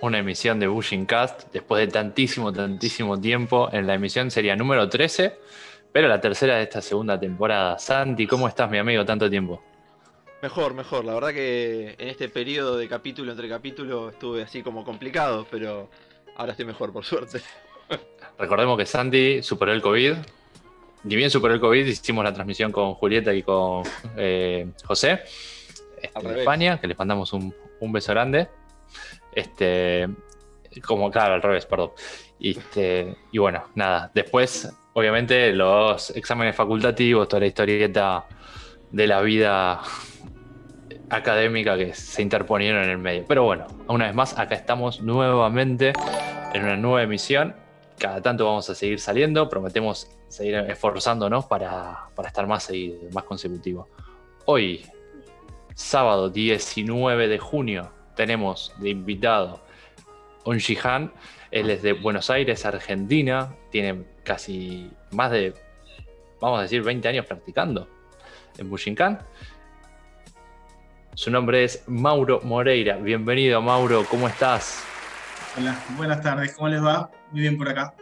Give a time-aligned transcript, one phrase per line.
[0.00, 3.68] una emisión de Bushing Cast después de tantísimo, tantísimo tiempo.
[3.72, 5.36] En la emisión sería número 13,
[5.92, 7.78] pero la tercera de esta segunda temporada.
[7.78, 9.04] Santi, ¿cómo estás, mi amigo?
[9.04, 9.62] Tanto tiempo.
[10.40, 11.04] Mejor, mejor.
[11.04, 15.90] La verdad que en este periodo de capítulo entre capítulo estuve así como complicado, pero
[16.36, 17.40] ahora estoy mejor, por suerte.
[18.38, 20.14] Recordemos que Santi superó el COVID.
[21.04, 23.82] Ni bien superó el COVID, hicimos la transmisión con Julieta y con
[24.16, 25.22] eh, José
[26.00, 28.48] este, de España, que les mandamos un, un beso grande.
[29.32, 30.08] Este,
[30.86, 31.92] como, claro, al revés, perdón.
[32.40, 34.10] Este, y bueno, nada.
[34.14, 38.26] Después, obviamente, los exámenes facultativos, toda la historieta
[38.90, 39.80] de la vida
[41.10, 43.24] académica que se interponieron en el medio.
[43.26, 45.92] Pero bueno, una vez más, acá estamos nuevamente
[46.52, 47.54] en una nueva emisión.
[47.98, 53.24] Cada tanto vamos a seguir saliendo, prometemos seguir esforzándonos para, para estar más seguido, más
[53.24, 53.88] consecutivo.
[54.44, 54.86] Hoy,
[55.74, 59.60] sábado 19 de junio, tenemos de invitado
[60.44, 61.12] un Jihan.
[61.52, 63.54] Él es de Buenos Aires, Argentina.
[63.70, 65.54] Tiene casi más de,
[66.40, 67.88] vamos a decir, 20 años practicando
[68.58, 69.20] en Bushinkan.
[71.14, 72.96] Su nombre es Mauro Moreira.
[72.96, 74.04] Bienvenido, Mauro.
[74.10, 74.82] ¿Cómo estás?
[75.56, 76.54] Hola, buenas tardes.
[76.54, 77.08] ¿Cómo les va?
[77.30, 77.94] Muy bien por acá.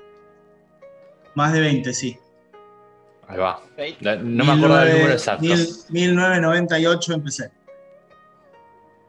[1.34, 2.19] Más de 20, sí.
[3.28, 3.61] Ahí va.
[4.23, 5.45] No, me acuerdo del número exacto.
[5.45, 7.51] 1998 empecé.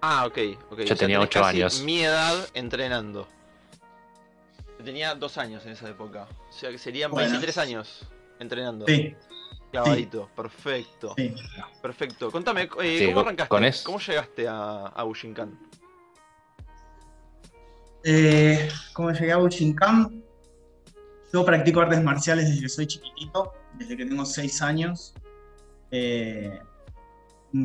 [0.02, 0.38] Ah, ok.
[0.72, 0.86] okay.
[0.86, 1.82] Yo tenía 8 años.
[1.82, 3.28] Mi edad entrenando.
[4.78, 6.28] Yo tenía 2 años en esa época.
[6.50, 8.08] O sea que serían 23 años
[8.40, 8.86] entrenando.
[8.86, 9.16] Sí.
[9.72, 11.14] Clavadito, perfecto.
[11.18, 11.36] Sí.
[11.82, 12.32] Perfecto.
[12.32, 13.84] Contame, eh, ¿cómo arrancaste?
[13.84, 15.60] ¿Cómo llegaste a, a Bushinkan?
[18.04, 20.24] Eh, ¿Cómo llegué a Bushinkan?
[21.34, 25.14] Yo practico artes marciales desde que soy chiquitito, desde que tengo 6 años.
[25.92, 26.60] Eh,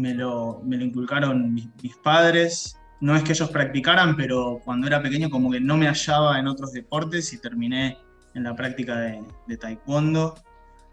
[0.00, 2.78] me lo, me lo inculcaron mis, padres.
[3.00, 6.46] No es que ellos practicaran, pero cuando era pequeño como que no me hallaba en
[6.46, 7.98] otros deportes y terminé
[8.34, 10.34] en la práctica de, taekwondo.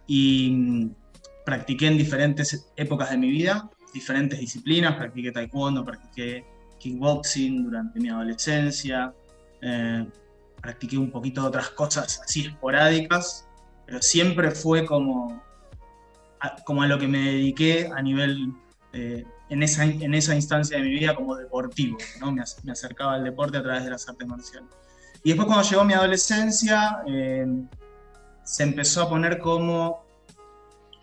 [0.07, 0.91] Y mm,
[1.45, 4.95] practiqué en diferentes épocas de mi vida, diferentes disciplinas.
[4.95, 6.45] Practiqué taekwondo, practiqué
[6.79, 9.13] kickboxing durante mi adolescencia.
[9.61, 10.05] Eh,
[10.61, 13.47] practiqué un poquito de otras cosas así esporádicas,
[13.85, 15.41] pero siempre fue como
[16.65, 18.53] como a lo que me dediqué a nivel
[18.93, 22.31] eh, en, esa, en esa instancia de mi vida como deportivo, ¿no?
[22.31, 22.41] me,
[22.71, 24.69] acercaba al deporte a través de las artes marciales.
[25.23, 27.45] Y después cuando llegó mi adolescencia, eh,
[28.43, 30.05] se empezó a poner como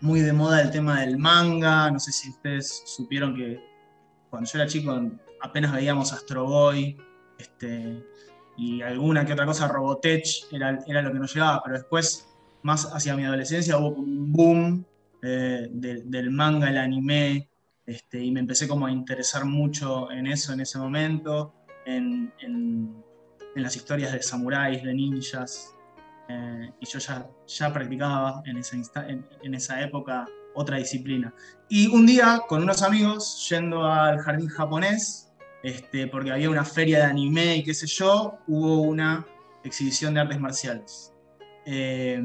[0.01, 3.59] muy de moda el tema del manga, no sé si ustedes supieron que
[4.29, 4.99] cuando yo era chico
[5.41, 6.97] apenas veíamos Astro Boy,
[7.39, 8.03] este,
[8.57, 12.27] y alguna que otra cosa, Robotech, era, era lo que nos llegaba, pero después,
[12.63, 14.85] más hacia mi adolescencia, hubo un boom
[15.21, 17.49] eh, del manga, el anime,
[17.87, 21.53] este, y me empecé como a interesar mucho en eso en ese momento,
[21.85, 22.33] en,
[23.55, 25.73] las historias de samuráis, de ninjas,
[26.29, 28.77] eh, y yo ya, ya practicaba en esa,
[29.07, 31.33] en, esa época otra disciplina.
[31.67, 35.31] Y un día, con unos amigos, yendo al jardín japonés,
[35.63, 39.25] este, porque había una feria de anime y qué sé yo, hubo una
[39.63, 41.13] exhibición de artes marciales.
[41.65, 42.21] Eh,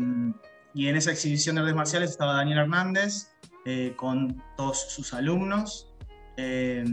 [0.74, 3.31] y en esa exhibición de artes marciales estaba Daniel Hernández,
[3.64, 5.88] eh, con todos sus alumnos.
[6.36, 6.84] Eh,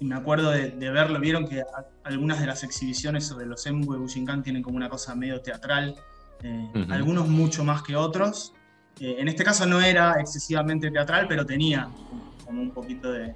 [0.00, 1.62] y me acuerdo de, verlo, vieron que
[2.02, 5.94] algunas de las exhibiciones sobre los Embu de Bushinkan tienen como una cosa medio teatral,
[6.42, 8.54] eh, algunos mucho más que otros.
[8.98, 11.88] en este caso no era excesivamente teatral, pero tenía
[12.44, 13.34] como un poquito de,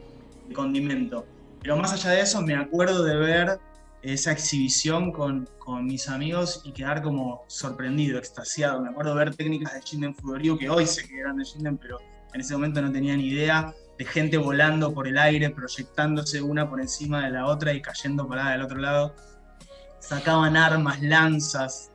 [0.48, 1.26] de condimento.
[1.60, 3.60] Pero más allá de eso, me acuerdo de ver
[4.02, 8.80] esa exhibición con, con, mis amigos y quedar como sorprendido, extasiado.
[8.80, 11.98] Me acuerdo ver técnicas de Shinden Fudoryu que hoy sé que eran de Shinden, pero
[12.32, 16.68] en ese momento no tenía ni idea de gente volando por el aire, proyectándose una
[16.70, 19.14] por encima de la otra y cayendo parada del otro lado.
[19.98, 21.90] Sacaban armas, lanzas,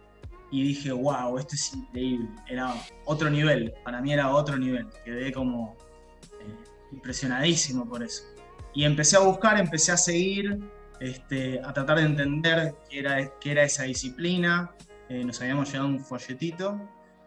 [0.54, 2.30] y dije, wow, esto es increíble.
[2.48, 2.76] Era
[3.06, 4.88] otro nivel, para mí era otro nivel.
[5.04, 5.76] Quedé como
[6.42, 6.56] eh,
[6.92, 8.22] impresionadísimo por eso.
[8.76, 10.60] Y empecé a buscar, empecé a seguir,
[11.00, 14.72] este, a tratar de entender qué era, qué era esa disciplina.
[15.10, 16.80] Eh, nos habíamos llevado un folletito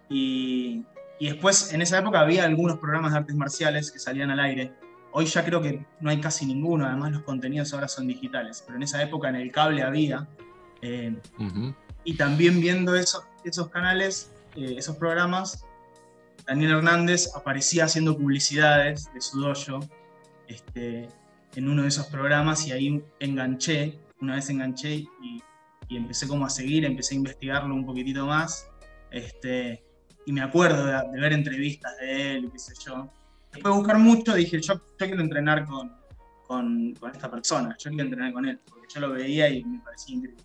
[0.08, 0.84] y,
[1.18, 4.72] y, después en esa época había algunos programas de artes marciales que salían al aire.
[5.12, 8.76] Hoy ya creo que no hay casi ninguno, además los contenidos ahora son digitales, pero
[8.76, 10.26] en esa época en el cable había.
[10.82, 11.16] Eh,
[12.04, 15.64] y también viendo esos, esos canales, eh, esos programas,
[16.46, 19.80] Daniel Hernández aparecía haciendo publicidades de su dojo.
[20.46, 21.08] Este,
[21.56, 25.42] en uno de esos programas y ahí enganché, una vez enganché y,
[25.88, 28.68] empecé como a seguir, empecé a investigarlo un poquitito más.
[29.10, 29.82] Este,
[30.26, 33.08] y me acuerdo de, ver entrevistas de él, qué sé yo.
[33.52, 35.92] Después de buscar mucho, dije, yo, quiero entrenar con,
[36.46, 40.16] con, esta persona, yo quería entrenar con él, porque yo lo veía y me parecía
[40.16, 40.44] increíble.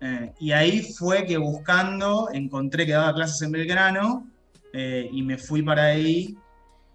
[0.00, 4.28] Eh, y ahí fue que buscando encontré que daba clases en Belgrano
[4.72, 6.36] eh, y me fui para ahí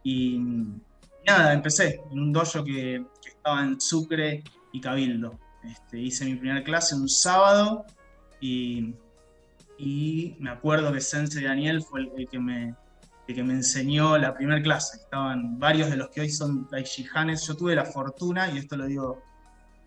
[0.03, 0.39] y,
[1.27, 3.05] nada, empecé en un dojo que,
[3.45, 5.39] en Sucre y Cabildo.
[5.63, 7.85] Este, hice mi primera clase un sábado
[8.41, 8.93] y,
[9.77, 12.75] y me acuerdo que Sensei Daniel fue el, que me,
[13.27, 14.97] que me enseñó la primera clase.
[14.97, 17.45] Estaban varios de los que hoy son Daishihanes.
[17.47, 19.21] Yo tuve la fortuna, y esto lo digo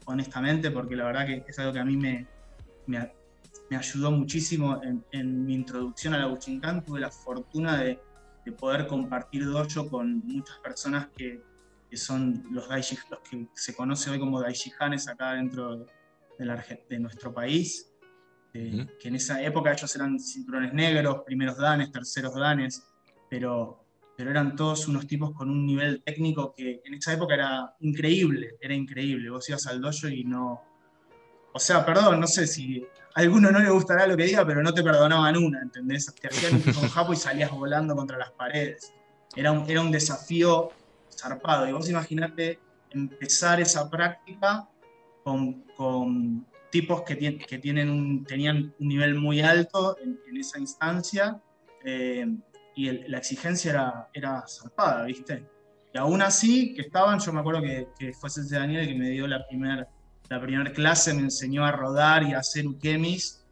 [0.06, 2.26] honestamente porque la verdad que es algo que a mí me,
[2.86, 3.10] me,
[3.76, 4.80] ayudó muchísimo
[5.12, 6.84] en, mi introducción a la Buchinkan.
[6.84, 8.00] Tuve la fortuna de,
[8.60, 11.42] poder compartir dojo con muchas personas que,
[11.96, 15.86] son los, los que se conoce hoy como Daishihanes acá dentro
[16.38, 17.92] de, de nuestro país.
[18.58, 22.82] Eh, que en esa época ellos eran cinturones negros, primeros danes, terceros danes,
[23.28, 23.84] pero,
[24.16, 28.56] pero eran todos unos tipos con un nivel técnico que en esa época era increíble,
[28.60, 29.28] era increíble.
[29.28, 30.62] Vos ibas al dojo y no,
[31.52, 34.62] o sea, perdón, no sé si a alguno no le gustará lo que diga, pero
[34.62, 36.14] no te perdonaban una, ¿entendés?
[36.14, 38.92] Te hacían un japo y salías volando contra las paredes.
[39.34, 40.70] Era un, era un desafío
[41.16, 41.68] zarpado.
[41.68, 42.58] Y vos imaginate
[42.90, 44.68] empezar esa práctica
[45.24, 51.40] con, tipos que, que tienen un, tenían un nivel muy alto en, esa instancia
[51.84, 52.26] eh,
[52.74, 55.44] y la exigencia era, era zarpada, ¿viste?
[55.94, 58.94] Y aún así, que estaban, yo me acuerdo que, que fue ese Daniel el que
[58.94, 59.88] me dio la primera
[60.28, 63.44] la primera clase me enseñó a rodar y a hacer ukemis.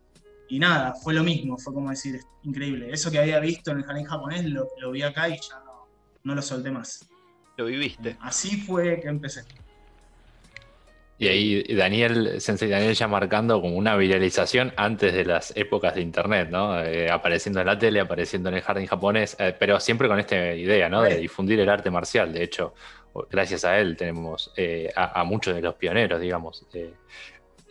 [0.48, 2.90] Y nada, fue lo mismo, fue como decir, increíble.
[2.92, 5.88] Eso que había visto en el jardín japonés lo, vi acá y ya no,
[6.22, 7.08] no lo solté más.
[7.56, 8.16] Lo viviste.
[8.20, 9.44] Así fue que empecé.
[11.16, 16.00] Y ahí Daniel, Sensei Daniel ya marcando como una viralización antes de las épocas de
[16.00, 16.80] internet, ¿no?
[16.80, 20.54] Eh, apareciendo en la tele, apareciendo en el jardín japonés, eh, pero siempre con esta
[20.54, 21.02] idea, ¿no?
[21.02, 22.32] De difundir el arte marcial.
[22.32, 22.74] De hecho,
[23.30, 26.66] gracias a él tenemos eh, a, muchos de los pioneros, digamos.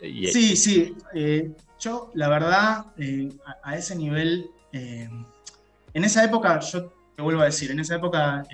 [0.01, 0.95] sí, sí.
[1.79, 2.85] yo, la verdad,
[3.63, 5.25] a, ese nivel, en
[5.93, 8.45] esa época, yo te vuelvo a decir, en esa época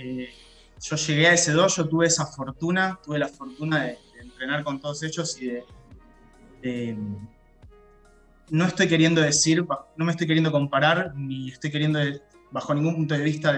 [0.81, 5.03] yo llegué a ese dojo, tuve esa fortuna, tuve la fortuna de entrenar con todos
[5.03, 5.59] ellos y
[6.61, 6.97] de,
[8.49, 9.65] no estoy queriendo decir,
[9.95, 11.99] no me estoy queriendo comparar, ni estoy queriendo
[12.51, 13.55] bajo ningún punto de vista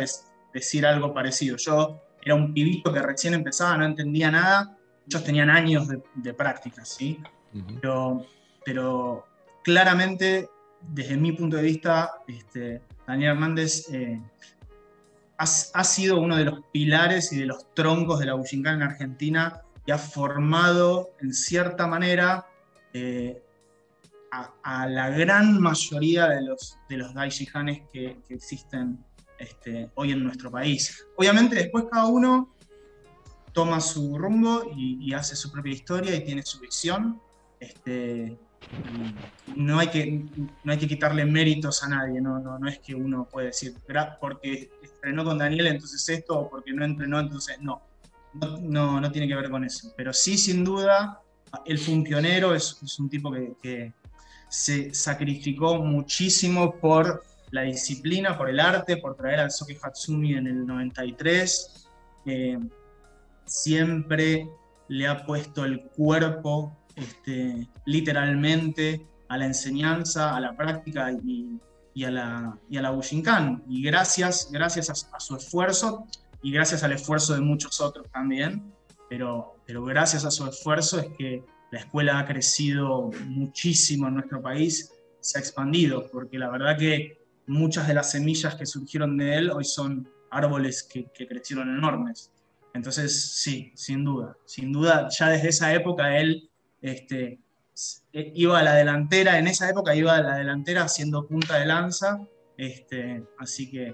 [0.54, 1.58] decir algo parecido.
[1.58, 4.78] Yo era un pibito que recién empezaba, no entendía nada,
[5.08, 7.20] ellos tenían años de, práctica, ¿sí?
[7.82, 8.26] pero,
[8.64, 9.26] pero,
[9.64, 10.50] claramente,
[10.82, 14.22] desde mi punto de vista, este, Daniel Hernández eh,
[15.74, 19.62] ha, sido uno de los pilares y de los troncos de la Bushinkan en Argentina
[19.86, 22.46] y ha formado en cierta manera
[22.94, 23.42] eh,
[24.64, 29.04] a, la gran mayoría de los, de los Daishihanes que, que existen
[29.40, 31.06] este, hoy en nuestro país.
[31.18, 32.54] Obviamente después cada uno
[33.52, 37.20] toma su rumbo y, hace su propia historia y tiene su visión.
[37.60, 38.38] Este,
[39.56, 40.26] no, hay que,
[40.64, 43.76] no hay que quitarle méritos a nadie, no, no, no es que uno puede decir,
[44.20, 47.82] porque entrenó con Daniel entonces esto, porque no entrenó entonces no
[48.34, 49.94] no, no, tiene que ver con eso.
[49.96, 51.22] Pero sí, sin duda,
[51.66, 53.94] él fue un pionero, es, un tipo que,
[54.50, 60.48] se sacrificó muchísimo por la disciplina, por el arte, por traer al Soke Hatsumi en
[60.48, 61.88] el 93.
[63.46, 64.50] siempre
[64.90, 71.58] le ha puesto el cuerpo este, literalmente a la enseñanza, a la práctica y,
[71.96, 73.64] a, la, y a la Bushinkan.
[73.68, 76.08] Y gracias, gracias a, su esfuerzo,
[76.42, 78.74] y gracias al esfuerzo de muchos otros también,
[79.10, 84.42] pero, pero gracias a su esfuerzo es que la escuela ha crecido muchísimo en nuestro
[84.42, 89.36] país, se ha expandido, porque la verdad que muchas de las semillas que surgieron de
[89.36, 92.32] él hoy son árboles que, crecieron enormes.
[92.74, 96.50] Entonces, sí, sin duda, sin duda, ya desde esa época él
[96.82, 97.40] este,
[98.12, 102.20] iba a la delantera, en esa época iba a la delantera haciendo punta de lanza,
[102.58, 103.94] este, así que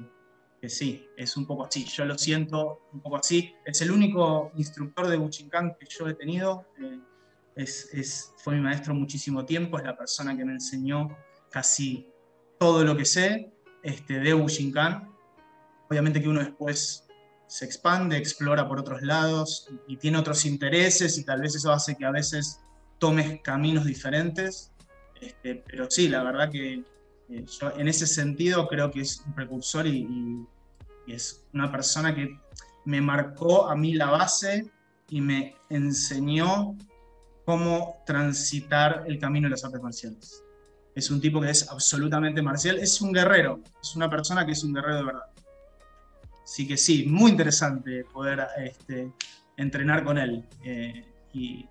[0.69, 1.85] sí, es un poco así.
[1.85, 3.53] Yo lo siento un poco así.
[3.65, 6.65] Es el único instructor de Buchinkan que yo he tenido.
[6.81, 6.99] Eh,
[7.55, 11.17] es, fue mi maestro muchísimo tiempo, es la persona que me enseñó
[11.49, 12.07] casi
[12.59, 13.51] todo lo que sé
[13.83, 15.11] este, de Buchinkan.
[15.89, 17.07] Obviamente que uno después
[17.47, 21.95] se expande, explora por otros lados y, tiene otros intereses y tal vez eso hace
[21.95, 22.61] que a veces
[22.99, 24.71] tomes caminos diferentes.
[25.21, 26.83] Este, pero sí, la verdad que
[27.29, 27.45] eh,
[27.77, 30.45] en ese sentido creo que es un precursor y,
[31.07, 32.37] es una persona que
[32.83, 34.69] me marcó a mí la base
[35.09, 36.75] y me enseñó
[37.45, 40.43] cómo transitar el camino de las artes marciales.
[40.95, 44.63] Es un tipo que es absolutamente marcial, es un guerrero, es una persona que es
[44.65, 45.25] un guerrero de verdad.
[46.43, 49.13] Así que sí, muy interesante poder este,
[49.55, 50.43] entrenar con él.
[50.65, 51.65] Eh, y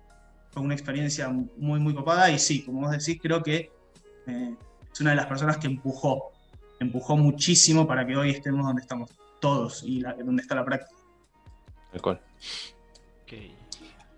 [0.57, 2.31] fue una experiencia muy, muy copada.
[2.31, 3.71] Y sí, como vos decís, creo que
[4.25, 4.55] eh,
[4.91, 6.31] es una de las personas que empujó,
[6.79, 10.99] empujó muchísimo para que hoy estemos donde estamos todos y donde está la práctica.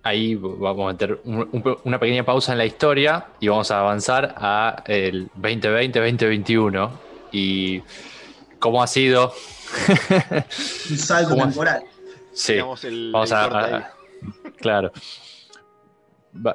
[0.02, 4.82] Ahí vamos a meter una pequeña pausa en la historia y vamos a avanzar a
[4.88, 6.90] el 2020-2021
[7.34, 7.84] y
[8.60, 9.34] cómo ha sido
[10.90, 11.84] un salto temporal.
[12.32, 12.56] Sí,
[13.12, 13.92] vamos a,
[14.58, 14.94] claro.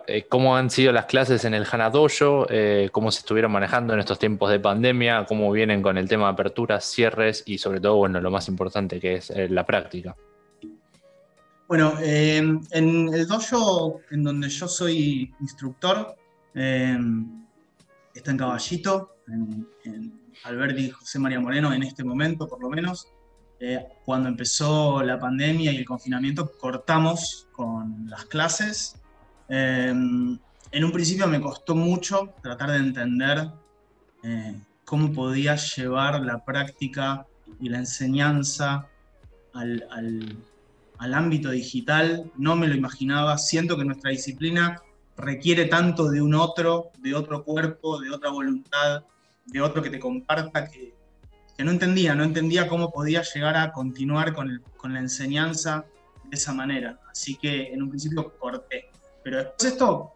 [0.07, 2.47] Eh, ¿Cómo han sido las clases en el Hanadoyo?
[2.49, 5.27] Eh, ¿Cómo se estuvieron manejando en estos tiempos de pandemia?
[5.27, 9.01] ¿Cómo vienen con el tema de aperturas, cierres y sobre todo, bueno, lo más importante
[9.01, 10.17] que es eh, la práctica?
[11.67, 16.15] Bueno, en el dojo en donde yo soy instructor,
[16.55, 23.09] está en Caballito, en, en Alberti José María Moreno, en este momento por lo menos.
[24.05, 29.01] cuando empezó la pandemia y el confinamiento, cortamos con las clases
[29.49, 30.39] Em,
[30.71, 33.51] en un principio me costó mucho tratar de entender
[34.23, 37.27] eh, cómo podía llevar la práctica
[37.61, 38.89] y la enseñanza
[39.53, 39.87] al,
[40.99, 42.31] ámbito digital.
[42.37, 43.39] No me lo imaginaba.
[43.39, 44.81] Siento que nuestra disciplina
[45.17, 49.05] requiere tanto de un otro, de otro cuerpo, de otra voluntad,
[49.47, 50.93] de otro que te comparta, que,
[51.59, 55.85] no entendía, no entendía cómo podía llegar a continuar con, con la enseñanza
[56.25, 56.99] de esa manera.
[57.09, 58.94] Así que en un principio corté.
[59.25, 60.13] Pero después esto,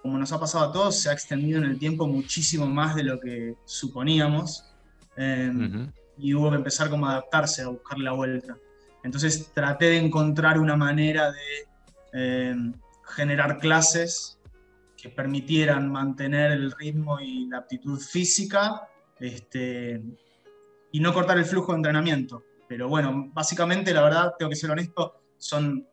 [0.00, 3.02] como nos ha pasado a todos, se ha extendido en el tiempo muchísimo más de
[3.02, 4.64] lo que suponíamos.
[5.16, 8.56] Em, y hubo que empezar como a adaptarse, a buscar la vuelta.
[9.02, 11.68] Entonces traté de encontrar una manera de
[12.12, 12.72] em,
[13.04, 14.38] generar clases
[14.96, 18.88] que permitieran mantener el ritmo y la aptitud física
[19.18, 20.02] este,
[20.92, 22.44] y no cortar el flujo de entrenamiento.
[22.68, 25.86] Pero bueno, básicamente, la verdad, tengo que ser honesto, son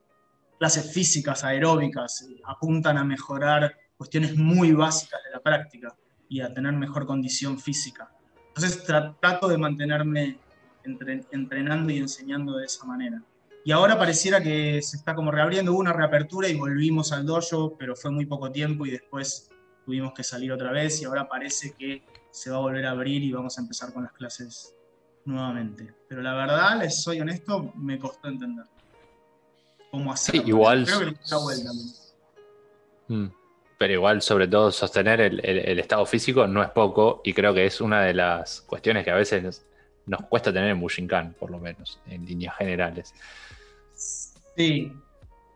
[0.63, 5.93] clases físicas, aeróbicas, eh, apuntan a mejorar cuestiones muy básicas de la práctica
[6.29, 8.09] y a tener mejor condición física.
[8.47, 10.39] Entonces trato de mantenerme
[10.85, 13.21] entrenando y enseñando de esa manera.
[13.65, 17.75] Y ahora pareciera que se está como reabriendo, hubo una reapertura y volvimos al dojo,
[17.77, 19.49] pero fue muy poco tiempo y después
[19.85, 23.21] tuvimos que salir otra vez y ahora parece que se va a volver a abrir
[23.21, 24.73] y vamos a empezar con las clases
[25.25, 25.93] nuevamente.
[26.07, 28.63] Pero la verdad, les soy honesto, me costó entender
[29.93, 30.87] cómo Sí, igual.
[33.07, 33.27] Mm.
[33.77, 37.79] Pero igual, sobre todo, sostener el, estado físico no es poco y creo que es
[37.79, 39.63] una de las cuestiones que a veces
[40.07, 43.13] nos cuesta tener en Bushinkan, por lo menos, en líneas generales.
[43.95, 44.91] Sí,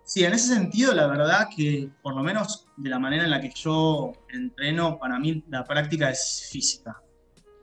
[0.04, 3.42] sí, en ese sentido, la verdad que, por lo menos de la manera en la
[3.42, 7.02] que yo entreno, para mí la práctica es física.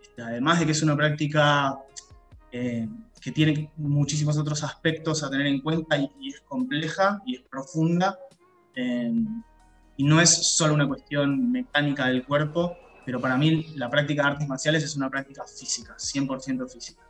[0.02, 1.78] Este, además de que es una práctica
[2.50, 2.88] eh,
[3.24, 8.18] que tiene muchísimos otros aspectos a tener en cuenta y, es compleja y es profunda.
[8.76, 9.14] Eh,
[9.96, 12.76] y no es solo una cuestión mecánica del cuerpo,
[13.06, 17.00] pero para mí la práctica de artes marciales es una práctica física, 100% física.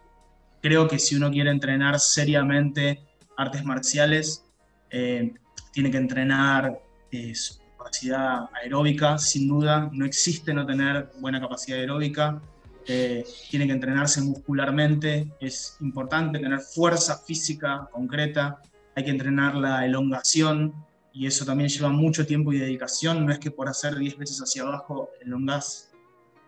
[0.62, 3.02] Creo que si uno quiere entrenar seriamente
[3.36, 4.44] artes marciales,
[4.90, 5.34] eh,
[5.72, 6.80] tiene que entrenar
[7.10, 9.90] eh, su capacidad aeróbica, sin duda.
[9.92, 12.40] No existe no tener buena capacidad aeróbica.
[12.86, 18.60] Eh, tiene que entrenarse muscularmente, es importante tener fuerza física concreta,
[18.94, 20.74] hay que entrenar la elongación
[21.12, 24.38] y eso también lleva mucho tiempo y dedicación, no es que por hacer 10 veces
[24.38, 25.92] hacia abajo elongás.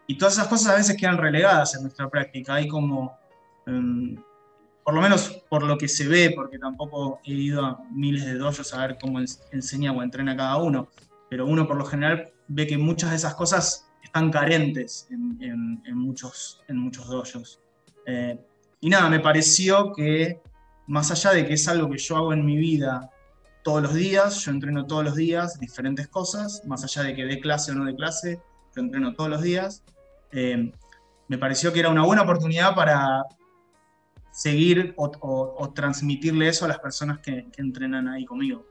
[0.06, 3.16] Y todas esas cosas a veces quedan relegadas en nuestra práctica, hay como,
[3.66, 4.16] em,
[4.84, 8.34] por lo menos por lo que se ve, porque tampoco he ido a miles de
[8.34, 9.20] dojos a ver cómo
[9.52, 10.88] enseña o entrena cada uno,
[11.30, 16.62] pero uno por lo general ve que muchas de esas cosas están carentes en, muchos,
[16.68, 16.90] en.
[18.06, 18.38] Eh,
[18.80, 20.40] y nada, me pareció que
[20.86, 23.10] más allá de que es algo que yo hago en mi vida
[23.62, 27.40] todos los días, yo entreno todos los días diferentes cosas, más allá de que dé
[27.40, 28.40] clase o no de clase,
[28.74, 29.82] yo entreno todos los días,
[30.30, 30.72] eh,
[31.28, 33.24] me pareció que era una buena oportunidad para
[34.30, 38.64] seguir o, transmitirle eso a las personas que, entrenan ahí conmigo.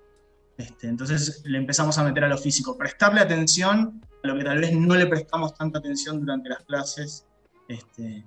[0.57, 4.73] Este, entonces le empezamos a meter a lo físico, prestarle atención lo que tal vez
[4.75, 7.25] no le prestamos tanta atención durante las clases.
[7.67, 8.25] Este,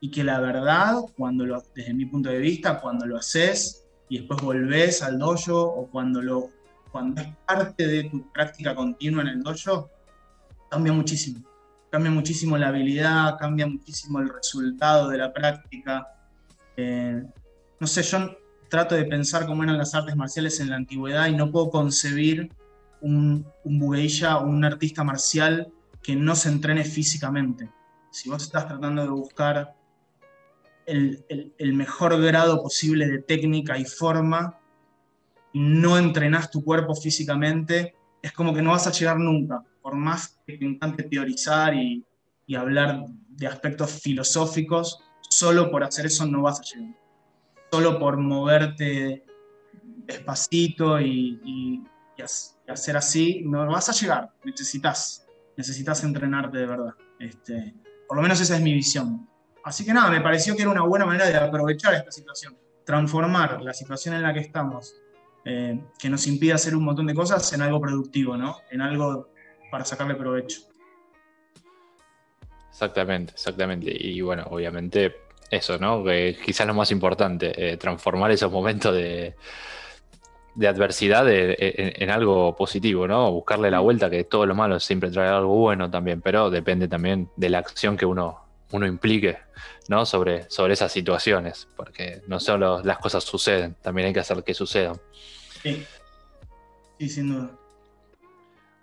[0.00, 4.18] y que la verdad, cuando lo, desde mi punto de vista, cuando lo haces y
[4.18, 6.50] después volvés al dojo o cuando, lo,
[6.90, 9.90] cuando es parte de tu práctica continua en el dojo,
[10.70, 11.44] cambia muchísimo.
[11.90, 16.06] Cambia muchísimo la habilidad, cambia muchísimo el resultado de la práctica.
[16.76, 17.22] Eh,
[17.78, 18.36] no sé, yo
[18.68, 22.50] trato de pensar cómo eran las artes marciales en la antigüedad y no puedo concebir
[23.00, 27.70] un, un o un artista marcial que no se entrene físicamente.
[28.10, 29.74] Si vos estás tratando de buscar
[30.86, 34.58] el, mejor grado posible de técnica y forma,
[35.52, 40.40] no entrenás tu cuerpo físicamente, es como que no vas a llegar nunca, por más
[40.46, 42.04] que te encante teorizar y,
[42.56, 46.96] hablar de aspectos filosóficos, solo por hacer eso no vas a llegar.
[47.70, 49.24] Solo por moverte
[50.04, 51.84] despacito y,
[52.70, 54.30] hacer así, no vas a llegar.
[54.44, 56.94] Necesitas, necesitas entrenarte de verdad.
[57.18, 57.74] Este,
[58.06, 59.28] por lo menos esa es mi visión.
[59.64, 63.60] Así que nada, me pareció que era una buena manera de aprovechar esta situación, transformar
[63.62, 64.94] la situación en la que estamos,
[65.44, 68.56] eh, que nos impide hacer un montón de cosas, en algo productivo, ¿no?
[68.70, 69.28] En algo
[69.70, 70.62] para sacarle provecho.
[72.70, 73.90] Exactamente, exactamente.
[73.94, 75.14] Y bueno, obviamente
[75.50, 76.02] eso, ¿no?
[76.02, 79.34] Que quizás lo más importante, eh, transformar esos momentos de,
[80.66, 83.30] adversidad en, algo positivo, ¿no?
[83.32, 87.28] Buscarle la vuelta, que todo lo malo siempre trae algo bueno también, pero depende también
[87.36, 88.40] de la acción que uno,
[88.72, 89.38] uno implique,
[89.88, 90.04] ¿no?
[90.06, 94.54] Sobre, sobre esas situaciones, porque no solo las cosas suceden, también hay que hacer que
[94.54, 94.96] sucedan.
[95.62, 95.84] Sí,
[96.98, 97.50] sí sin duda.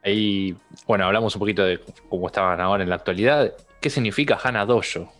[0.03, 0.55] Ahí,
[0.85, 3.53] bueno, hablamos un poquito de cómo estaban ahora en la actualidad.
[3.81, 5.11] ¿Qué significa Hana Dojo?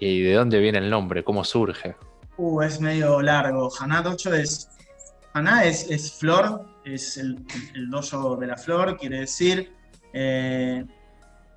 [0.00, 1.22] ¿Y de dónde viene el nombre?
[1.22, 1.94] ¿Cómo surge?
[2.36, 3.70] Uh, es medio largo.
[3.78, 4.68] Hana Dojo es.
[5.34, 9.72] Hana es, flor, es el, el, dojo de la flor, quiere decir.
[10.12, 10.84] Eh,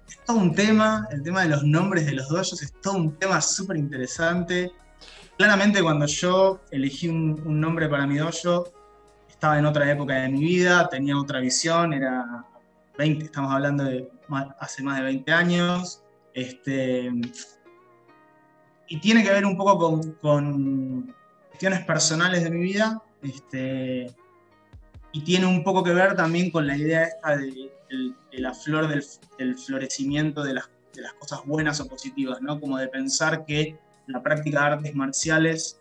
[0.08, 3.15] es todo un tema, el tema de los nombres de los dojos es todo un
[3.17, 4.72] tema súper interesante.
[5.38, 8.72] Claramente, cuando yo elegí un, un nombre para mi dojo,
[9.29, 12.46] estaba en otra época de mi vida, tenía otra visión, era
[12.98, 14.10] 20, estamos hablando de
[14.60, 16.01] hace más de 20 años.
[16.34, 17.12] Este,
[18.88, 21.13] y tiene que ver un poco con,
[21.50, 23.01] cuestiones personales de mi vida.
[23.25, 24.13] Este,
[25.12, 27.72] y tiene un poco que ver también con la idea esta de,
[28.34, 30.70] la flor del, florecimiento de las,
[31.20, 32.60] cosas buenas o positivas, ¿no?
[32.60, 33.77] Como de pensar que
[34.08, 35.79] la práctica de artes marciales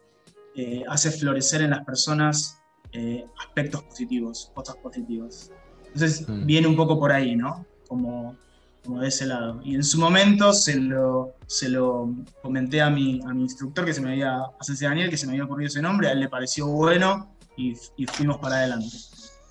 [0.57, 2.61] eh, hace florecer en las personas
[2.93, 5.51] eh, aspectos positivos, cosas positivas.
[5.87, 6.47] Entonces mm.
[6.47, 7.67] viene un poco por ahí, ¿no?
[7.89, 8.37] Como,
[8.85, 9.61] como de ese lado.
[9.65, 13.95] Y en su momento se lo, se lo comenté a mi, a mi instructor, que
[13.95, 16.29] se me había, a Daniel, que se me había ocurrido ese nombre, a él le
[16.29, 17.75] pareció bueno y,
[18.07, 18.97] fuimos para adelante.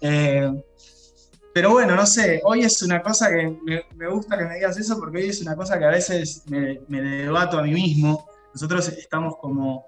[0.01, 0.51] Eh,
[1.53, 3.55] pero bueno, no sé, hoy es una cosa que
[3.95, 6.79] me, gusta que me digas eso porque hoy es una cosa que a veces me,
[7.01, 8.27] debato a mí mismo.
[8.53, 9.85] Nosotros estamos como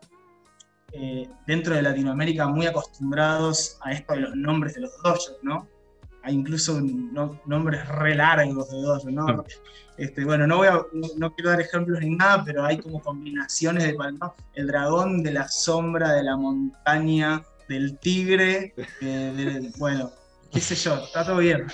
[0.91, 5.67] eh, dentro de Latinoamérica muy acostumbrados a esto de los nombres de los dojos, ¿no?
[6.25, 6.81] hay incluso
[7.45, 9.43] nombres re largos de dos, ¿no?
[9.95, 10.81] Este, bueno, no, voy a,
[11.17, 13.95] no, quiero dar ejemplos ni nada, pero hay como combinaciones de
[14.55, 20.11] el dragón de la sombra, de la montaña, del tigre, eh, bueno,
[20.51, 21.65] qué sé yo, está todo bien.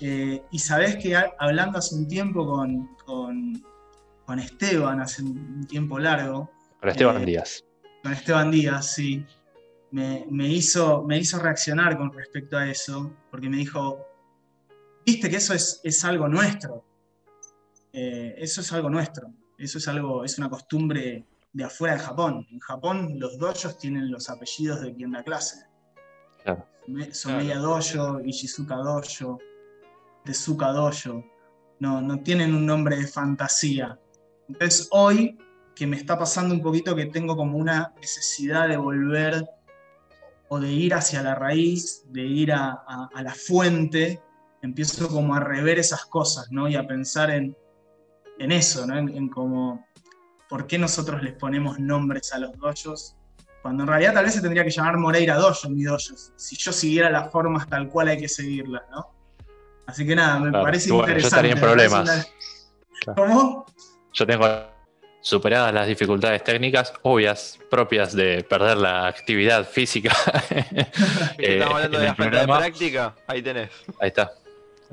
[0.00, 2.96] Eh, y sabés que hablando hace un tiempo con,
[4.26, 6.50] con, Esteban, hace un tiempo largo.
[6.80, 7.64] Con Esteban eh, Díaz.
[8.02, 9.24] Con Esteban Díaz, sí
[9.92, 14.04] me, hizo, me hizo reaccionar con respecto a eso, porque me dijo,
[15.06, 16.84] viste que eso es, es algo nuestro,
[17.92, 21.24] eso es algo nuestro, eso es algo, es una costumbre
[21.56, 22.46] de afuera de Japón.
[22.50, 25.64] En Japón los dojos tienen los apellidos de quien da clase.
[26.44, 26.66] Claro.
[27.12, 29.38] Someya Dojo, Ishizuka Dojo,
[30.24, 31.24] Tezuka Dojo.
[31.80, 33.98] No, no tienen un nombre de fantasía.
[34.48, 35.38] Entonces hoy
[35.74, 39.48] que me está pasando un poquito que tengo como una necesidad de volver
[40.48, 44.22] o de ir hacia la raíz, de ir a, la fuente,
[44.60, 46.68] empiezo como a rever esas cosas, ¿no?
[46.68, 47.56] Y a pensar en,
[48.38, 48.96] eso, ¿no?
[48.98, 49.86] En, cómo,
[50.48, 53.16] ¿por qué nosotros les ponemos nombres a los dojos?
[53.62, 56.72] Cuando en realidad tal vez se tendría que llamar Moreira Dojo, mi dojo, si yo
[56.72, 59.12] siguiera las formas tal cual hay que seguirlas, ¿no?
[59.86, 61.20] Así que nada, me parece interesante.
[61.20, 62.32] Yo estaría en problemas.
[63.14, 63.66] ¿Cómo?
[64.12, 64.46] Yo tengo
[65.20, 70.14] superadas las dificultades técnicas obvias propias de perder la actividad física.
[70.50, 73.70] Estamos eh, hablando de la falta de práctica, ahí tenés.
[74.00, 74.32] Ahí está.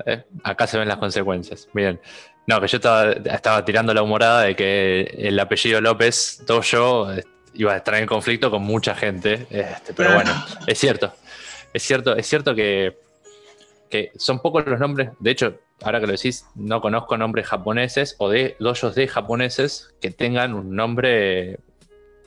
[0.06, 1.68] Eh, acá se ven las consecuencias.
[1.72, 2.00] Bien.
[2.46, 7.76] No, que yo estaba, tirando la humorada de que el apellido López eh, iba a
[7.76, 9.46] estar en conflicto con mucha gente.
[9.50, 10.32] Este, pero bueno,
[10.66, 11.14] es cierto.
[11.72, 12.98] Es cierto, es cierto que,
[13.88, 15.10] que son pocos los nombres.
[15.18, 19.94] De hecho, ahora que lo decís, no conozco nombres japoneses o de dojos de japoneses
[20.00, 21.60] que tengan un nombre,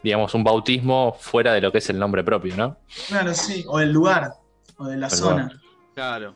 [0.03, 2.77] digamos, un bautismo fuera de lo que es el nombre propio, ¿no?
[3.07, 4.33] Claro, sí, o el lugar,
[4.77, 5.61] o de la zona.
[5.93, 6.33] Claro.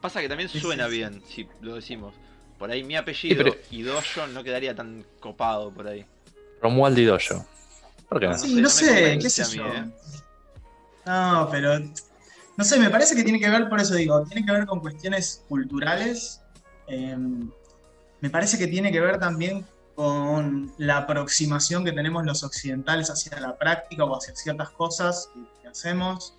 [0.00, 2.14] Pasa que también suena bien, si lo decimos.
[2.58, 6.04] Por ahí mi apellido y dojo no quedaría tan copado por ahí.
[6.60, 7.46] Romualdi Dojo.
[8.08, 8.38] ¿Por qué no?
[8.38, 9.66] Sí, no, sé, qué sé yo.
[9.66, 9.84] ¿eh?
[11.06, 11.78] No, pero
[12.58, 14.80] no sé, me parece que tiene que ver, por eso digo, tiene que ver con
[14.80, 16.42] cuestiones culturales.
[16.88, 17.48] Em,
[18.20, 23.38] me parece que tiene que ver también con la aproximación que tenemos los occidentales hacia
[23.40, 25.30] la práctica o hacia ciertas cosas
[25.62, 26.34] que, hacemos.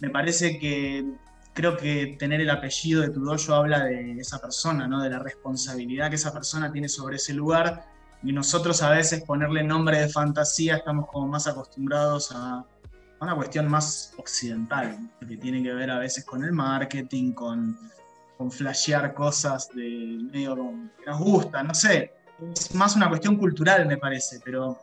[0.00, 1.06] me parece que
[1.54, 5.02] creo que tener el apellido de tu dojo habla de esa persona, ¿no?
[5.02, 7.86] De la responsabilidad que esa persona tiene sobre ese lugar.
[8.22, 12.64] Y nosotros a veces ponerle nombre de fantasía estamos como más acostumbrados a,
[13.20, 17.78] una cuestión más occidental, que tiene que ver a veces con el marketing, con,
[18.36, 22.12] con flashear cosas de medio que nos gusta, no sé.
[22.52, 24.76] Es más una cuestión cultural, me parece, pero,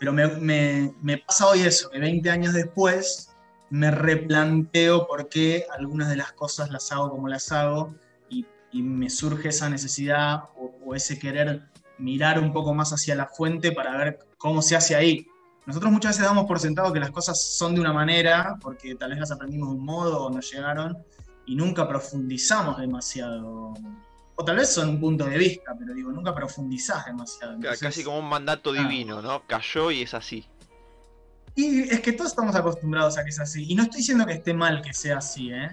[0.00, 3.27] pero me, me pasa hoy eso, que 20 años después
[3.70, 7.94] me replanteo por qué algunas de las cosas las hago como las hago
[8.30, 8.46] y,
[8.82, 11.62] me surge esa necesidad o, ese querer
[11.98, 15.26] mirar un poco más hacia la fuente para ver cómo se hace ahí.
[15.66, 19.10] Nosotros muchas veces damos por sentado que las cosas son de una manera, porque tal
[19.10, 20.98] vez las aprendimos de un modo o nos llegaron,
[21.46, 23.74] y nunca profundizamos demasiado.
[24.36, 27.58] O tal vez son un punto de vista, pero digo, nunca profundizás demasiado.
[27.80, 29.42] Casi como un mandato divino, ¿no?
[29.46, 30.46] Cayó y es así.
[31.58, 33.66] Y es que todos estamos acostumbrados a que es así.
[33.68, 35.68] Y no estoy diciendo que esté mal que sea así, ¿eh?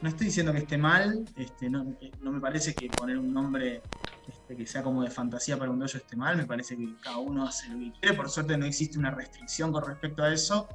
[0.00, 1.24] No estoy diciendo que esté mal.
[1.36, 3.80] Este, no, me parece que poner un nombre
[4.26, 6.36] este, que sea como de fantasía para un dojo esté mal.
[6.36, 8.16] Me parece que cada uno hace lo que quiere.
[8.16, 10.66] Por suerte no existe una restricción con respecto a eso.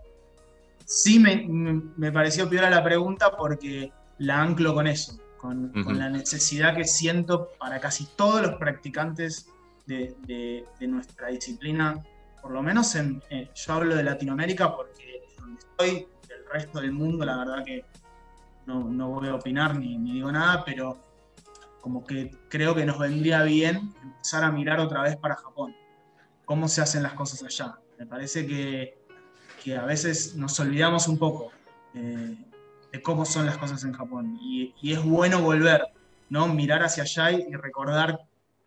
[0.85, 6.09] Sí me, me, pareció peor a la pregunta porque la anclo con eso, con, la
[6.09, 9.47] necesidad que siento para casi todos los practicantes
[9.87, 10.15] de,
[10.79, 12.01] de nuestra disciplina
[12.43, 16.81] por lo menos en, eh, yo hablo de Latinoamérica porque es donde estoy, del resto
[16.81, 17.85] del mundo la verdad que
[18.65, 20.97] no, no voy a opinar ni, ni, digo nada, pero
[21.79, 25.73] como que creo que nos vendría bien empezar a mirar otra vez para Japón,
[26.43, 27.77] cómo se hacen las cosas allá.
[27.97, 28.97] Me parece que,
[29.63, 31.51] que a veces nos olvidamos un poco
[31.93, 32.37] eh,
[32.91, 35.81] de cómo son las cosas en Japón y, y, es bueno volver,
[36.29, 36.47] ¿no?
[36.47, 38.19] mirar hacia allá y recordar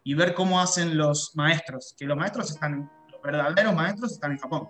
[0.03, 2.91] y ver cómo hacen los maestros, que los maestros están
[3.27, 4.69] verdaderos maestros están en Japón.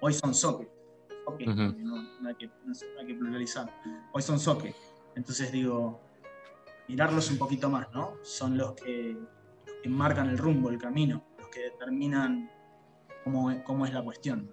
[0.00, 0.68] Hoy son soke.
[1.46, 3.72] no, hay que, pluralizar.
[4.12, 4.74] Hoy son soke.
[5.14, 6.00] Entonces digo,
[6.88, 8.16] mirarlos un poquito más, ¿no?
[8.22, 9.16] Son los que,
[9.88, 12.50] marcan el rumbo, el camino, los que determinan
[13.24, 14.50] cómo, cómo es la cuestión.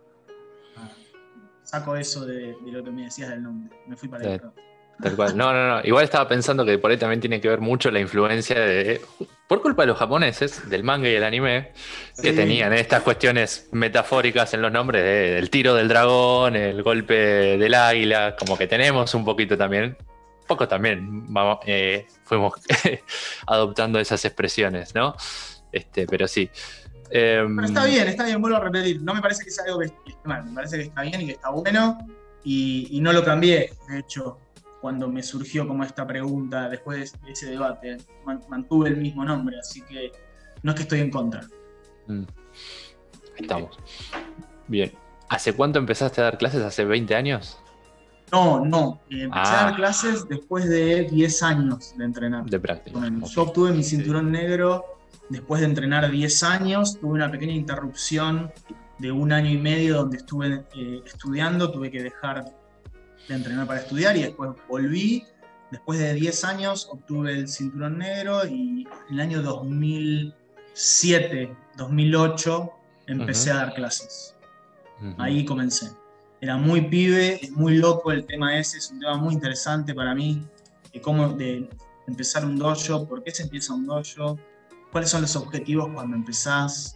[0.76, 0.90] Ah,
[1.64, 3.76] saco eso de, lo que me decías del nombre.
[3.88, 4.42] Me fui para el
[5.02, 5.38] Tal cual.
[5.38, 5.82] No, no, no.
[5.84, 9.02] Igual estaba pensando que por ahí también tiene que ver mucho la influencia de.
[9.48, 11.72] Por culpa de los japoneses, del manga y el anime,
[12.22, 17.74] que tenían estas cuestiones metafóricas en los nombres del tiro del dragón, el golpe del
[17.74, 19.98] águila, como que tenemos un poquito también.
[20.46, 21.28] Poco también
[21.66, 22.54] eh, fuimos
[23.48, 25.16] adoptando esas expresiones, ¿no?
[25.72, 26.50] Este, pero sí.
[27.10, 29.02] Em, pero está bien, está bien, vuelvo a repetir.
[29.02, 31.26] No me parece que sea algo que esté mal, me parece que está bien y
[31.28, 31.98] que está bueno.
[32.44, 34.38] y no lo cambié, de hecho
[34.82, 37.98] cuando me surgió como esta pregunta después de ese debate.
[38.48, 40.12] mantuve el mismo nombre, así que
[40.64, 41.42] no es que estoy en contra.
[42.08, 42.24] Mm.
[43.38, 43.78] Estamos.
[44.68, 44.92] Bien.
[45.30, 46.64] ¿Hace cuánto empezaste a dar clases?
[46.64, 47.60] ¿Hace 20 años?
[48.32, 49.02] No, no.
[49.10, 49.76] Eh, empecé a dar ah.
[49.76, 52.46] clases después de 10 años de entrenar.
[52.46, 53.00] De práctica.
[53.32, 54.86] Yo obtuve mi cinturón negro
[55.30, 57.00] después de entrenar 10 años.
[57.00, 58.52] Tuve una pequeña interrupción
[58.98, 61.72] de un año y medio donde estuve eh, estudiando.
[61.72, 62.46] Tuve que dejar
[63.28, 65.24] de entrenar para estudiar y después volví.
[65.72, 72.72] Después de 10 años obtuve el cinturón negro y en el año 2007, 2008
[73.08, 74.36] empecé a dar clases.
[75.18, 75.92] Ahí comencé.
[76.42, 80.16] Era muy pibe, es muy loco el tema ese, es un tema muy interesante para
[80.16, 80.46] mí,
[80.94, 81.70] de cómo de
[82.08, 84.40] empezar un dojo, por qué se empieza un dojo,
[84.92, 86.96] cuáles son los objetivos cuando empezás.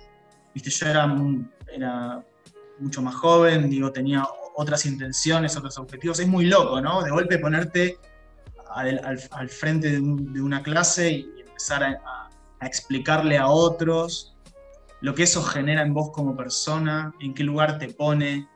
[0.54, 1.16] Viste, yo era,
[1.72, 2.26] era
[2.80, 4.24] mucho más joven, digo, tenía
[4.56, 6.20] otras intenciones, otros objetivos.
[6.20, 7.04] Es muy loco, ¿no?
[7.04, 7.98] De golpe ponerte
[8.70, 10.00] al, frente de,
[10.42, 12.30] una clase y empezar a,
[12.62, 14.38] explicarle a otros
[15.02, 18.48] lo que eso genera en vos como persona, en qué lugar te pone,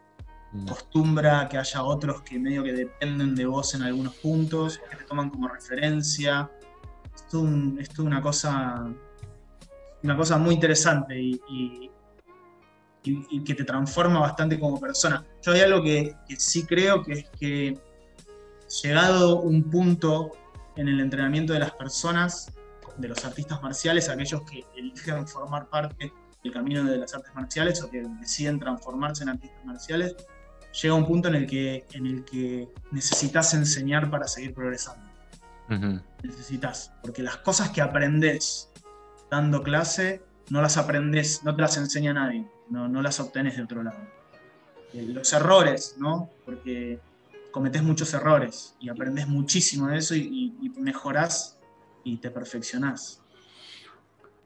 [0.53, 0.69] mm.
[0.69, 5.03] acostumbra que haya otros que medio que dependen de vos en algunos puntos, que te
[5.03, 6.49] toman como referencia.
[7.13, 8.87] Es, es una cosa
[10.03, 11.91] una cosa muy interesante y, y,
[13.45, 15.25] que te transforma bastante como persona.
[15.41, 17.79] Yo hay algo que, sí creo que es que
[18.83, 20.31] llegado un punto
[20.75, 22.51] en el entrenamiento de las personas,
[22.97, 26.11] de los artistas marciales, aquellos que eligen formar parte
[26.43, 30.15] del camino de las artes marciales o que deciden transformarse en artistas marciales,
[30.81, 35.05] llega un punto en el que, en el que necesitas enseñar para seguir progresando.
[36.23, 38.69] Necesitas, porque las cosas que aprendes
[39.29, 43.83] dando clase, no las aprendes, no te las enseña nadie no, las obtenés de otro
[43.83, 43.97] lado.
[44.93, 46.29] Eh, los errores, ¿no?
[46.45, 46.99] Porque
[47.51, 51.59] cometés muchos errores y aprendes muchísimo de eso y, mejorás
[52.03, 53.21] y te perfeccionás.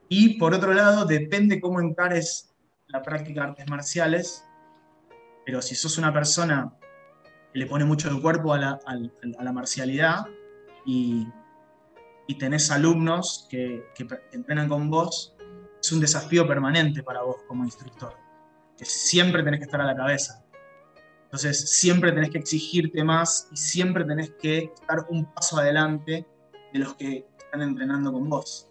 [0.07, 2.53] Y por otro lado, depende cómo encares
[2.87, 4.45] la práctica de artes marciales,
[5.45, 6.73] pero si sos una persona
[7.53, 10.25] le pone mucho el cuerpo a la, marcialidad
[10.85, 11.27] y,
[12.27, 15.35] y, tenés alumnos que, que entrenan con vos,
[15.81, 18.15] es un desafío permanente para vos como instructor,
[18.77, 20.43] que siempre tenés que estar a la cabeza.
[21.23, 26.27] Entonces, siempre tenés que exigirte más y siempre tenés que estar un paso adelante
[26.73, 28.67] de los que están entrenando con vos.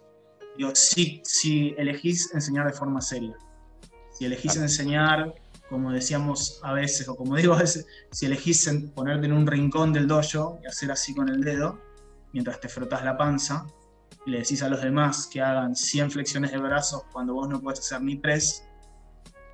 [0.57, 3.35] Digo, si, si elegís enseñar de forma seria,
[4.11, 5.33] si elegís enseñar
[5.71, 9.93] como decíamos a veces, o como digo a veces, si elegís ponerte en un rincón
[9.93, 11.79] del dojo y hacer así con el dedo,
[12.33, 13.65] mientras te frotas la panza,
[14.25, 17.79] le decís a los demás que hagan 100 flexiones de brazos cuando vos no puedes
[17.79, 18.67] hacer ni 3,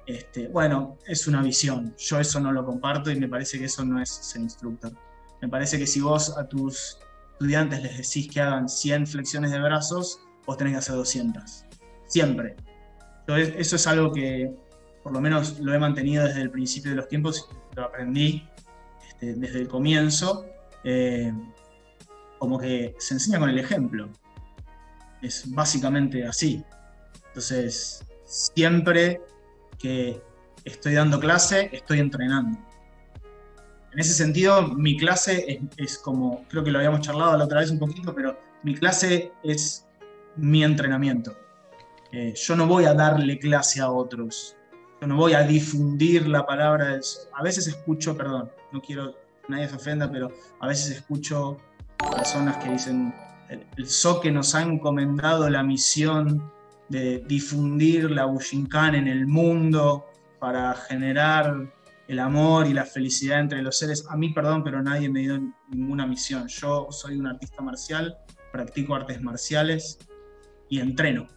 [0.07, 1.93] este, bueno, es una visión.
[1.97, 4.93] Yo eso no lo comparto y me parece que eso no es ser instructor.
[5.41, 6.97] Me parece que si vos a tus
[7.33, 11.65] estudiantes les decís que hagan 100 flexiones de brazos, vos tenés que hacer 200.
[12.07, 12.55] Siempre.
[13.19, 14.55] Entonces, eso es algo que
[15.03, 18.45] por lo menos lo he mantenido desde el principio de los tiempos, lo aprendí
[19.07, 20.45] este, desde el comienzo,
[20.83, 21.31] eh,
[22.39, 24.09] como que se enseña con el ejemplo.
[25.21, 26.63] Es básicamente así.
[27.27, 29.21] Entonces, siempre
[29.79, 30.21] que
[30.63, 32.59] estoy dando clase, estoy entrenando.
[33.93, 37.71] En ese sentido, mi clase es, como, creo que lo habíamos charlado la otra vez
[37.71, 39.87] un poquito, pero mi clase es
[40.35, 41.35] mi entrenamiento.
[42.11, 44.55] Eh, yo no voy a darle clase a otros,
[45.01, 46.99] yo no voy a difundir la palabra.
[47.33, 51.57] A veces escucho, perdón, no quiero que nadie se ofenda, pero a veces escucho
[51.97, 53.13] personas que dicen,
[53.49, 53.65] el,
[54.21, 56.51] que nos ha encomendado la misión
[56.89, 60.05] de difundir la Bushinkan en el mundo
[60.39, 61.73] para generar
[62.07, 64.05] el amor y la felicidad entre los seres.
[64.09, 66.47] A mí, perdón, pero nadie me dio ninguna misión.
[66.47, 68.17] Yo soy un artista marcial,
[68.51, 69.99] practico artes marciales
[70.69, 71.27] y entreno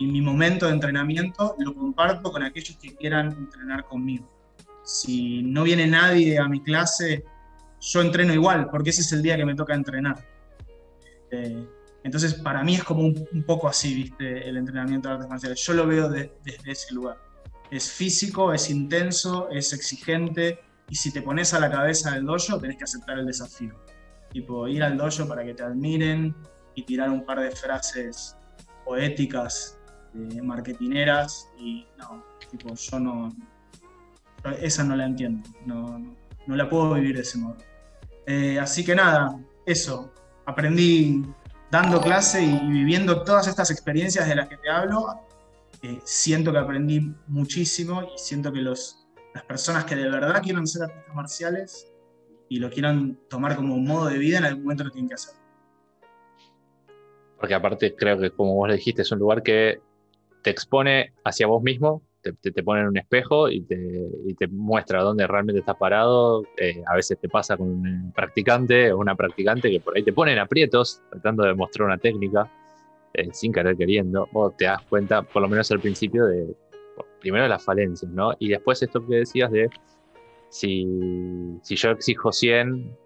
[0.00, 4.28] y mi momento de entrenamiento lo comparto con aquellos que quieran entrenar conmigo.
[4.82, 7.22] Si no viene nadie a mi clase,
[7.80, 10.26] yo entreno igual, porque ese es el día que me toca entrenar.
[11.30, 11.66] Eh,
[12.02, 14.48] entonces, para mí es como un, poco así, ¿viste?
[14.48, 15.60] El entrenamiento de artes marciales.
[15.60, 17.18] Yo lo veo desde ese lugar.
[17.70, 22.58] Es físico, es intenso, es exigente, y si te pones a la cabeza del dojo,
[22.58, 23.74] tenés que aceptar el desafío.
[24.32, 26.34] Tipo, ir al dojo para que te admiren
[26.74, 28.36] y tirar un par de frases
[28.84, 29.78] poéticas
[30.12, 33.28] de marketineras y no, tipo, yo no,
[34.60, 36.16] esa no la entiendo, no,
[36.46, 37.56] no, la puedo vivir de ese modo.
[38.26, 40.12] Eh, así que nada, eso,
[40.50, 41.24] aprendí
[41.70, 45.20] dando clase y, viviendo todas estas experiencias de las que te hablo,
[45.82, 50.66] eh, siento que aprendí muchísimo y siento que los, las personas que de verdad quieran
[50.66, 51.92] ser artistas marciales
[52.48, 55.14] y lo quieran tomar como un modo de vida, en algún momento lo tienen que
[55.14, 55.34] hacer.
[57.38, 59.80] Porque aparte creo que como vos dijiste, es un lugar que
[60.42, 63.76] te expone hacia vos mismo, te, te, pone en un espejo y te,
[64.26, 66.44] y te, muestra dónde realmente estás parado.
[66.56, 70.12] Eh, a veces te pasa con un practicante o una practicante que por ahí te
[70.12, 72.50] ponen aprietos tratando de mostrar una técnica
[73.14, 76.54] eh, sin querer queriendo, o te das cuenta, por lo menos al principio, de
[77.20, 78.32] primero las falencias, ¿no?
[78.38, 79.68] Y después esto que decías de
[80.48, 80.86] si,
[81.62, 82.96] si yo exijo 100,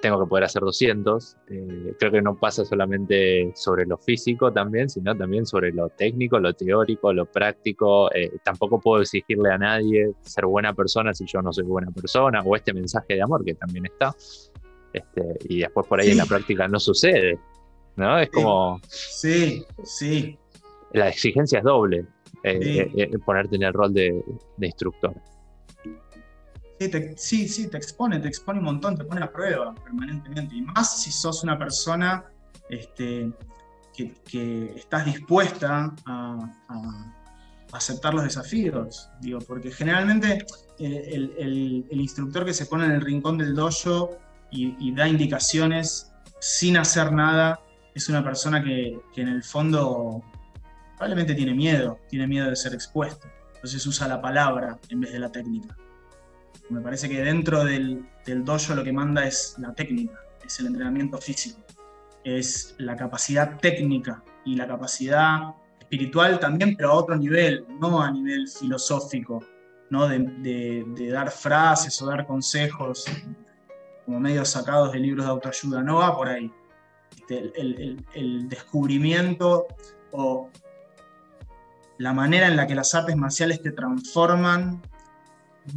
[0.00, 1.36] tengo que poder hacer 200.
[1.48, 6.38] Eh, creo que no pasa solamente sobre lo físico también, sino también sobre lo técnico,
[6.38, 8.12] lo teórico, lo práctico.
[8.14, 12.42] Eh, tampoco puedo exigirle a nadie ser buena persona si yo no soy buena persona,
[12.42, 14.14] o este mensaje de amor que también está.
[14.92, 17.38] Este, y después por ahí en la práctica no sucede.
[17.96, 18.18] ¿no?
[18.18, 18.80] Es como...
[18.88, 20.38] Sí, sí.
[20.92, 22.04] La exigencia es doble,
[22.42, 24.24] eh, ponerte en el rol de,
[24.56, 25.14] de instructor.
[27.16, 30.54] Sí, sí, te expone, te expone un montón, te pone a prueba permanentemente.
[30.54, 32.24] Y más si sos una persona
[32.70, 33.30] este,
[33.94, 36.50] que, estás dispuesta a,
[37.72, 39.10] aceptar los desafíos.
[39.20, 40.46] Digo, porque generalmente
[40.78, 44.16] eh, el, instructor que se pone en el rincón del dojo
[44.50, 47.60] y, da indicaciones sin hacer nada
[47.94, 50.22] es una persona que, que en el fondo
[50.96, 53.28] probablemente tiene miedo, tiene miedo de ser expuesto.
[53.56, 55.76] Entonces usa la palabra en vez de la técnica.
[56.68, 60.66] Me parece que dentro del, del dojo lo que manda es la técnica, es el
[60.66, 61.60] entrenamiento físico,
[62.24, 68.10] es la capacidad técnica y la capacidad espiritual también, pero a otro nivel, no a
[68.10, 69.44] nivel filosófico,
[69.90, 70.06] ¿no?
[70.06, 73.06] de, dar frases o dar consejos
[74.04, 76.50] como medios sacados de libros de autoayuda, no va por ahí.
[77.10, 79.66] Este, el, el descubrimiento
[80.12, 80.48] o
[81.98, 84.80] la manera en la que las artes marciales te transforman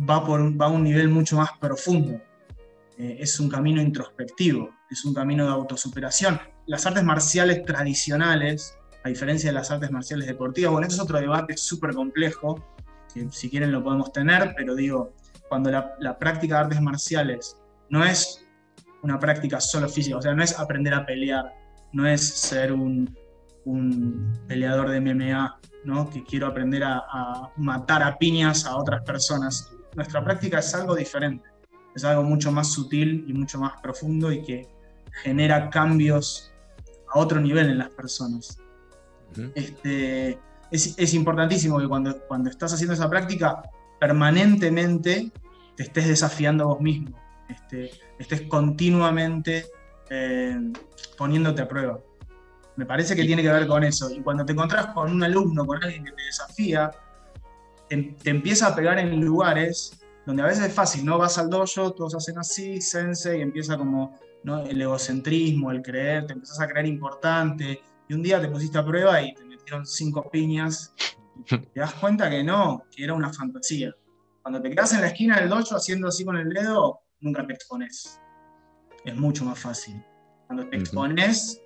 [0.10, 2.22] va, por, va a un nivel mucho más profundo.
[2.98, 6.40] Eh, es un camino introspectivo, es un camino de autosuperación.
[6.68, 11.20] Las artes marciales tradicionales, a diferencia de las artes marciales deportivas, bueno, esto es otro
[11.20, 12.64] debate súper complejo,
[13.14, 15.14] que si quieren lo podemos tener, pero digo,
[15.50, 17.58] cuando la, la práctica de artes marciales
[17.90, 18.46] no es
[19.02, 21.54] una práctica solo física, o sea, no es aprender a pelear,
[21.92, 23.16] no es ser un,
[23.66, 26.10] un peleador de MMA, ¿no?
[26.10, 29.73] que quiero aprender a, a, matar a piñas a otras personas.
[29.96, 31.46] Nuestra práctica es algo diferente,
[31.96, 34.68] es algo mucho más sutil y mucho más profundo y que
[35.24, 36.52] genera cambios
[37.14, 38.58] a otro nivel en las personas.
[39.36, 39.52] Uh -huh.
[39.56, 40.40] este,
[40.72, 43.62] es, es, importantísimo que cuando, cuando estás haciendo esa práctica,
[44.00, 45.32] permanentemente
[45.76, 47.18] te estés desafiando a vos mismo,
[47.50, 49.66] este, estés continuamente
[50.10, 50.72] eh,
[51.18, 52.00] poniéndote a prueba.
[52.76, 54.12] Me parece que tiene que ver con eso.
[54.12, 56.92] Y cuando te encontrás con un alumno, con alguien que te desafía,
[57.96, 61.18] te, te, empieza a pegar en lugares donde a veces es fácil, ¿no?
[61.18, 64.64] Vas al dojo, todos hacen así, sense, y empieza como ¿no?
[64.64, 68.86] el egocentrismo, el creer, te empezás a creer importante, y un día te pusiste a
[68.86, 70.94] prueba y te metieron cinco piñas,
[71.46, 73.94] y te das cuenta que no, que era una fantasía.
[74.42, 77.54] Cuando te quedas en la esquina del dojo haciendo así con el dedo, nunca te
[77.54, 78.20] expones.
[79.06, 80.04] Es mucho más fácil.
[80.48, 81.62] Cuando te expones,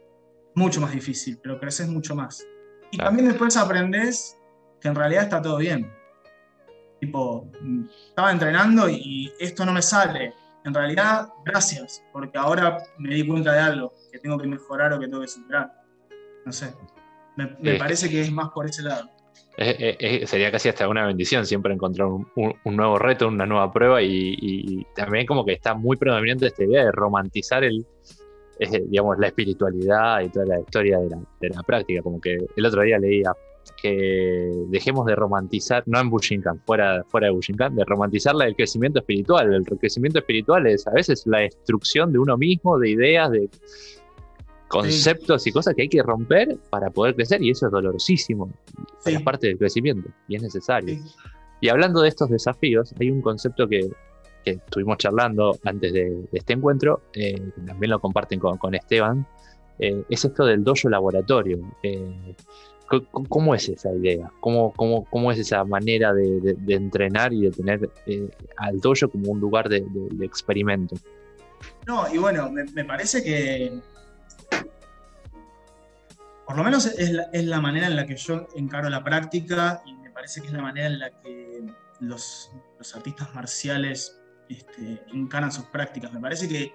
[0.55, 2.45] mucho más difícil, pero creces mucho más.
[2.91, 3.09] Y claro.
[3.09, 4.37] también después aprendes
[4.79, 5.91] que en realidad está todo bien.
[6.99, 7.49] Tipo,
[8.09, 10.33] estaba entrenando y esto no me sale.
[10.65, 14.99] En realidad, gracias, porque ahora me di cuenta de algo que tengo que mejorar o
[14.99, 15.71] que tengo que superar.
[16.45, 16.73] No sé.
[17.35, 19.09] Me, me parece que es más por ese lado.
[19.59, 23.47] Eh, eh, sería casi hasta una bendición siempre encontrar un, un, un nuevo reto, una
[23.47, 27.83] nueva prueba y, y, también como que está muy predominante esta idea de romantizar el,
[28.59, 32.03] eh, digamos, la espiritualidad y toda la historia de la, de la, práctica.
[32.03, 33.33] Como que el otro día leía
[33.71, 38.99] que dejemos de romantizar, no en Bushinkan, fuera, fuera de Bushinkan, de romantizar el crecimiento
[38.99, 39.53] espiritual.
[39.53, 43.49] El crecimiento espiritual es a veces la destrucción de uno mismo, de ideas, de
[44.67, 45.49] conceptos sí.
[45.49, 48.49] y cosas que hay que romper para poder crecer y eso es dolorosísimo.
[48.99, 49.13] Sí.
[49.13, 50.95] Es parte del crecimiento y es necesario.
[50.95, 51.11] Sí.
[51.61, 53.89] Y hablando de estos desafíos, hay un concepto que,
[54.43, 59.25] que estuvimos charlando antes de, de este encuentro, eh, también lo comparten con, con Esteban,
[59.79, 61.59] eh, es esto del dojo laboratorio.
[61.83, 62.35] Eh,
[63.29, 64.31] ¿Cómo es esa idea?
[64.39, 69.67] ¿Cómo, es esa manera de, entrenar y de tener eh, al dojo como un lugar
[69.67, 69.85] de,
[70.21, 70.95] experimento?
[71.85, 73.79] No, y bueno, me, parece que
[76.45, 80.09] por lo menos es la, manera en la que yo encaro la práctica y me
[80.11, 81.63] parece que es la manera en la que
[81.99, 82.51] los,
[82.95, 86.13] artistas marciales este, encaran sus prácticas.
[86.13, 86.73] Me parece que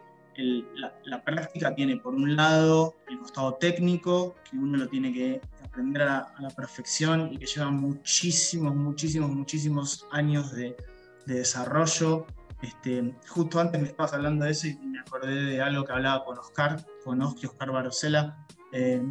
[1.05, 5.41] la, práctica tiene por un lado el costado técnico, que uno lo tiene que
[5.73, 10.77] aprender a la, perfección y que lleva muchísimos, muchísimos, muchísimos años de,
[11.25, 12.27] de desarrollo.
[12.61, 16.25] Este, justo antes me estabas hablando de eso y me acordé de algo que hablaba
[16.25, 18.37] con Oscar, con Oscar Barosela,
[18.73, 19.03] eh,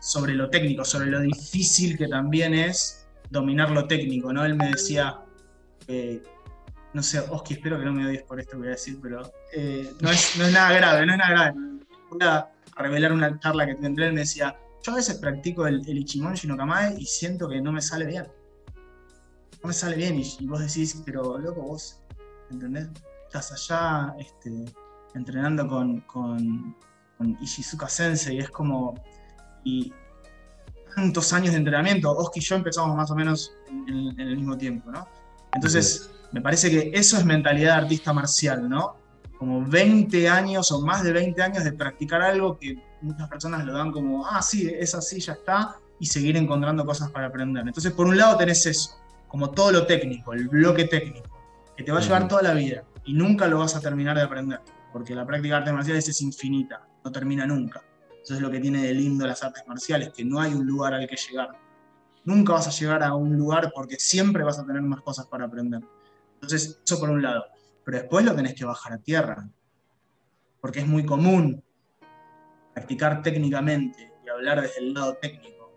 [0.00, 4.44] sobre lo técnico, sobre lo difícil que también es dominar lo técnico, ¿no?
[4.44, 5.20] Él me decía,
[5.86, 6.20] eh,
[6.94, 9.32] no sé, Oski, espero que no me odies por esto que voy a decir, pero
[9.54, 11.54] eh, no, es, no, es, nada grave, no es nada grave.
[12.10, 15.88] Voy a revelar una charla que tendré, él me decía, yo a veces practico el,
[15.88, 18.26] el Ichimon Shinokamae y siento que no me sale bien.
[19.62, 22.00] No me sale bien y, y vos decís, pero loco, vos,
[22.50, 22.88] ¿entendés?
[23.26, 24.64] Estás allá este,
[25.14, 26.76] entrenando con, con,
[27.16, 28.94] con Ishizuka Sensei y es como,
[29.64, 29.92] y
[30.94, 34.56] tantos años de entrenamiento, Oski y yo empezamos más o menos en, en el mismo
[34.56, 35.06] tiempo, ¿no?
[35.54, 38.96] Entonces, me parece que eso es mentalidad de artista marcial, ¿no?
[39.38, 43.72] Como 20 años o más de 20 años de practicar algo que muchas personas lo
[43.72, 47.66] dan como, ah, sí, es así, ya está, y seguir encontrando cosas para aprender.
[47.66, 48.98] Entonces, por un lado tenés eso,
[49.28, 51.28] como todo lo técnico, el bloque técnico,
[51.76, 54.22] que te va a llevar toda la vida y nunca lo vas a terminar de
[54.22, 54.60] aprender,
[54.92, 57.82] porque la práctica de artes marciales es infinita, no termina nunca.
[58.22, 60.94] Eso es lo que tiene de lindo las artes marciales, que no hay un lugar
[60.94, 61.50] al que llegar.
[62.24, 65.46] Nunca vas a llegar a un lugar porque siempre vas a tener más cosas para
[65.46, 65.80] aprender.
[66.34, 67.44] Entonces, eso por un lado.
[67.88, 69.48] Pero después lo tenés que bajar a tierra.
[70.60, 71.64] Porque es muy común
[72.74, 75.72] practicar técnicamente y hablar desde el lado técnico.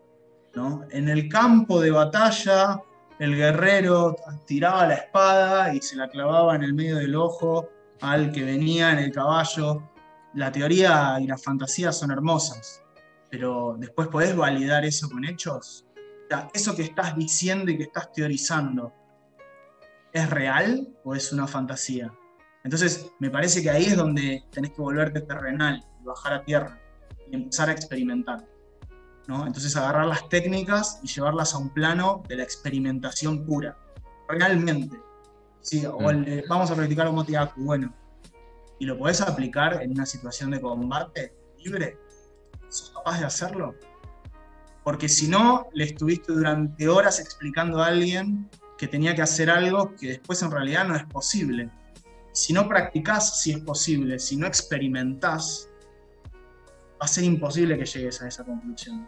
[0.54, 0.82] ¿no?
[0.92, 2.82] En el campo de batalla,
[3.18, 7.70] el guerrero tiraba la espada y se la clavaba en el medio del ojo
[8.02, 9.90] al que venía en el caballo
[10.34, 12.84] la teoría y la fantasía son hermosas,
[13.30, 15.86] pero después podés validar eso con hechos.
[16.30, 18.92] O eso que estás diciendo y que estás teorizando,
[20.14, 22.14] ¿es real o es una fantasía?
[22.64, 26.80] Entonces, me parece que ahí es donde tenés que volverte terrenal y bajar a tierra
[27.30, 28.46] y empezar a experimentar.
[29.28, 29.48] ¿no?
[29.48, 33.78] Entonces, agarrar las técnicas y llevarlas a un plano de la experimentación pura.
[34.28, 34.98] Realmente.
[35.62, 37.64] Sí, o el, vamos a practicar un motivaku.
[37.64, 37.94] Bueno,
[38.80, 42.00] y lo podés aplicar en una situación de combate libre,
[42.70, 43.76] ¿sos capaz de hacerlo?
[44.84, 48.50] Porque si no, le estuviste durante horas explicando a alguien
[48.82, 51.70] que tenía que hacer algo que después en realidad no es posible.
[52.32, 55.70] Si no practicás si es posible, si no experimentás,
[57.00, 59.08] va a ser imposible que llegues a esa conclusión.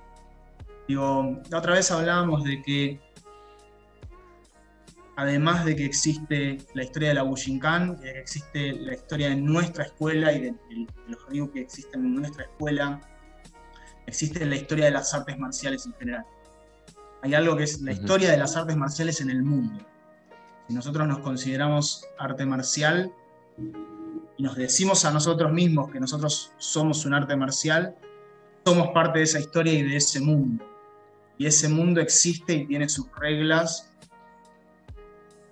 [0.88, 3.02] Digo, la otra vez hablábamos de que
[5.16, 9.38] además de que existe la historia de la Bushinkan, de que existe la historia de
[9.38, 10.56] nuestra escuela y de,
[11.08, 13.02] los ríos que existen en nuestra escuela,
[14.06, 16.26] existe la historia de las artes marciales en general.
[17.24, 19.82] Hay algo que es la historia de las artes marciales en el mundo.
[20.68, 23.14] Si nosotros nos consideramos arte marcial
[24.38, 27.96] y nos decimos a nosotros mismos que nosotros somos un arte marcial,
[28.66, 30.66] somos parte de esa historia y de ese mundo.
[31.38, 33.90] Y ese mundo existe y tiene sus reglas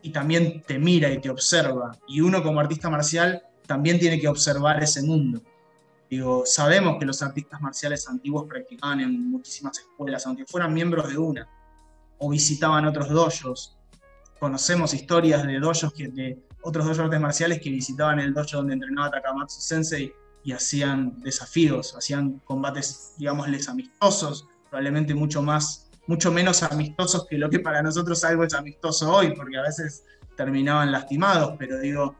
[0.01, 1.97] y también te mira y te observa.
[2.05, 5.41] Y uno como artista marcial también tiene que observar ese mundo.
[6.09, 11.17] Digo, sabemos que los artistas marciales antiguos practicaban en muchísimas escuelas, aunque fueran miembros de
[11.17, 11.47] una,
[12.21, 13.75] o visitaban otros dojos.
[14.39, 18.75] Conocemos historias de dojos que, de otros dojos artes marciales que visitaban el dojo donde
[18.75, 20.13] entrenaba Takamatsu Sensei
[20.43, 27.49] y hacían desafíos, hacían combates, digámosles, amistosos, probablemente mucho más mucho menos amistosos que lo
[27.49, 30.03] que para nosotros algo es amistoso hoy, porque a veces
[30.35, 32.15] terminaban lastimados, pero digo,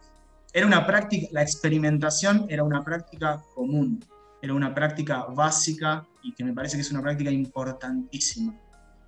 [0.54, 4.06] era una práctica, la experimentación era una práctica común,
[4.42, 8.56] era una práctica básica y que me parece que es una práctica importantísima.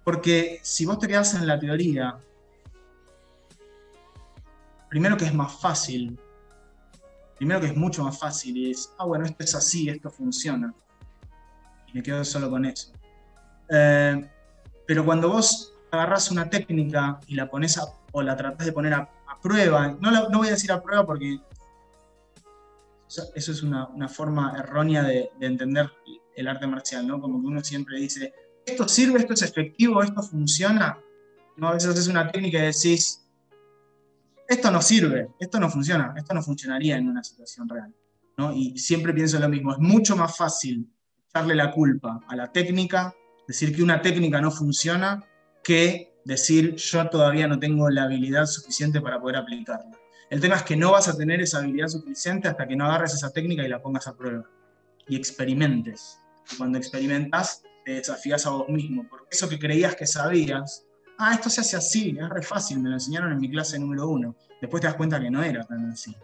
[0.04, 2.18] Porque si vos te quedás en la teoría,
[4.90, 6.20] primero que es más fácil,
[7.38, 10.74] primero que es mucho más fácil y es, ah, bueno, esto es así, esto funciona.
[11.88, 12.92] Y me quedo solo con eso.
[13.70, 14.30] Eh,
[14.86, 17.80] pero cuando vos agarrás una técnica y la pones
[18.12, 19.10] o la tratás de poner a,
[19.42, 21.38] prueba, no, no, voy a decir a prueba porque
[23.36, 25.92] eso es una, forma errónea de, entender
[26.36, 27.20] el arte marcial, ¿no?
[27.20, 28.34] Como que uno siempre dice,
[28.66, 30.98] esto sirve, esto es efectivo, esto funciona.
[31.58, 31.70] ¿no?
[31.70, 33.26] A veces es una técnica y decís,
[34.48, 37.94] esto no sirve, esto no funciona, esto no funcionaría en una situación real.
[38.38, 38.54] ¿no?
[38.54, 40.90] Y siempre pienso lo mismo, es mucho más fácil
[41.30, 43.14] echarle la culpa a la técnica
[43.48, 45.24] decir que una técnica no funciona
[45.64, 49.98] que decir yo todavía no tengo la habilidad suficiente para poder aplicarla.
[50.30, 53.14] El tema es que no vas a tener esa habilidad suficiente hasta que no agarres
[53.14, 54.50] esa técnica y la pongas a prueba
[55.08, 56.20] y experimentes.
[56.58, 60.86] Cuando experimentas, te desafías a vos mismo, porque eso que creías que sabías,
[61.18, 64.08] ah, esto se hace así, es re fácil, me lo enseñaron en mi clase número
[64.08, 64.36] uno.
[64.62, 66.16] Después te das cuenta que no era tan así.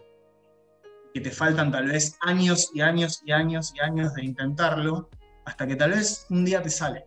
[1.12, 5.10] Que te faltan tal vez años y años y años y años de intentarlo,
[5.44, 7.04] hasta que tal vez un día te sale.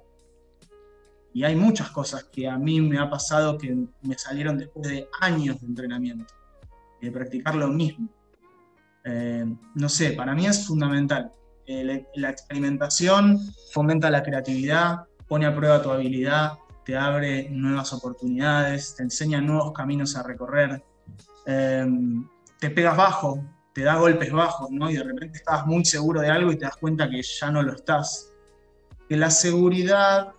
[1.34, 5.08] Y hay muchas cosas que a mí me ha pasado que me salieron después de
[5.20, 6.34] años de entrenamiento,
[7.02, 8.08] de practicar lo mismo.
[9.04, 11.34] Eh, no sé, para mí es fundamental.
[11.66, 13.40] Eh, la, experimentación
[13.72, 16.54] fomenta la creatividad, pone a prueba tu habilidad,
[16.84, 20.84] te abre nuevas oportunidades, te enseña nuevos caminos a recorrer,
[21.46, 21.86] eh,
[22.60, 23.42] te pegas bajo,
[23.74, 24.90] te da golpes bajos, ¿no?
[24.90, 27.64] Y de repente estás muy seguro de algo y te das cuenta que ya no
[27.64, 28.30] lo estás.
[29.08, 30.34] Que la seguridad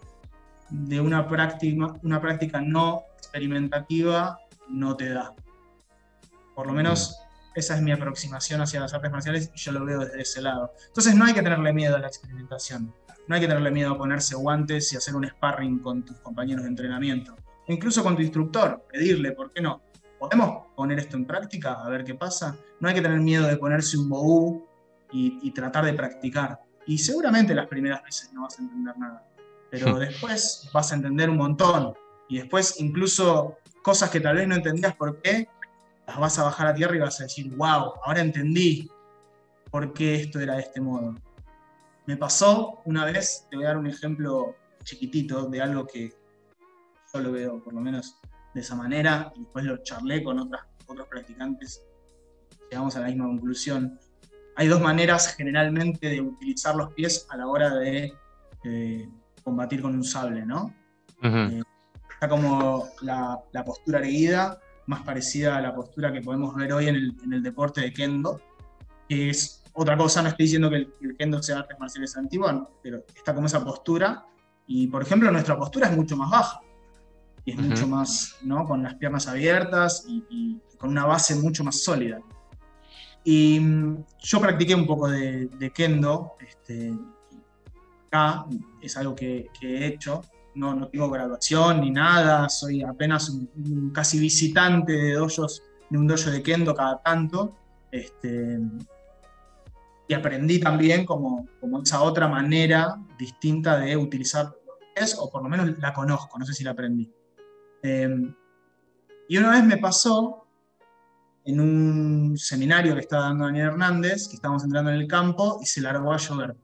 [0.69, 5.35] de una práctica no experimentativa no te da.
[6.55, 7.24] Por lo menos
[7.55, 10.73] esa es mi aproximación hacia las artes marciales y yo lo veo desde ese lado.
[10.89, 12.95] Entonces no hay que tenerle miedo a la experimentación,
[13.27, 16.65] no hay que tenerle miedo a ponerse guantes y hacer un sparring con tus compañeros
[16.65, 17.37] de entrenamiento,
[17.67, 19.83] e incluso con tu instructor, pedirle, ¿por qué no?
[20.19, 21.75] ¿Podemos poner esto en práctica?
[21.75, 22.57] A ver qué pasa.
[22.81, 24.67] No hay que tener miedo de ponerse un boú
[25.13, 26.61] y, y tratar de practicar.
[26.87, 29.23] Y seguramente las primeras veces no vas a entender nada
[29.75, 31.95] pero después vas a entender un montón.
[32.29, 35.49] Y después incluso cosas que tal vez no entendías por qué,
[36.07, 38.91] las vas a bajar a tierra y vas a decir, wow, ahora entendí
[39.71, 41.15] por qué esto era de este modo.
[42.07, 46.13] Me pasó una vez, te voy a dar un ejemplo chiquitito de algo que
[47.13, 48.21] yo lo veo por lo menos
[48.55, 51.85] de esa manera, y después lo charlé con otras, otros practicantes,
[52.71, 53.99] llegamos a la misma conclusión.
[54.57, 58.13] Hay dos maneras generalmente de utilizar los pies a la hora de
[58.65, 59.09] eh,
[59.43, 60.73] combatir con un sable, ¿no?
[61.23, 61.63] Eh,
[62.13, 66.97] está como la, postura erguida, más parecida a la postura que podemos ver hoy en
[67.33, 68.41] el, deporte de kendo,
[69.09, 73.05] que es otra cosa, no estoy diciendo que el, kendo sea artes marciales antiguas, pero
[73.15, 74.27] está como esa postura,
[74.67, 76.61] y por ejemplo nuestra postura es mucho más baja,
[77.45, 78.65] y es mucho más, ¿no?
[78.65, 82.21] Con las piernas abiertas y, con una base mucho más sólida.
[83.23, 86.95] Y mm, yo practiqué un poco de, de kendo, este,
[88.81, 90.23] es algo que, he hecho.
[90.55, 96.07] No, no, tengo graduación ni nada, soy apenas un, casi visitante de dojos, de un
[96.07, 97.57] dojo de kendo cada tanto.
[97.91, 98.61] Este,
[100.07, 104.55] y aprendí también como, como esa otra manera distinta de utilizar
[104.95, 107.11] es, o por lo menos la conozco, no sé si la aprendí.
[107.83, 108.35] Em,
[109.29, 110.47] Y una vez me pasó
[111.45, 115.67] en un seminario que estaba dando Daniel Hernández, que estábamos entrando en el campo, y
[115.67, 116.57] se largó a llover.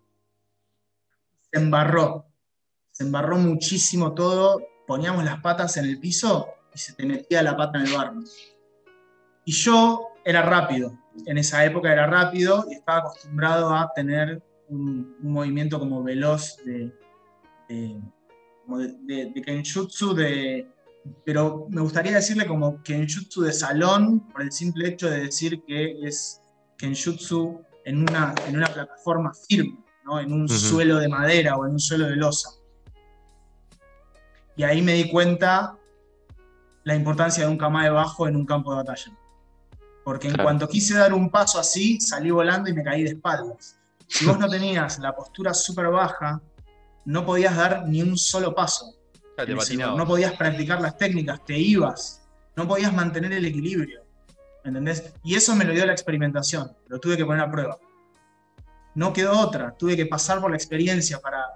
[1.51, 2.27] Se embarró,
[3.01, 7.57] se embarró muchísimo todo, poníamos las patas en el piso y se te metía la
[7.57, 8.21] pata en el barro.
[9.47, 15.17] Y yo era rápido, en esa época era rápido y estaba acostumbrado a tener un,
[15.23, 16.93] movimiento como veloz de,
[17.71, 17.99] de,
[19.07, 20.69] de, de kenjutsu, de,
[21.25, 26.07] pero me gustaría decirle como kenjutsu de salón, por el simple hecho de decir que
[26.07, 26.43] es
[26.77, 30.21] kenjutsu en una, en una plataforma firme, ¿no?
[30.21, 32.60] en un suelo de madera o en un suelo de losa.
[34.61, 35.79] Y ahí me di cuenta
[36.85, 39.11] la importancia de un kamae bajo en un campo de batalla.
[40.05, 43.81] Porque en cuanto quise dar un paso así, salí volando y me caí de espaldas.
[44.07, 46.43] Si vos no tenías la postura súper baja,
[47.07, 48.99] no podías dar ni un solo paso.
[49.97, 54.03] no podías practicar las técnicas, te ibas, no podías mantener el equilibrio.
[54.63, 55.15] ¿Entendés?
[55.25, 57.79] Y eso me lo dio la experimentación, lo tuve que poner a prueba.
[58.95, 61.47] No quedó otra, tuve que pasar por la experiencia para,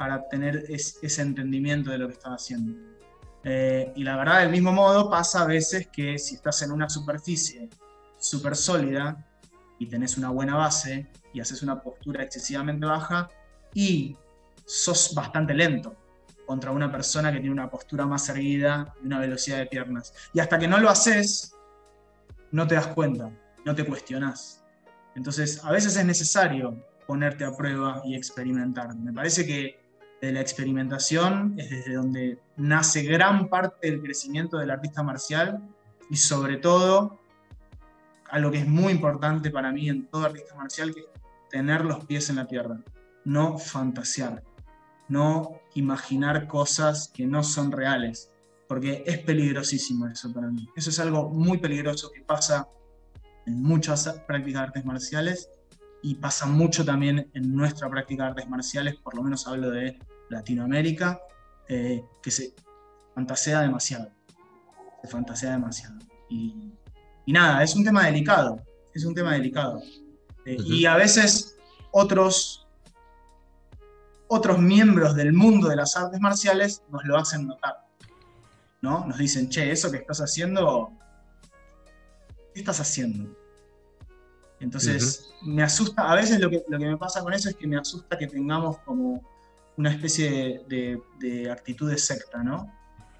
[0.00, 2.72] para tener ese entendimiento de lo que estaba haciendo.
[3.44, 6.88] Eh, y la verdad, del mismo modo, pasa a veces que si estás en una
[6.88, 7.68] superficie
[8.18, 9.22] súper sólida
[9.78, 13.28] y tenés una buena base y haces una postura excesivamente baja
[13.74, 14.16] y
[14.64, 15.94] sos bastante lento
[16.46, 20.14] contra una persona que tiene una postura más erguida y una velocidad de piernas.
[20.32, 21.54] Y hasta que no lo haces,
[22.52, 23.30] no te das cuenta,
[23.66, 24.64] no te cuestionás.
[25.14, 28.96] Entonces, a veces es necesario ponerte a prueba y experimentar.
[28.96, 29.79] Me parece que
[30.20, 35.62] de la experimentación es desde donde nace gran parte del crecimiento del artista marcial
[36.10, 37.18] y sobre todo
[38.28, 41.06] algo que es muy importante para mí en todo artista marcial, que es
[41.50, 42.78] tener los pies en la tierra,
[43.24, 44.42] no fantasear,
[45.08, 48.30] no imaginar cosas que no son reales,
[48.68, 50.68] porque es peligrosísimo eso para mí.
[50.76, 52.68] Eso es algo muy peligroso que pasa
[53.46, 55.50] en muchas prácticas de artes marciales
[56.02, 59.98] y pasa mucho también en nuestra práctica de artes marciales, por lo menos hablo de
[60.28, 61.20] Latinoamérica,
[61.68, 62.54] eh, que se
[63.14, 64.10] fantasea demasiado,
[65.02, 65.98] se fantasea demasiado.
[66.28, 66.72] Y
[67.30, 68.60] y nada, es un tema delicado,
[68.92, 69.80] es un tema delicado.
[70.44, 71.56] Eh, y a veces
[71.92, 72.66] otros,
[74.26, 77.86] otros miembros del mundo de las artes marciales nos lo hacen notar.
[78.80, 79.06] ¿no?
[79.06, 80.90] Nos dicen, che, eso que estás haciendo,
[82.52, 83.32] ¿qué estás haciendo?
[84.60, 87.66] Entonces, me asusta, a veces lo que, lo que me pasa con eso es que
[87.66, 89.22] me asusta que tengamos como
[89.76, 92.70] una especie de, de, actitud de secta, ¿no?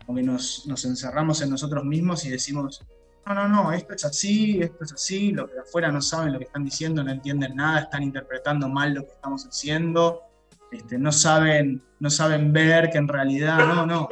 [0.04, 2.84] Como que nos, nos encerramos en nosotros mismos y decimos,
[3.24, 6.38] no, no, no, esto es así, esto es así, los de afuera no saben lo
[6.38, 10.22] que están diciendo, no entienden nada, están interpretando mal lo que estamos haciendo,
[10.70, 14.08] este, no, saben, no saben ver que en realidad, no, no,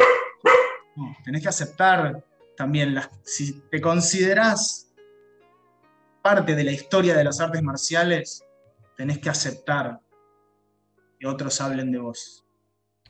[1.24, 2.24] tenés que aceptar
[2.57, 4.88] también, las, si te considerás
[6.29, 8.45] parte de la historia de las artes marciales,
[8.99, 9.99] tenés que aceptar
[11.18, 12.45] que otros hablen de vos.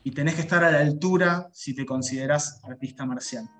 [0.04, 3.50] Y tenés que estar a la altura si te considerás artista marcial.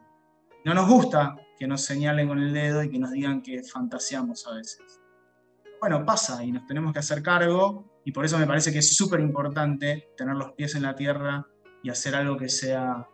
[0.64, 4.46] No nos gusta que nos señalen con el dedo y que nos digan que fantaseamos
[4.46, 5.00] a veces.
[5.80, 8.94] Bueno, pasa y nos tenemos que hacer cargo y por eso me parece que es
[8.96, 11.44] súper importante tener los pies en la tierra
[11.82, 13.08] y hacer algo que sea,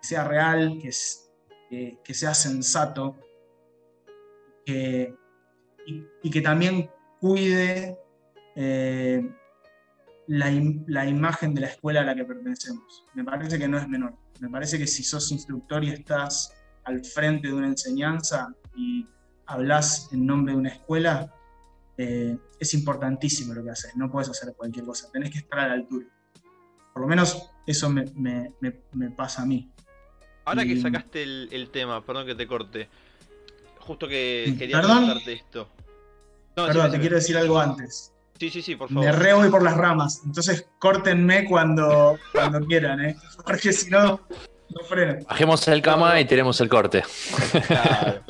[0.00, 3.18] sea real, que, que, sea sensato
[5.86, 7.96] y, que también cuide
[8.56, 9.28] eh,
[10.26, 10.50] la,
[10.86, 13.04] la, imagen de la escuela a la que pertenecemos.
[13.14, 14.14] Me parece que no es menor.
[14.40, 16.54] Me parece que si sos instructor y estás
[16.84, 19.06] al frente de una enseñanza y
[19.46, 21.34] hablas en nombre de una escuela,
[21.98, 25.68] eh, es importantísimo lo que haces, no puedes hacer cualquier cosa, tenés que estar a
[25.68, 26.06] la altura.
[26.94, 28.52] Por lo menos eso me,
[29.16, 29.70] pasa a mí.
[30.44, 32.88] Ahora que sacaste el, tema, perdón que te corte,
[33.80, 35.68] justo que quería preguntarte esto.
[36.54, 38.12] perdón, te quiero decir algo antes.
[38.38, 39.04] Sí, sí, sí, por favor.
[39.04, 43.16] Me re voy por las ramas, entonces córtenme cuando, cuando quieran, ¿eh?
[43.44, 44.20] porque si no
[45.28, 47.02] Bajemos el cama y tenemos el corte.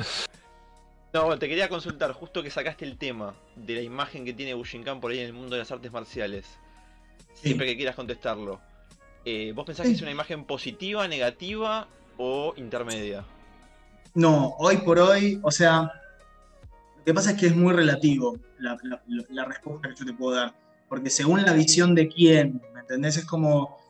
[1.13, 5.01] No, te quería consultar, justo que sacaste el tema de la imagen que tiene Bushinkan
[5.01, 6.47] por ahí en el mundo de las artes marciales.
[7.35, 8.61] Siempre que quieras contestarlo.
[9.25, 13.25] Eh, ¿Vos pensás que es una imagen positiva, negativa o intermedia?
[14.15, 15.83] No, hoy por hoy, o sea,
[16.99, 18.77] lo que pasa es que es muy relativo la,
[19.45, 20.55] respuesta que yo te puedo dar.
[20.89, 23.17] Porque según la visión de quién, ¿me entendés?
[23.17, 23.81] Es como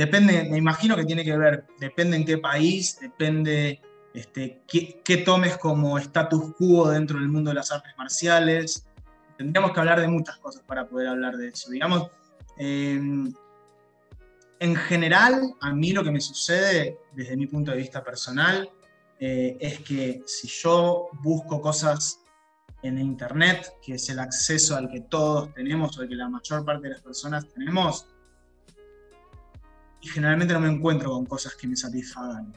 [0.00, 3.82] Depende, me imagino que tiene que ver, depende en qué país, depende
[4.14, 8.86] este, qué, tomes como status quo dentro del mundo de las artes marciales.
[9.36, 11.70] Tendríamos que hablar de muchas cosas para poder hablar de eso.
[11.70, 12.08] Digamos,
[12.56, 13.30] em,
[14.58, 18.70] en general, a mí lo que me sucede, desde mi punto de vista personal,
[19.20, 22.20] eh, es que si yo busco cosas
[22.82, 26.64] en Internet, que es el acceso al que todos tenemos o al que la mayor
[26.64, 28.06] parte de las personas tenemos,
[30.00, 32.54] y generalmente no me encuentro con cosas que me satisfagan.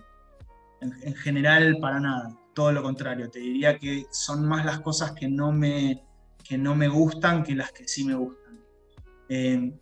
[0.79, 3.29] En, general, para nada, todo lo contrario.
[3.29, 6.01] Te diría que son más las cosas que no me,
[6.43, 8.59] que no me gustan que las que sí me gustan.
[9.27, 9.77] Eh,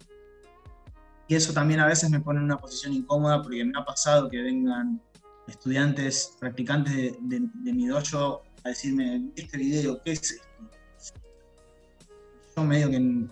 [1.28, 4.30] y eso también a veces me pone en una posición incómoda porque me ha pasado
[4.30, 5.00] que vengan
[5.48, 7.40] estudiantes, practicantes de,
[7.74, 11.14] mi dojo a decirme, este video, ¿qué es esto?
[12.56, 13.30] Yo medio que, ¿me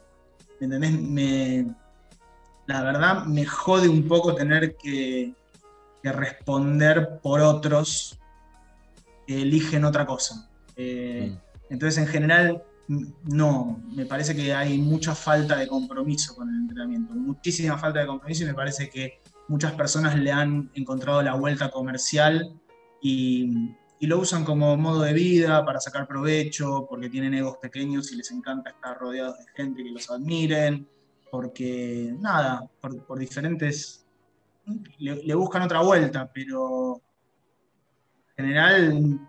[0.60, 1.66] entendés?
[2.68, 5.34] la verdad me jode un poco tener que,
[6.02, 8.18] responder por otros
[9.28, 10.50] que eligen otra cosa.
[10.78, 11.74] Eh, mm.
[11.74, 12.64] Entonces, en general,
[13.26, 18.08] no, me parece que hay mucha falta de compromiso con el entrenamiento, muchísima falta de
[18.08, 19.19] compromiso y me parece que
[19.50, 22.54] muchas personas le han encontrado la vuelta comercial
[23.02, 28.16] y, lo usan como modo de vida para sacar provecho, porque tienen egos pequeños y
[28.16, 30.88] les encanta estar rodeados de gente que los admiren,
[31.30, 34.06] porque nada, por, diferentes...
[35.00, 37.02] Le, buscan otra vuelta, pero
[38.38, 39.20] en general,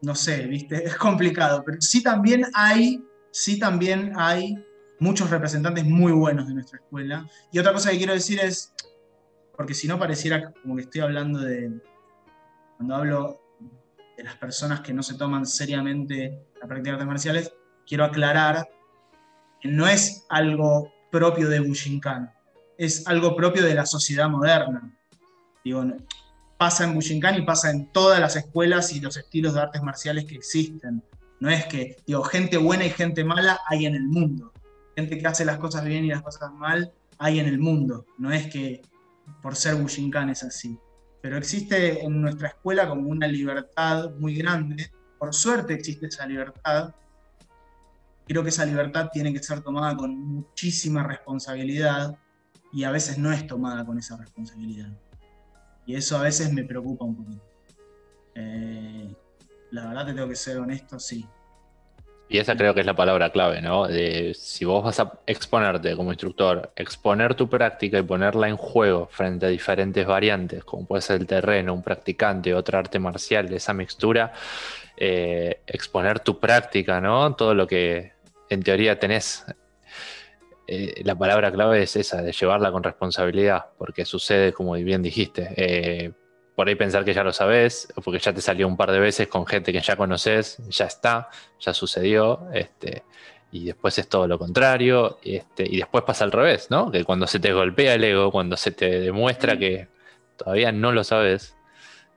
[0.00, 0.76] no sé, ¿viste?
[0.86, 4.56] Es complicado, pero sí también hay, sí también hay
[4.98, 7.28] muchos representantes muy buenos de nuestra escuela.
[7.52, 8.72] Y otra cosa que quiero decir es,
[9.56, 11.72] porque si no pareciera como que estoy hablando de,
[12.76, 13.40] cuando hablo
[14.16, 17.52] de las personas que no se toman seriamente la práctica de artes marciales,
[17.86, 18.68] quiero aclarar
[19.60, 22.32] que no es algo propio de Bushinkan,
[22.78, 24.92] es algo propio de la sociedad moderna.
[25.64, 25.84] Digo,
[26.58, 30.24] pasa en Bushinkan y pasa en todas las escuelas y los estilos de artes marciales
[30.24, 31.02] que existen.
[31.40, 34.53] No es que, digo, gente buena y gente mala hay en el mundo.
[34.96, 38.06] Gente que hace las cosas bien y las cosas mal hay en el mundo.
[38.18, 38.82] No es que
[39.42, 40.78] por ser Bushinkan es así.
[41.20, 44.90] Pero existe en nuestra escuela como una libertad muy grande.
[45.18, 46.94] Por suerte existe esa libertad.
[48.26, 52.16] Creo que esa libertad tiene que ser tomada con muchísima responsabilidad
[52.72, 54.90] y a veces no es tomada con esa responsabilidad.
[55.86, 57.44] Y eso a veces me preocupa un poquito.
[58.34, 59.14] Eh,
[59.70, 61.26] la verdad te tengo que ser honesto, sí.
[62.28, 63.86] Y esa creo que es la palabra clave, ¿no?
[63.86, 69.08] De, si vos vas a exponerte como instructor, exponer tu práctica y ponerla en juego
[69.10, 73.74] frente a diferentes variantes, como puede ser el terreno, un practicante, otra arte marcial, esa
[73.74, 74.32] mixtura,
[74.96, 77.34] eh, exponer tu práctica, ¿no?
[77.34, 78.12] Todo lo que
[78.48, 79.44] en teoría tenés.
[80.66, 85.52] Eh, la palabra clave es esa, de llevarla con responsabilidad, porque sucede, como bien dijiste,
[85.56, 86.12] eh,
[86.54, 89.28] por ahí pensar que ya lo sabes, porque ya te salió un par de veces
[89.28, 91.28] con gente que ya conoces, ya está,
[91.60, 93.02] ya sucedió, este,
[93.50, 96.90] y después es todo lo contrario, este, y después pasa al revés, ¿no?
[96.90, 99.88] Que cuando se te golpea el ego, cuando se te demuestra que
[100.36, 101.56] todavía no lo sabes,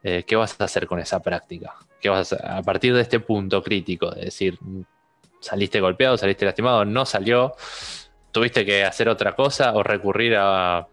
[0.04, 1.76] eh, ¿qué vas a hacer con esa práctica?
[2.00, 4.60] ¿Qué vas a, a partir de este punto crítico, de decir,
[5.40, 7.56] saliste golpeado, saliste lastimado, no salió,
[8.32, 10.88] tuviste que hacer otra cosa o recurrir a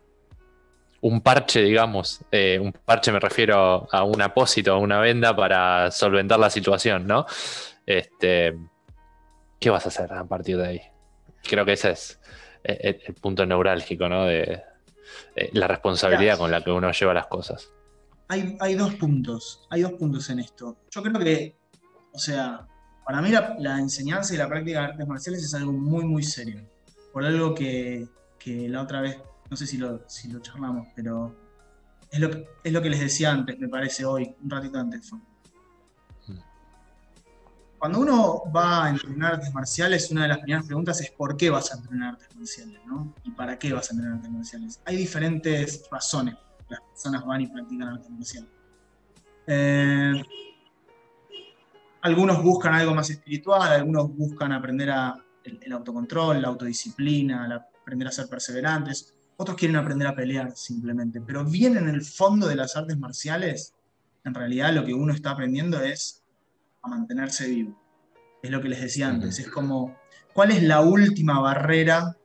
[1.05, 5.90] un parche, digamos, eh, un parche me refiero a un apósito, a una venda para
[5.90, 7.26] solventar la situación, ¿no?
[7.84, 8.57] Este,
[9.61, 10.80] ¿Qué vas a hacer a partir de ahí?
[11.42, 12.18] Creo que ese es
[12.64, 14.24] eh, el, punto neurálgico, ¿no?
[14.24, 14.62] De,
[15.36, 17.70] eh, la responsabilidad con la que uno lleva las cosas.
[18.28, 20.78] Hay, hay, dos puntos, hay dos puntos en esto.
[20.90, 21.55] Yo creo que,
[22.14, 22.66] o sea,
[23.05, 26.62] para mí la, enseñanza y la práctica de artes marciales es algo muy, muy serio.
[27.12, 29.18] Por algo que, que la otra vez
[29.55, 31.32] no sé si lo, si lo charlamos, pero
[32.11, 35.12] es lo, que, es lo que les decía antes, me parece hoy, un ratito antes
[35.12, 36.38] hmm.
[37.78, 41.50] Cuando uno va a entrenar artes marciales, una de las primeras preguntas es ¿por qué
[41.50, 42.80] vas a entrenar artes marciales?
[42.84, 43.14] ¿no?
[43.22, 44.80] ¿Y para qué vas a entrenar artes marciales?
[44.86, 48.50] Hay diferentes razones por las personas van y practican artes marciales.
[49.46, 50.20] Eh,
[52.02, 58.11] algunos buscan algo más espiritual, algunos buscan aprender a, el, autocontrol, la autodisciplina, aprender a
[58.11, 62.76] ser perseverantes, otros quieren aprender a pelear simplemente, pero bien en el fondo de las
[62.76, 63.74] artes marciales,
[64.24, 66.22] en realidad lo que uno está aprendiendo es
[66.82, 67.80] a mantenerse vivo.
[68.43, 69.97] Es lo que les decía antes, es como,
[70.32, 72.16] ¿cuál es la última barrera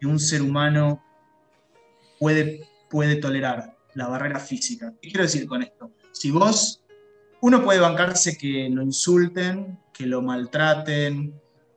[0.00, 1.02] que un ser humano
[2.18, 3.76] puede, puede tolerar?
[3.94, 4.94] La barrera física.
[5.02, 5.90] ¿Qué quiero decir con esto?
[6.12, 6.84] Si vos,
[7.40, 11.34] uno puede bancarse que lo insulten, que lo maltraten,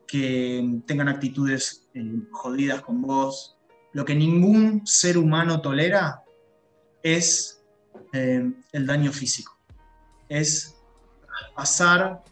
[0.08, 3.58] que tengan actitudes eh, jodidas con vos,
[3.94, 6.24] lo que ningún ser humano tolera
[7.04, 7.64] es
[8.14, 9.58] eh, el daño físico.
[10.30, 10.76] Es
[11.56, 12.24] pasar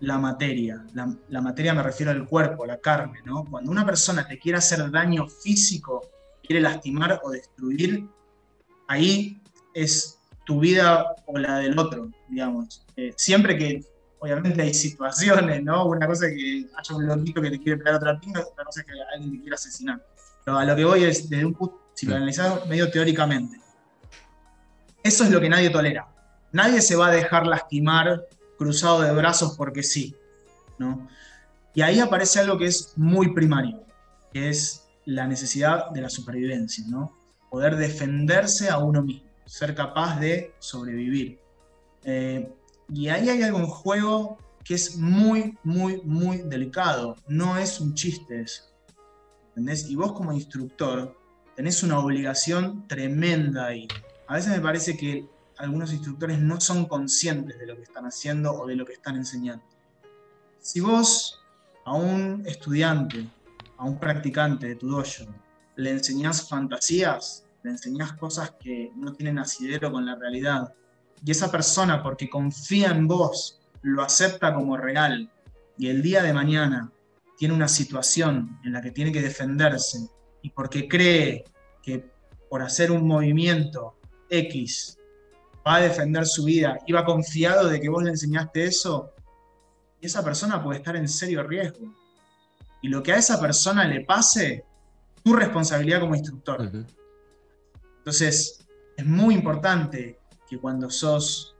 [0.00, 0.84] la materia.
[0.94, 3.44] La, materia me refiero al cuerpo, la carne, ¿no?
[3.44, 6.10] Cuando una persona te quiere hacer daño físico,
[6.42, 8.08] quiere lastimar o destruir,
[8.88, 9.40] ahí
[9.74, 12.84] es tu vida o la del otro, digamos.
[12.96, 13.84] Eh, siempre que,
[14.18, 15.86] obviamente hay situaciones, ¿no?
[15.86, 18.80] Una cosa es que haya un loquito que te quiere pegar otra pinga, otra cosa
[18.80, 20.04] es que alguien te quiera asesinar.
[20.44, 23.60] Pero a lo que voy es desde un punto, si lo analizamos medio teóricamente.
[25.02, 26.08] Eso es lo que nadie tolera.
[26.52, 28.26] Nadie se va a dejar lastimar
[28.58, 30.14] cruzado de brazos porque sí,
[30.78, 31.08] ¿no?
[31.74, 33.82] Y ahí aparece algo que es muy primario,
[34.32, 37.18] que es la necesidad de la supervivencia, ¿no?
[37.50, 41.40] Poder defenderse a uno mismo, ser capaz de sobrevivir.
[42.04, 42.52] Eh,
[42.92, 47.16] y ahí hay algo en juego que es muy, muy, muy delicado.
[47.26, 48.71] No es un chiste eso.
[49.52, 49.88] ¿Entendés?
[49.90, 51.14] Y vos como instructor
[51.56, 53.86] tenés una obligación tremenda ahí.
[54.26, 55.28] A veces me parece que
[55.58, 59.16] algunos instructores no son conscientes de lo que están haciendo o de lo que están
[59.16, 59.64] enseñando.
[60.58, 61.42] Si vos
[61.84, 63.28] a un estudiante,
[63.76, 65.26] a un practicante de tu dojo,
[65.76, 70.72] le enseñás fantasías, le enseñás cosas que no tienen asidero con la realidad,
[71.24, 75.30] y esa persona, porque confía en vos, lo acepta como real,
[75.76, 76.91] y el día de mañana
[77.42, 80.08] tiene una situación en la que tiene que defenderse,
[80.42, 81.42] y porque cree
[81.82, 82.08] que
[82.48, 83.98] por hacer un movimiento
[84.30, 84.96] X
[85.66, 89.10] va a defender su vida, y va confiado de que vos le enseñaste eso,
[90.00, 91.92] y esa persona puede estar en serio riesgo.
[92.80, 94.64] Y lo que a esa persona le pase,
[95.24, 96.70] tu responsabilidad como instructor.
[97.98, 98.64] Entonces,
[98.96, 101.56] es muy importante que cuando sos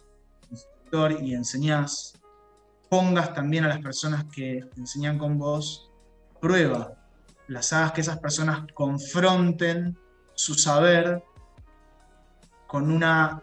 [0.49, 2.13] instructor y enseñás,
[2.93, 5.91] pongas también a las personas que enseñan con vos
[6.43, 6.93] prueba.
[7.49, 9.97] Las hagas que esas personas confronten
[10.35, 11.25] su saber
[12.67, 13.43] con una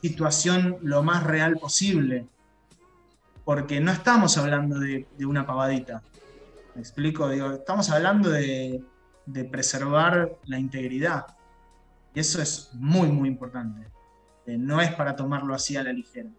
[0.00, 2.28] situación lo más real posible
[3.44, 6.00] porque no estamos hablando de, una pavadita.
[6.76, 7.28] ¿Me explico?
[7.28, 8.84] Estamos hablando de,
[9.50, 11.26] preservar la integridad.
[12.14, 13.88] Y eso es muy, muy importante.
[14.46, 16.30] Eh, no es para tomarlo así a la ligera.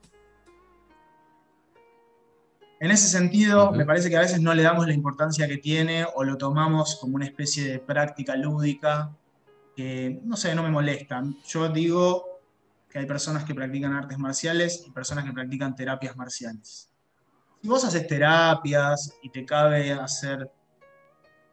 [2.80, 6.06] En ese sentido, me parece que a veces no le damos la importancia que tiene
[6.16, 9.16] o lo tomamos como una especie de práctica lúdica
[9.76, 11.24] que, no sé, no me molesta.
[11.48, 12.40] Yo digo
[12.90, 16.92] que hay personas que practican artes marciales y personas que practican terapias marciales
[17.62, 20.50] si vos haces terapias y te cabe hacer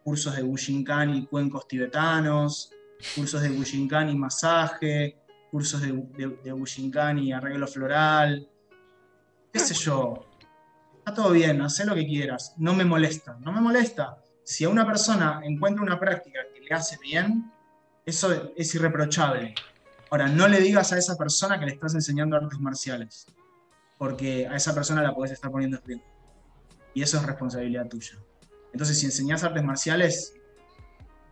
[0.02, 2.70] cursos de Bushinkan y cuencos tibetanos,
[3.14, 5.18] cursos de Bushinkan y masaje,
[5.50, 8.48] cursos de, de, Bushinkan y arreglo floral,
[9.52, 10.26] qué sé yo,
[11.04, 14.16] está todo bien, haz lo que quieras, no me molesta, no me molesta.
[14.42, 17.52] Si a una persona encuentra una práctica que le hace bien,
[18.06, 19.54] eso es irreprochable.
[20.10, 23.26] Ahora, no le digas a esa persona que le estás enseñando artes marciales
[23.98, 26.04] porque a esa persona la podés estar poniendo en riesgo.
[26.94, 28.18] Y eso es responsabilidad tuya.
[28.72, 30.34] Entonces, si enseñás artes marciales,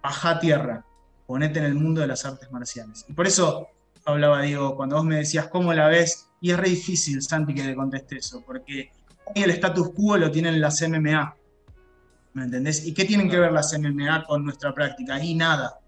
[0.03, 0.85] baja a tierra,
[1.27, 3.05] ponete en el mundo de las artes marciales.
[3.09, 3.69] Y por eso
[4.05, 7.63] hablaba, Diego, cuando vos me decías cómo la ves, y es re difícil, Santi, que
[7.63, 8.91] te conteste eso, porque
[9.27, 11.37] hoy el status quo lo tienen las MMA.
[12.35, 12.87] ¿Me entendés?
[12.87, 15.23] ¿Y qué tienen que ver las MMA con nuestra práctica?
[15.23, 15.79] Y nada.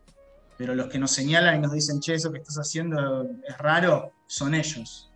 [0.57, 4.13] Pero los que nos señalan y nos dicen, che, eso que estás haciendo es raro,
[4.27, 5.11] son ellos.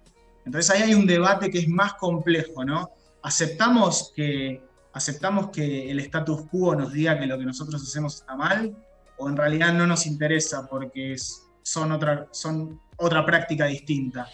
[0.44, 2.90] Entonces ahí hay un debate que es más complejo, ¿no?
[3.22, 4.62] ¿Aceptamos que,
[4.94, 8.74] aceptamos que el status quo nos diga que lo que nosotros hacemos está mal?
[9.18, 11.16] ¿O en realidad no nos interesa porque
[11.62, 14.28] son, otra, son otra práctica distinta?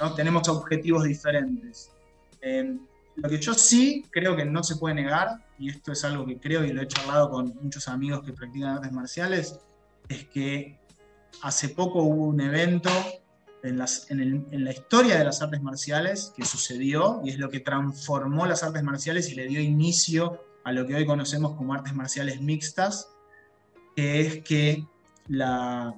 [0.00, 0.14] ¿no?
[0.14, 1.92] Tenemos objetivos diferentes.
[2.40, 2.76] Eh,
[3.22, 6.38] lo que yo sí creo que no se puede negar, y esto es algo que
[6.38, 9.58] creo y lo he charlado con muchos amigos que practican artes marciales,
[10.08, 10.78] es que
[11.42, 12.90] hace poco hubo un evento
[13.62, 18.62] en, la historia de las artes marciales que sucedió y es lo que transformó las
[18.62, 23.10] artes marciales y le dio inicio a lo que hoy conocemos como artes marciales mixtas,
[23.94, 24.86] que es que
[25.28, 25.94] la,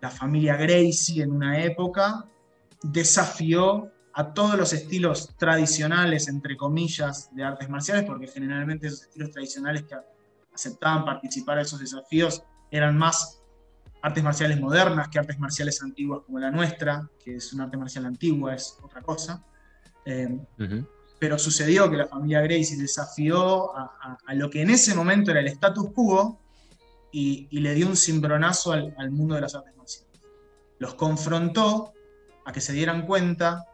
[0.00, 2.24] la familia Gracie en una época
[2.82, 9.30] desafió a todos los estilos tradicionales, entre comillas, de artes marciales, porque generalmente esos estilos
[9.30, 9.94] tradicionales que
[10.54, 13.42] aceptaban participar de esos desafíos eran más
[14.00, 18.06] artes marciales modernas que artes marciales antiguas como la nuestra, que es un arte marcial
[18.06, 19.44] antigua, es otra cosa.
[20.06, 20.40] Eh,
[21.18, 25.48] pero sucedió que la familia Gracie desafió a, lo que en ese momento era el
[25.48, 26.40] status quo
[27.12, 30.22] y, le dio un cimbronazo al, al, mundo de las artes marciales.
[30.78, 31.92] Los confrontó
[32.46, 33.66] a que se dieran cuenta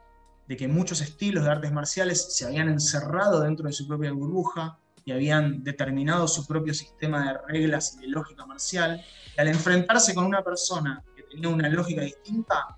[0.48, 4.78] de que muchos estilos de artes marciales se habían encerrado dentro de su propia burbuja
[5.04, 9.02] y habían determinado su propio sistema de reglas y de lógica marcial,
[9.36, 12.76] y al enfrentarse con una persona que tenía una lógica distinta,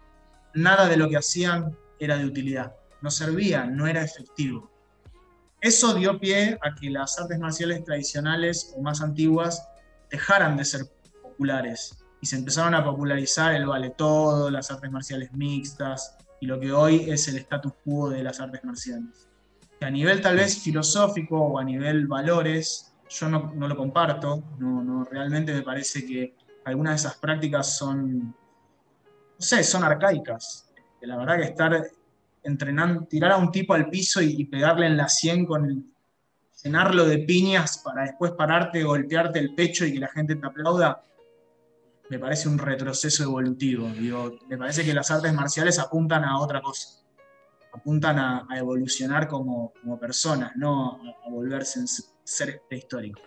[0.55, 4.71] nada de lo que hacían era de utilidad, no servía, no era efectivo.
[5.61, 9.67] Eso dio pie a que las artes marciales tradicionales o más antiguas
[10.11, 10.83] dejaran de ser
[11.23, 16.59] populares y se empezaron a popularizar el vale todo, las artes marciales mixtas y lo
[16.61, 19.29] que hoy es el status quo de las artes marciales.
[19.79, 24.83] Que a nivel tal vez filosófico o a nivel valores, yo no, lo comparto, no,
[24.83, 28.35] no, realmente me parece que algunas de esas prácticas son, no
[29.39, 30.71] sé, son arcaicas.
[31.01, 31.87] La verdad que estar
[32.43, 35.85] entrenando, tirar a un tipo al piso y, pegarle en la sien con el,
[36.63, 41.03] llenarlo de piñas para después pararte, golpearte el pecho y que la gente te aplauda,
[42.11, 43.89] me parece un retroceso evolutivo.
[43.89, 47.01] Digo, me parece que las artes marciales apuntan a otra cosa.
[47.73, 51.81] Apuntan a, evolucionar como, como, personas, no a, volverse
[52.23, 53.23] seres prehistóricos.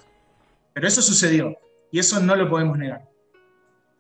[0.74, 1.56] Pero eso sucedió
[1.92, 3.10] y eso no lo podemos negar.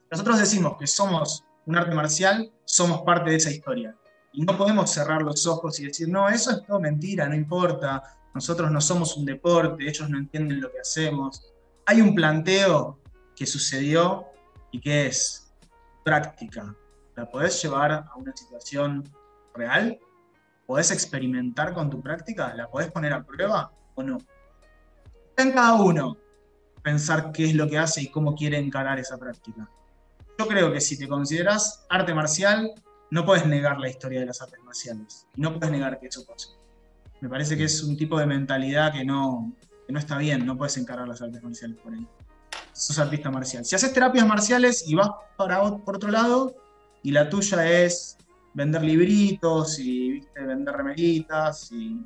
[0.09, 3.95] Nosotros decimos que somos un arte marcial, somos parte de esa historia.
[4.32, 8.03] Y no podemos cerrar los ojos y decir, no, eso es todo mentira, no importa,
[8.34, 11.41] nosotros no somos un deporte, ellos no entienden lo que hacemos.
[11.88, 12.99] Hay un planteo
[13.36, 14.28] que sucedió
[14.78, 15.51] y que es
[16.05, 16.75] práctica.
[17.15, 19.03] ¿La podés llevar a una situación
[19.55, 19.97] real?
[20.67, 22.53] ¿Podés experimentar con tu práctica?
[22.53, 24.19] ¿La podés poner a prueba o no?
[25.36, 26.15] En cada uno
[26.84, 29.67] pensar qué es lo que hace y cómo quiere encarar esa práctica.
[30.38, 32.71] Yo creo que si te consideras arte marcial,
[33.09, 35.25] no puedes negar la historia de las artes marciales.
[35.36, 36.55] no puedes negar que eso pasó.
[37.19, 39.53] Me parece que es un tipo de mentalidad que no,
[39.88, 42.07] que no está bien, no puedes encarar las artes marciales por ahí
[42.78, 43.65] sos artista marcial.
[43.65, 46.55] Si haces terapias marciales y vas para por otro lado,
[47.03, 48.17] y la tuya es
[48.53, 52.03] vender libritos y vender remeritas y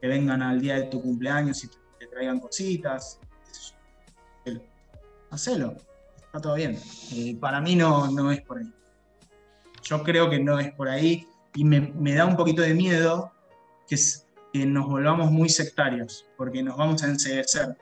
[0.00, 3.20] que vengan al día de tu cumpleaños y te, traigan cositas,
[5.30, 5.76] hacelo,
[6.16, 6.78] está todo bien.
[7.12, 8.72] Eh, para mí no, no es por ahí.
[9.82, 13.32] Yo creo que no es por ahí y me, da un poquito de miedo
[13.86, 13.96] que,
[14.52, 17.76] que nos volvamos muy sectarios, porque nos vamos a enseguecer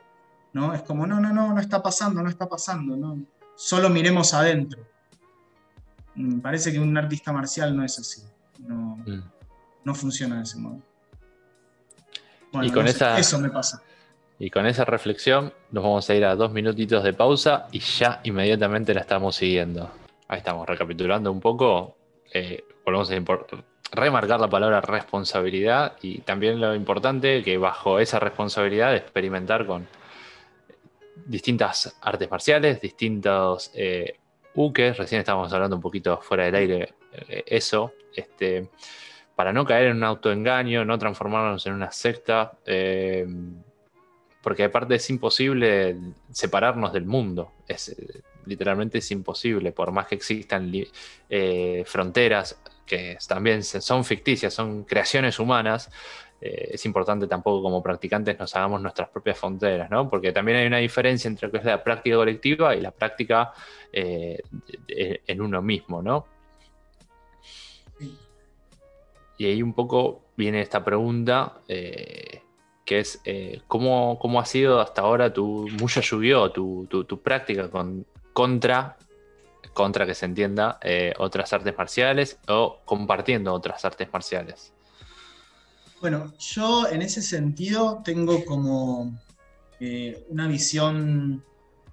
[0.53, 0.73] ¿no?
[0.73, 3.19] Es como, no, no, no, no está pasando, no está pasando, ¿no?
[3.55, 4.81] Solo miremos adentro.
[6.15, 8.23] Mm, parece que un artista marcial no es así,
[8.59, 9.23] no, mm.
[9.83, 10.81] no funciona de ese modo.
[12.61, 13.81] y con esa, eso me pasa.
[14.39, 18.19] Y con esa reflexión nos vamos a ir a dos minutitos de pausa y ya
[18.23, 19.91] inmediatamente la estamos siguiendo.
[20.27, 21.95] Ahí estamos, recapitulando un poco.
[22.33, 23.15] Eh, volvemos a
[23.91, 29.87] remarcar la palabra responsabilidad y también lo importante que bajo esa responsabilidad de experimentar con,
[31.25, 34.17] distintas artes marciales, distintos eh,
[34.97, 38.69] recién estábamos hablando un poquito fuera del aire eh, eso, este,
[39.35, 43.27] para no caer en un autoengaño, no transformarnos en una secta, eh,
[44.41, 45.97] porque aparte es imposible
[46.31, 47.95] separarnos del mundo, es,
[48.45, 50.71] literalmente es imposible, por más que existan
[51.85, 55.91] fronteras que también son ficticias, son creaciones humanas,
[56.39, 60.07] eh, es importante tampoco como practicantes nos hagamos nuestras propias fronteras, ¿no?
[60.09, 63.53] Porque también hay una diferencia entre lo que es la práctica colectiva y la práctica
[63.91, 64.39] eh,
[64.87, 66.27] en uno mismo, ¿no?
[69.39, 72.41] Y ahí un poco viene esta pregunta, eh,
[72.85, 73.21] que es,
[73.67, 78.97] ¿cómo, ha sido hasta ahora tu Muya yu tu, tu, práctica con, contra,
[79.73, 80.79] contra que se entienda,
[81.17, 84.73] otras artes marciales o compartiendo otras artes marciales?
[85.99, 89.17] Bueno, yo en ese sentido tengo como
[89.79, 91.43] eh, una visión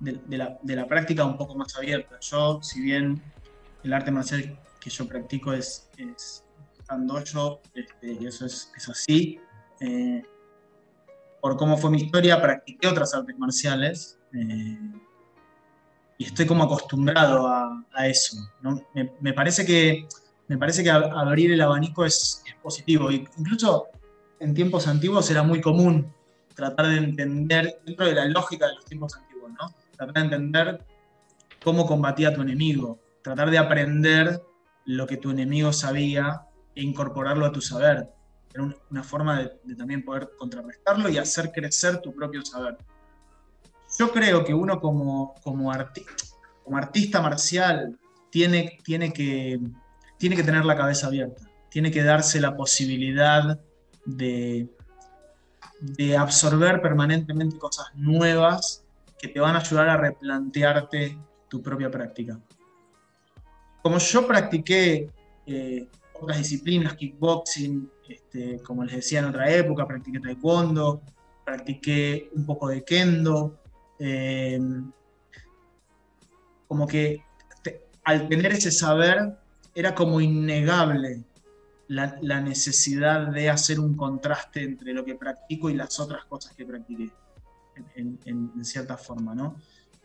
[0.00, 2.18] de, la, práctica un poco más abierta.
[2.20, 3.22] Yo, si bien
[3.82, 6.44] el arte marcial que yo practico es, es
[7.74, 9.40] este, y eso es, así,
[9.80, 10.22] eh,
[11.40, 14.78] por cómo fue mi historia, practiqué otras artes marciales eh,
[16.18, 18.36] y estoy como acostumbrado a, eso.
[19.20, 20.06] Me, parece que,
[20.54, 23.10] me parece que abrir el abanico es, positivo.
[23.10, 23.88] Incluso
[24.38, 26.14] en tiempos antiguos era muy común
[26.54, 29.74] tratar de entender, dentro de la lógica de los tiempos antiguos, ¿no?
[29.96, 30.86] Tratar de entender
[31.62, 34.44] cómo combatía tu enemigo, tratar de aprender
[34.84, 36.42] lo que tu enemigo sabía
[36.76, 38.08] e incorporarlo a tu saber.
[38.54, 42.78] Era una forma de, también poder contrarrestarlo y hacer crecer tu propio saber.
[43.98, 45.72] Yo creo que uno como, como,
[46.62, 47.98] como artista marcial
[48.30, 49.60] tiene, tiene, que,
[50.18, 53.58] tiene que tener la cabeza abierta, tiene que darse la posibilidad
[54.04, 54.68] de,
[56.18, 58.84] absorber permanentemente cosas nuevas
[59.18, 62.38] que te van a ayudar a replantearte tu propia práctica.
[63.82, 65.10] Como yo practiqué
[65.46, 71.02] eh, otras disciplinas, kickboxing, este, como les decía en otra época, practiqué taekwondo,
[71.44, 73.58] practiqué un poco de kendo,
[73.98, 74.58] eh,
[76.66, 77.22] como que
[78.04, 79.36] al tener ese saber
[79.74, 81.24] era como innegable
[81.88, 86.64] la, necesidad de hacer un contraste entre lo que practico y las otras cosas que
[86.64, 87.10] practiqué,
[87.96, 89.56] en, cierta forma, ¿no?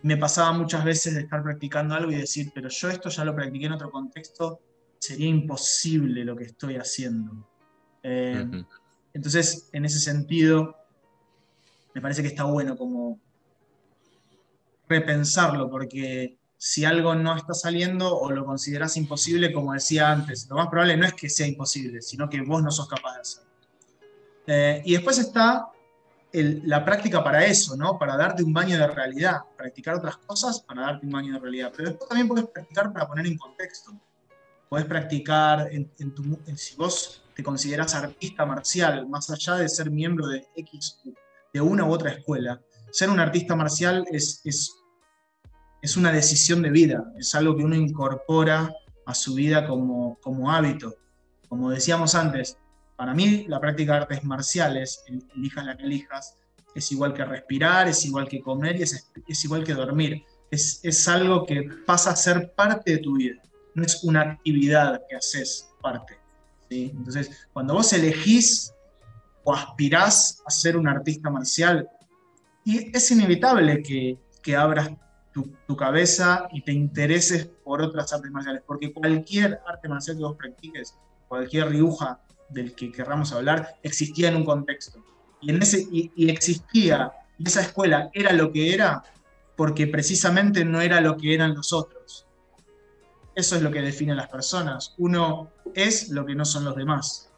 [0.01, 3.35] me pasaba muchas veces de estar practicando algo y decir, pero yo esto ya lo
[3.35, 4.61] practiqué en otro contexto,
[4.97, 7.47] sería imposible lo que estoy haciendo.
[8.01, 8.47] Eh,
[9.13, 10.77] entonces, en ese sentido,
[11.93, 13.19] me parece que está bueno como
[14.87, 20.57] repensarlo, porque si algo no está saliendo o lo consideras imposible, como decía antes, lo
[20.57, 23.49] más probable no es que sea imposible, sino que vos no sos capaz de hacerlo.
[24.45, 25.69] Eh, y después está
[26.33, 27.97] la práctica para eso, ¿no?
[27.97, 31.71] Para darte un baño de realidad, practicar otras cosas para darte un baño de realidad.
[31.73, 33.97] Pero después también puedes practicar para poner en contexto.
[34.67, 35.89] Puedes practicar, en,
[36.57, 40.99] si vos te consideras artista marcial, más allá de ser miembro de X,
[41.53, 44.41] de una u otra escuela, ser un artista marcial es,
[45.81, 48.73] es una decisión de vida, es algo que uno incorpora
[49.05, 50.95] a su vida como, como hábito.
[51.47, 52.57] Como decíamos antes,
[52.95, 55.03] para mí, la práctica de artes marciales,
[55.35, 56.37] elijas la que elijas,
[56.75, 60.23] es igual que respirar, es igual que comer y es, es igual que dormir.
[60.51, 63.41] Es, es, algo que pasa a ser parte de tu vida,
[63.75, 66.19] no es una actividad que haces parte.
[66.69, 66.91] ¿sí?
[66.95, 68.73] Entonces, cuando vos elegís
[69.43, 71.87] o aspirás a ser un artista marcial,
[72.65, 74.89] y es inevitable que, que abras
[75.33, 80.23] tu, tu, cabeza y te intereses por otras artes marciales, porque cualquier arte marcial que
[80.23, 80.95] vos practiques,
[81.27, 82.19] cualquier riuja
[82.49, 85.03] del que querramos hablar existía en un contexto.
[85.41, 89.03] Y, en ese, y, existía, y esa escuela era lo que era
[89.55, 92.25] porque precisamente no era lo que eran los otros.
[93.35, 94.95] Eso es lo que define a las personas.
[94.97, 97.31] Uno es lo que no son los demás,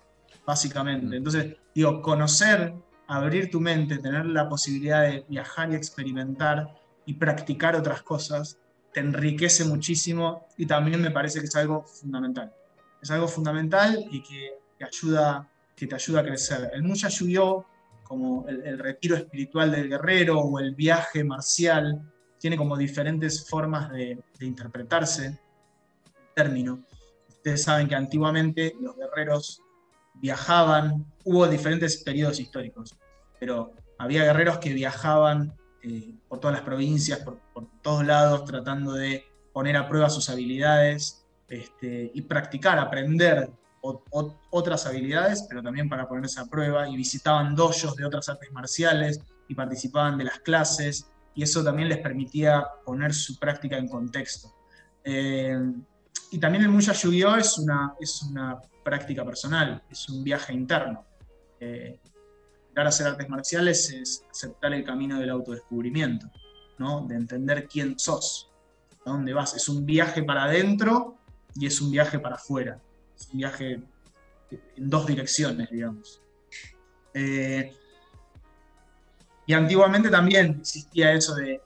[0.45, 1.07] básicamente.
[1.07, 1.13] Mm.
[1.13, 2.73] Entonces, digo, conocer,
[3.07, 8.57] abrir tu mente, tener la posibilidad de viajar y experimentar y practicar otras cosas,
[8.93, 12.53] te enriquece muchísimo y también me parece que es algo fundamental.
[13.01, 16.71] Es algo fundamental y que ayuda, que te ayuda a crecer.
[16.73, 17.65] El Mucha Yuyo,
[18.03, 22.01] como el, retiro espiritual del guerrero o el viaje marcial,
[22.37, 25.39] tiene como diferentes formas de, interpretarse el
[26.35, 26.83] término.
[27.29, 29.61] Ustedes saben que antiguamente los guerreros
[30.15, 32.95] viajaban, hubo diferentes periodos históricos,
[33.39, 37.39] pero había guerreros que viajaban eh, por todas las provincias, por,
[37.81, 43.49] todos lados, tratando de poner a prueba sus habilidades este, y practicar, aprender
[43.81, 49.19] otras habilidades, pero también para ponerse a prueba, y visitaban dojos de otras artes marciales
[49.47, 54.53] y participaban de las clases, y eso también les permitía poner su práctica en contexto.
[55.03, 55.57] Eh,
[56.31, 61.03] y también el Muya yu es una, es una práctica personal, es un viaje interno.
[61.59, 61.99] Eh,
[62.75, 66.29] a hacer artes marciales es aceptar el camino del autodescubrimiento,
[66.77, 67.05] ¿no?
[67.07, 68.51] de entender quién sos,
[69.05, 69.55] a dónde vas.
[69.55, 71.17] Es un viaje para adentro
[71.55, 72.79] y es un viaje para afuera
[73.31, 73.81] un viaje
[74.75, 76.21] en dos direcciones, digamos.
[77.13, 77.73] Eh,
[79.45, 81.61] y antiguamente también existía eso de,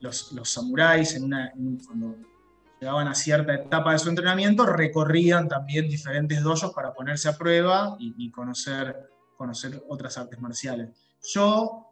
[0.00, 1.18] los, samuráis,
[1.86, 2.16] cuando
[2.80, 7.96] llegaban a cierta etapa de su entrenamiento, recorrían también diferentes dojos para ponerse a prueba
[7.98, 10.90] y, conocer, conocer otras artes marciales.
[11.32, 11.86] Yo,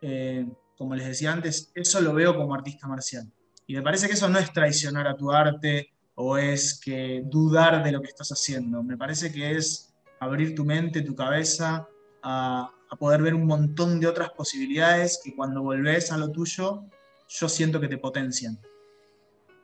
[0.00, 3.30] eh, como les decía antes, eso lo veo como artista marcial.
[3.66, 7.82] Y me parece que eso no es traicionar a tu arte, o es que dudar
[7.82, 8.82] de lo que estás haciendo.
[8.82, 11.88] Me parece que es abrir tu mente, tu cabeza,
[12.22, 16.84] a, poder ver un montón de otras posibilidades que cuando volvés a lo tuyo,
[17.26, 18.60] yo siento que te potencian.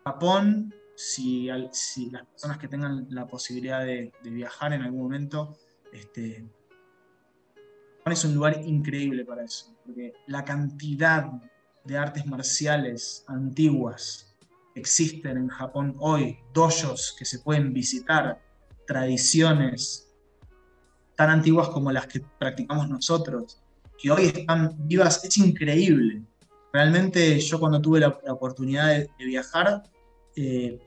[0.02, 5.58] Japón, si, las personas que tengan la posibilidad de, viajar en algún momento,
[5.92, 6.48] este,
[8.08, 11.30] Japón es un lugar increíble para eso, porque la cantidad
[11.84, 14.34] de artes marciales antiguas
[14.74, 18.40] existen en Japón hoy, dojos que se pueden visitar,
[18.86, 20.08] tradiciones
[21.16, 23.60] tan antiguas como las que practicamos nosotros,
[23.98, 26.22] que hoy están vivas, es increíble.
[26.72, 29.82] Realmente yo cuando tuve la, oportunidad de, viajar,
[30.34, 30.78] eh,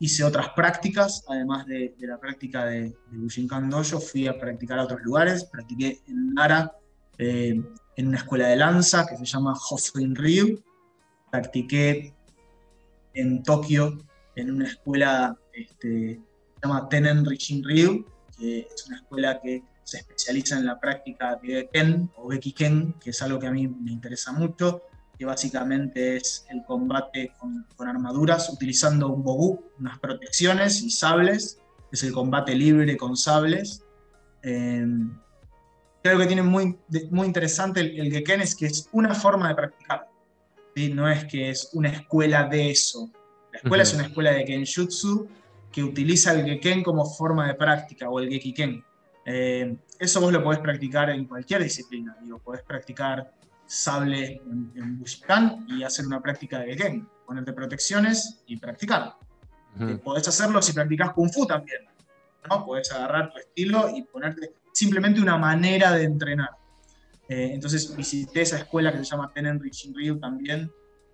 [0.00, 2.80] hice otras prácticas, además de, la práctica de,
[3.10, 6.72] de Bushinkan Dojo, fui a practicar a otros lugares, practiqué en Nara,
[7.18, 7.62] eh,
[7.96, 10.58] en una escuela de lanza que se llama Hosoin Ryu,
[11.30, 12.14] practiqué
[13.12, 13.98] en Tokio,
[14.36, 16.14] en una escuela este,
[16.54, 18.06] se llama Tenen Richin Ryu,
[18.38, 23.10] que es una escuela que se especializa en la práctica de Ken o Ken, que
[23.10, 24.82] es algo que a mí me interesa mucho,
[25.20, 31.60] que básicamente es el combate con, armaduras utilizando un bogu, unas protecciones y sables,
[31.92, 33.84] es el combate libre con sables.
[34.42, 34.82] Eh,
[36.02, 36.78] creo que tiene muy,
[37.10, 40.10] muy interesante el, el Geken es que es una forma de practicar
[40.88, 43.10] no es que es una escuela de eso.
[43.52, 45.28] La escuela es una escuela de Kenjutsu
[45.70, 48.82] que utiliza el Geken como forma de práctica o el Gekiken.
[49.26, 52.16] Eh, eso vos lo podés practicar en cualquier disciplina.
[52.22, 53.32] Digo, podés practicar
[53.70, 59.14] sable en, en Bushikan y hacer una práctica de Geken, ponerte protecciones y practicar.
[60.02, 61.82] podés hacerlo si practicas Kung Fu también.
[62.48, 62.66] ¿no?
[62.66, 66.50] Podés agarrar tu estilo y ponerte simplemente una manera de entrenar.
[67.28, 70.68] Eh, entonces visité esa escuela que se llama Tenenri Shinryu también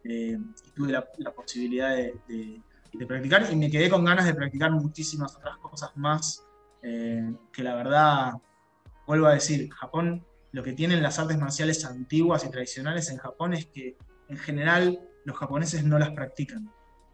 [0.04, 1.04] eh, y tuve la,
[1.34, 2.62] posibilidad de,
[3.06, 6.42] practicar y me quedé con ganas de practicar muchísimas otras cosas más
[6.82, 8.32] eh, que la verdad,
[9.06, 10.24] vuelvo a decir, Japón,
[10.56, 13.98] lo que tienen las artes marciales antiguas y tradicionales en Japón es que
[14.30, 16.72] en general los japoneses no las practican.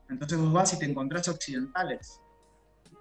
[0.09, 2.21] Entonces vos vas y te encontrás occidentales.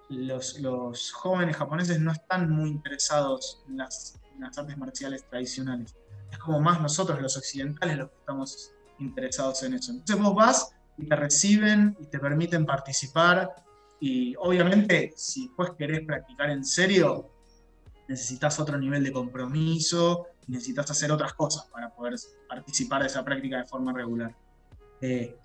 [0.08, 5.94] Los, los jóvenes japoneses no están muy interesados en las, en las artes marciales tradicionales.
[6.32, 9.92] Es como más nosotros los occidentales los que estamos interesados en eso.
[9.92, 13.54] Entonces vos vas y te reciben y te permiten participar
[14.00, 17.30] y obviamente si después querés practicar en serio,
[18.08, 22.14] necesitas otro nivel de compromiso, necesitas hacer otras cosas para poder
[22.48, 24.34] participar de esa práctica de forma regular.
[25.00, 25.36] Eh,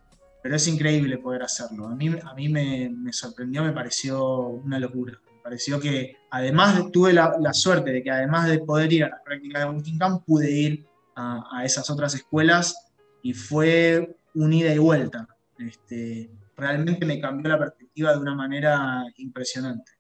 [0.42, 1.88] pero es increíble poder hacerlo.
[1.88, 5.20] A mí, a mí me, sorprendió, me pareció una locura.
[5.34, 9.24] Me pareció que además tuve la, suerte de que además de poder ir a la
[9.24, 10.86] práctica de Walking Camp, pude ir
[11.16, 12.76] a, esas otras escuelas
[13.24, 15.28] y fue un ida y vuelta.
[15.58, 19.97] Este, realmente me cambió la perspectiva de una manera impresionante.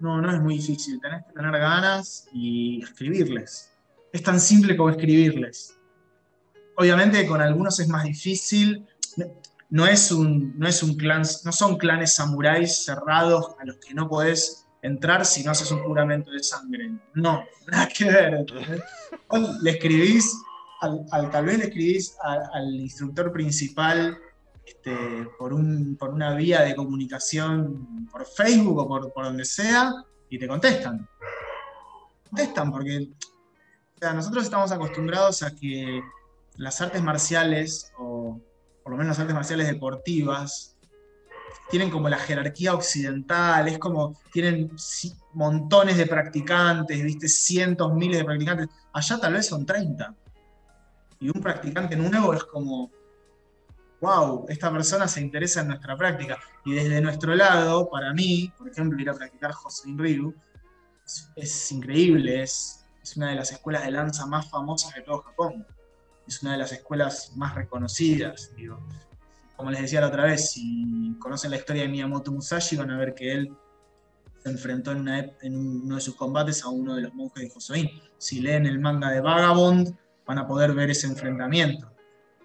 [0.00, 1.00] No, no es muy difícil.
[1.00, 3.72] Tenés que tener ganas y escribirles.
[4.12, 5.78] Es tan simple como escribirles.
[6.76, 8.86] Obviamente con algunos es más difícil.
[9.70, 13.92] No es un, no es un clan, no son clanes samuráis cerrados a los que
[13.92, 16.90] no podés entrar si no haces un juramento de sangre.
[17.14, 18.46] No, nada que ver.
[19.62, 20.32] Le escribís,
[20.80, 22.16] al, tal vez le escribís
[22.52, 24.16] al instructor principal
[24.68, 29.92] este, por, un, por una vía de comunicación por Facebook o por, por donde sea
[30.28, 31.08] y te contestan.
[32.28, 33.08] Contestan porque
[34.14, 36.02] nosotros estamos acostumbrados a que
[36.56, 38.38] las artes marciales, o
[38.82, 40.76] por lo menos las artes marciales deportivas,
[41.70, 44.70] tienen como la jerarquía occidental, es como tienen
[45.32, 48.68] montones de practicantes, viste, cientos, miles de practicantes.
[48.92, 50.14] Allá tal vez son 30.
[51.20, 52.90] Y un practicante nuevo es como,
[54.00, 56.38] wow, esta persona se interesa en nuestra práctica.
[56.64, 60.34] Y desde nuestro lado, para mí, por ejemplo, ir a practicar Josein Ryu,
[61.36, 65.66] es, increíble, es, es, una de las escuelas de lanza más famosas de todo Japón.
[66.26, 68.52] Es una de las escuelas más reconocidas.
[68.56, 68.78] Digo.
[69.56, 72.98] Como les decía la otra vez, si conocen la historia de Miyamoto Musashi, van a
[72.98, 73.56] ver que él
[74.42, 75.02] se enfrentó en,
[75.82, 77.90] uno de sus combates a uno de los monjes de Josein.
[78.18, 79.96] Si leen el manga de Vagabond,
[80.26, 81.90] van a poder ver ese enfrentamiento.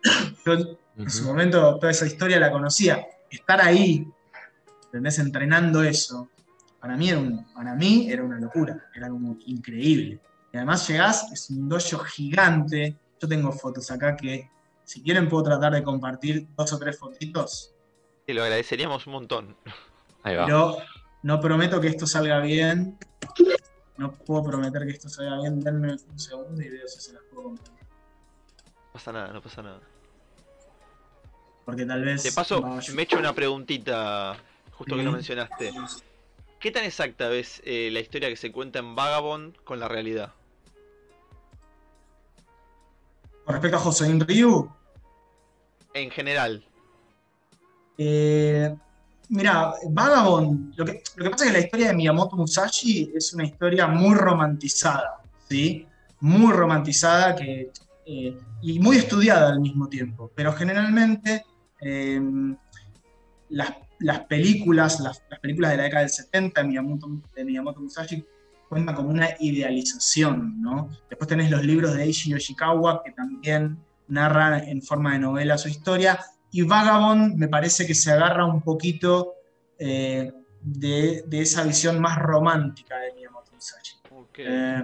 [0.97, 3.05] En su momento toda esa historia la conocía.
[3.29, 4.07] Estar ahí,
[4.85, 5.19] ¿entendés?
[5.19, 6.29] Entrenando eso,
[6.79, 7.21] para mí, era
[7.55, 10.19] para mí era una locura, era como increíble.
[10.51, 12.95] Y además llegás, es un dojo gigante.
[13.19, 14.51] Yo tengo fotos acá que,
[14.83, 17.73] si quieren, puedo tratar de compartir dos o tres fotitos.
[18.27, 19.57] Sí, lo agradeceríamos un montón.
[20.23, 20.45] Ahí va.
[20.45, 20.77] Pero
[21.23, 22.97] no prometo que esto salga bien.
[23.97, 25.59] No puedo prometer que esto salga bien.
[25.61, 27.73] Denme un segundo y veo si se las puedo compartir.
[27.81, 29.81] No pasa nada, no pasa nada.
[31.65, 32.23] Porque tal vez.
[32.23, 34.37] De paso, me he hecho una preguntita,
[34.71, 35.71] justo que lo mencionaste.
[36.59, 40.31] ¿Qué tan exacta ves eh, la historia que se cuenta en Vagabond con la realidad?
[43.45, 44.69] Con respecto a Josein Ryu.
[45.93, 46.65] En general.
[47.97, 48.73] Eh,
[49.29, 53.33] mira, Vagabond, lo que, lo que pasa es que la historia de Miyamoto Musashi es
[53.33, 55.85] una historia muy romantizada, ¿sí?
[56.19, 57.71] Muy romantizada que,
[58.05, 61.45] eh, y muy estudiada al mismo tiempo, pero generalmente
[61.83, 62.55] Em,
[63.49, 66.67] las, películas, las, películas de la década del 70 de
[67.45, 68.25] Miyamoto, Musashi
[68.67, 70.89] cuentan como una idealización, ¿no?
[71.09, 73.77] Después tenés los libros de Eishi Yoshikawa que también
[74.07, 76.19] narran en forma de novela su historia,
[76.51, 79.33] y Vagabond me parece que se agarra un poquito
[79.77, 80.31] eh,
[80.61, 83.97] de, esa visión más romántica de Miyamoto Musashi.
[84.37, 84.83] Eh,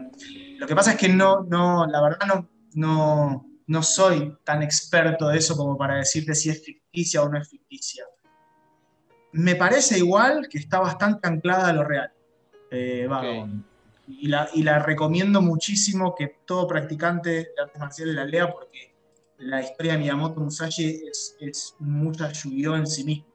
[0.60, 5.28] lo que pasa es que no, no la verdad no, no, no soy tan experto
[5.28, 6.64] de eso como para decirte si es
[7.00, 8.06] ficticia o no es ficticia.
[9.32, 12.12] Me parece igual que está bastante anclada a lo real,
[12.72, 13.08] eh,
[14.08, 18.94] y, la, recomiendo muchísimo que todo practicante de artes marciales la lea porque
[19.38, 23.28] la historia de Miyamoto Musashi es, es mucha lluvia en sí mismo.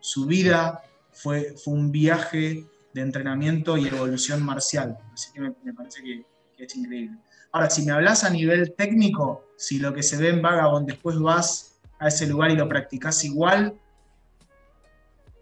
[0.00, 0.82] Su vida
[1.12, 4.98] fue, fue un viaje de entrenamiento y evolución marcial.
[5.12, 6.24] Así que me, parece que
[6.58, 7.18] es increíble.
[7.52, 11.18] Ahora, si me hablas a nivel técnico, si lo que se ve en Vagabond después
[11.18, 13.78] vas a ese lugar y lo practicas igual,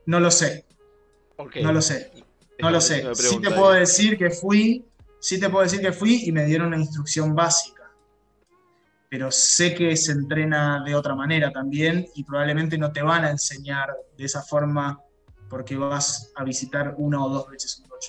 [0.07, 0.65] no lo sé.
[1.63, 2.13] No lo sé.
[2.61, 3.15] No lo sé.
[3.15, 4.85] Sí te puedo decir que fui,
[5.19, 7.91] sí te puedo decir que fui y me dieron una instrucción básica.
[9.09, 13.31] Pero sé que se entrena de otra manera también y probablemente no te van a
[13.31, 15.01] enseñar de esa forma
[15.49, 18.01] porque vas a visitar una o dos veces un dojo.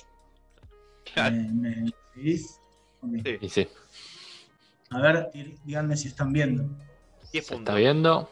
[1.04, 1.36] Claro.
[1.52, 3.48] ¿Me, Sí.
[3.48, 3.68] sí.
[4.90, 5.30] A ver,
[5.64, 6.64] díganme si están viendo.
[7.30, 8.30] ¿Se está viendo?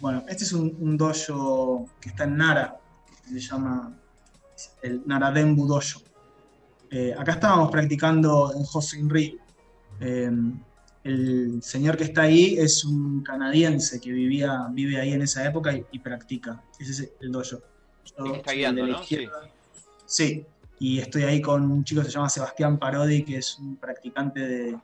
[0.00, 2.78] Bueno, este es un, dojo que está en Nara,
[3.24, 3.98] que se llama
[4.82, 6.02] el Naradenbu Dojo.
[6.90, 9.38] Eh, acá estábamos practicando en Hosin Ri.
[10.00, 10.30] Eh,
[11.04, 15.72] el señor que está ahí es un canadiense que vivía, vive ahí en esa época
[15.90, 16.62] y, practica.
[16.78, 17.58] Ese es el dojo.
[18.34, 19.00] está guiando, ¿no?
[20.06, 20.46] Sí.
[20.78, 24.40] y estoy ahí con un chico que se llama Sebastián Parodi, que es un practicante
[24.40, 24.80] del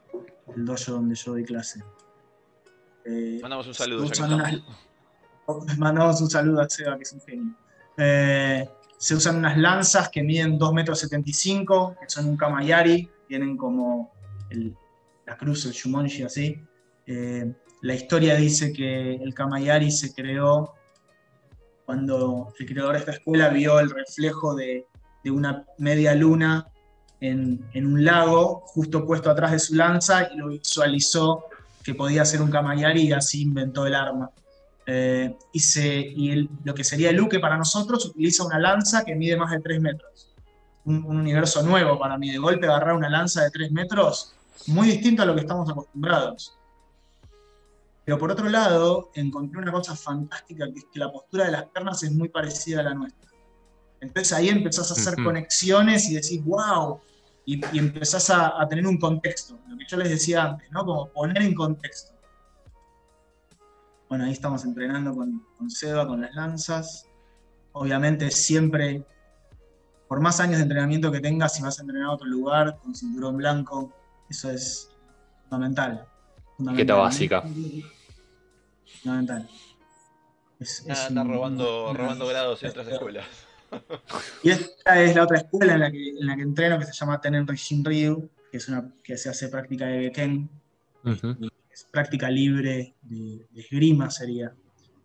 [0.65, 1.83] dojo donde yo doy clase.
[3.05, 4.05] Eh, mandamos un saludo.
[5.77, 7.55] mandamos un saludo a Seba, que es un genio.
[7.97, 8.67] Eh,
[8.97, 11.05] se usan unas lanzas que miden 2,75 metros,
[11.99, 14.11] que son un kamayari, tienen como
[15.25, 16.59] la cruz, el shumonji así.
[17.05, 20.73] Eh, la historia dice que el kamayari se creó
[21.85, 24.87] cuando el creador de esta escuela vio el reflejo de,
[25.25, 26.67] una media luna
[27.19, 31.45] en, en, un lago justo puesto atrás de su lanza y lo visualizó
[31.83, 34.31] que podía ser un kamayari y así inventó el arma.
[34.87, 39.51] Eh, y, lo que sería el Luke para nosotros utiliza una lanza que mide más
[39.51, 40.35] de 3 metros.
[40.85, 42.31] Un, universo nuevo para mí.
[42.31, 44.33] De golpe agarrar una lanza de 3 metros,
[44.67, 46.57] muy distinto a lo que estamos acostumbrados.
[48.03, 51.65] Pero por otro lado, encontré una cosa fantástica, que es que la postura de las
[51.65, 53.31] piernas es muy parecida a la nuestra.
[53.99, 56.99] Entonces ahí empezás a hacer conexiones y decís, wow,
[57.45, 59.57] y, empezás a, a, tener un contexto.
[59.67, 60.85] Lo que yo les decía antes, ¿no?
[60.85, 62.14] Como poner en contexto.
[64.09, 67.07] Bueno, ahí estamos entrenando con, con Seba, con las lanzas.
[67.71, 69.03] Obviamente siempre,
[70.07, 72.95] por más años de entrenamiento que tengas, si vas a entrenar a otro lugar con
[72.95, 73.91] cinturón blanco,
[74.29, 74.91] eso es
[75.43, 76.07] fundamental.
[76.57, 76.97] fundamental.
[76.97, 77.43] básica.
[79.01, 79.49] Fundamental.
[80.59, 83.25] Es, está robando, robando grados en otras escuelas.
[84.43, 86.93] Y esta es la otra escuela en la que, en la que entreno, que se
[86.93, 90.11] llama Tenen Rishin Ryu, que es una que se hace práctica de
[91.91, 94.53] Práctica libre de, esgrima sería.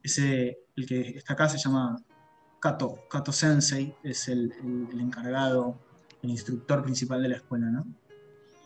[0.03, 1.97] Ese, el que está acá se llama
[2.61, 4.53] Kato, Kato Sensei, es el,
[4.99, 5.79] encargado,
[6.23, 7.87] el instructor principal de la escuela, ¿no?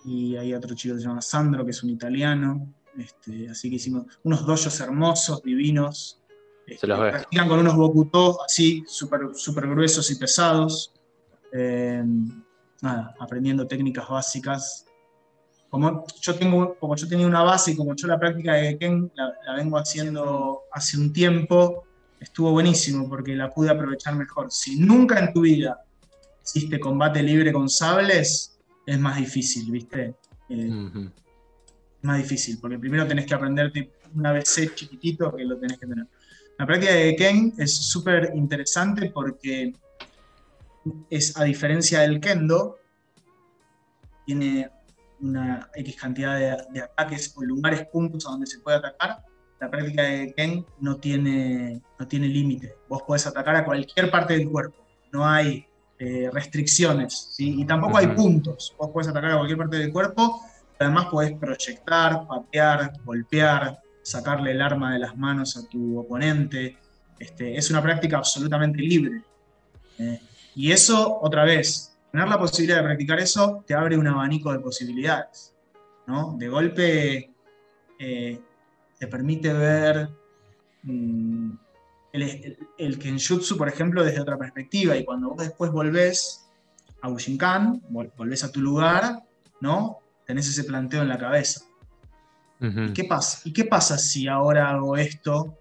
[0.04, 2.74] Y hay otro chico que se llama Sandro, que es un italiano.
[2.98, 6.20] Este, así que hicimos unos doyos hermosos, divinos.
[6.78, 7.10] Se los ve.
[7.10, 10.92] Practican con unos bokuto así, súper super gruesos y pesados.
[11.52, 12.04] Eh,
[12.82, 14.83] nada, aprendiendo técnicas básicas
[15.74, 19.10] como yo, tengo, como yo tenía una base y como yo la práctica de Ken
[19.16, 21.82] la, vengo haciendo hace un tiempo,
[22.20, 24.52] estuvo buenísimo porque la pude aprovechar mejor.
[24.52, 25.82] Si nunca en tu vida
[26.44, 28.56] hiciste combate libre con sables,
[28.86, 30.14] es más difícil, ¿viste?
[30.48, 35.76] Eh, es más difícil, porque primero tenés que aprenderte un ABC chiquitito que lo tenés
[35.76, 36.06] que tener.
[36.56, 39.72] La práctica de Ken es súper interesante porque
[41.10, 42.78] es, a diferencia del Kendo,
[44.24, 44.70] tiene
[45.20, 46.38] una X cantidad
[46.70, 49.22] de, ataques o lugares, puntos a donde se puede atacar,
[49.60, 52.74] la práctica de Ken no tiene, no tiene límite.
[52.88, 55.66] Vos podés atacar a cualquier parte del cuerpo, no hay
[55.98, 58.74] eh, restricciones, y tampoco hay puntos.
[58.78, 60.40] Vos podés atacar a cualquier parte del cuerpo,
[60.78, 66.78] además podés proyectar, patear, golpear, sacarle el arma de las manos a tu oponente.
[67.18, 69.22] Este, es una práctica absolutamente libre.
[69.98, 70.20] Eh,
[70.54, 74.60] y eso, otra vez, tener la posibilidad de practicar eso te abre un abanico de
[74.60, 75.52] posibilidades.
[76.06, 76.36] ¿no?
[76.38, 77.34] De golpe
[77.98, 78.40] eh,
[78.96, 80.08] te permite ver
[80.84, 81.50] mm,
[82.12, 84.96] el, el, Kenjutsu, por ejemplo, desde otra perspectiva.
[84.96, 86.48] Y cuando vos después volvés
[87.02, 89.24] a Ushinkan, volvés a tu lugar,
[89.60, 89.98] ¿no?
[90.24, 91.64] tenés ese planteo en la cabeza.
[92.60, 93.40] ¿Y, qué pasa?
[93.44, 95.58] ¿Y qué pasa si ahora hago esto?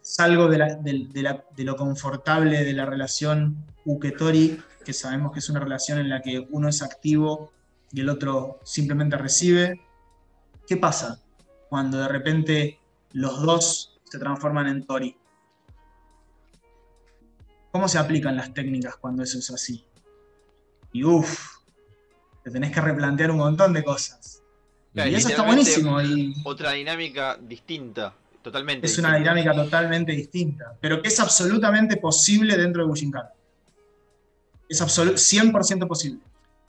[0.00, 5.98] Salgo de, de lo confortable de la relación Uketori que sabemos que es una relación
[5.98, 7.52] en la que uno es activo
[7.92, 9.80] y el otro simplemente recibe.
[10.66, 11.20] ¿Qué pasa
[11.68, 12.80] cuando de repente
[13.12, 15.16] los dos se transforman en Tori?
[17.70, 19.84] ¿Cómo se aplican las técnicas cuando eso es así?
[20.92, 21.56] Y uff,
[22.42, 24.42] te tenés que replantear un montón de cosas.
[24.94, 25.96] y eso está buenísimo.
[26.44, 28.86] Otra dinámica distinta, totalmente.
[28.86, 33.26] Es una dinámica totalmente distinta, pero que es absolutamente posible dentro de Bushinkan.
[34.72, 36.20] Es 100% posible.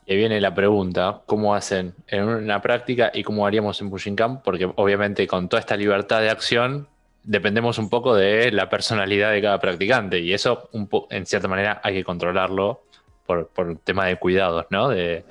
[0.06, 4.42] Y viene la pregunta, ¿cómo hacen en una práctica y cómo haríamos en Pushing Camp?
[4.44, 6.88] Porque obviamente con toda esta libertad de acción
[7.22, 10.68] dependemos un poco de la personalidad de cada practicante y eso
[11.08, 12.84] en cierta manera hay que controlarlo
[13.24, 14.90] por, por tema de cuidados, ¿no?
[14.90, 15.24] De,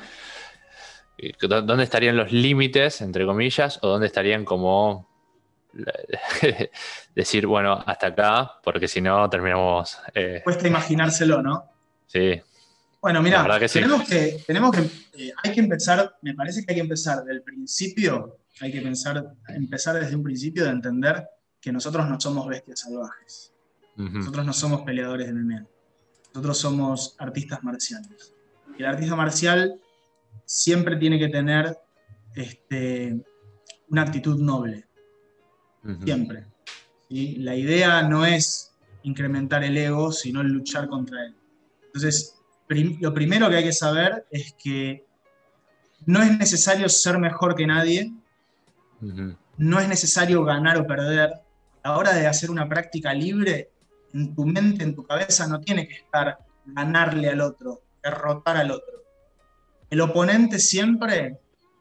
[1.39, 5.07] ¿Dónde estarían los límites, entre comillas, o dónde estarían como
[7.15, 9.99] decir, bueno, hasta acá, porque si no terminamos...
[10.15, 10.41] Eh...
[10.43, 11.65] Cuesta imaginárselo, ¿no?
[12.07, 12.41] Sí.
[13.03, 14.79] Bueno, mira, tenemos que, tenemos que
[15.17, 19.35] eh, hay que empezar, me parece que hay que empezar del principio, hay que pensar,
[19.49, 21.27] empezar desde un principio de entender
[21.59, 23.51] que nosotros no somos bestias salvajes.
[23.97, 25.67] Nosotros no somos peleadores de MMA.
[26.33, 28.33] Nosotros somos artistas marciales.
[28.77, 29.81] Y el artista marcial
[30.45, 31.77] siempre tiene que tener
[32.35, 33.21] este,
[33.89, 34.87] una actitud noble.
[36.05, 36.45] Siempre.
[37.09, 41.35] La idea no es incrementar el ego, sino luchar contra él.
[41.87, 45.05] Entonces, lo primero que hay que saber es que
[46.05, 48.11] no es necesario ser mejor que nadie,
[49.57, 51.33] no es necesario ganar o perder.
[51.83, 53.69] A la hora de hacer una práctica libre,
[54.13, 58.71] en tu mente, en tu cabeza, no tiene que estar ganarle al otro, derrotar al
[58.71, 59.03] otro.
[59.89, 61.39] El oponente siempre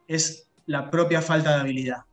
[0.08, 2.04] es la propia falta de habilidad.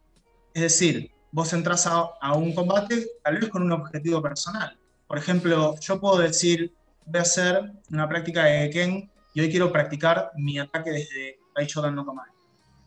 [0.54, 4.78] Es decir, vos entras a, un combate tal vez con un objetivo personal.
[5.08, 6.74] Por ejemplo, yo puedo decir,
[7.10, 11.96] voy a hacer una práctica de Ken y hoy quiero practicar mi ataque desde Shodan
[11.96, 12.30] no Kamai.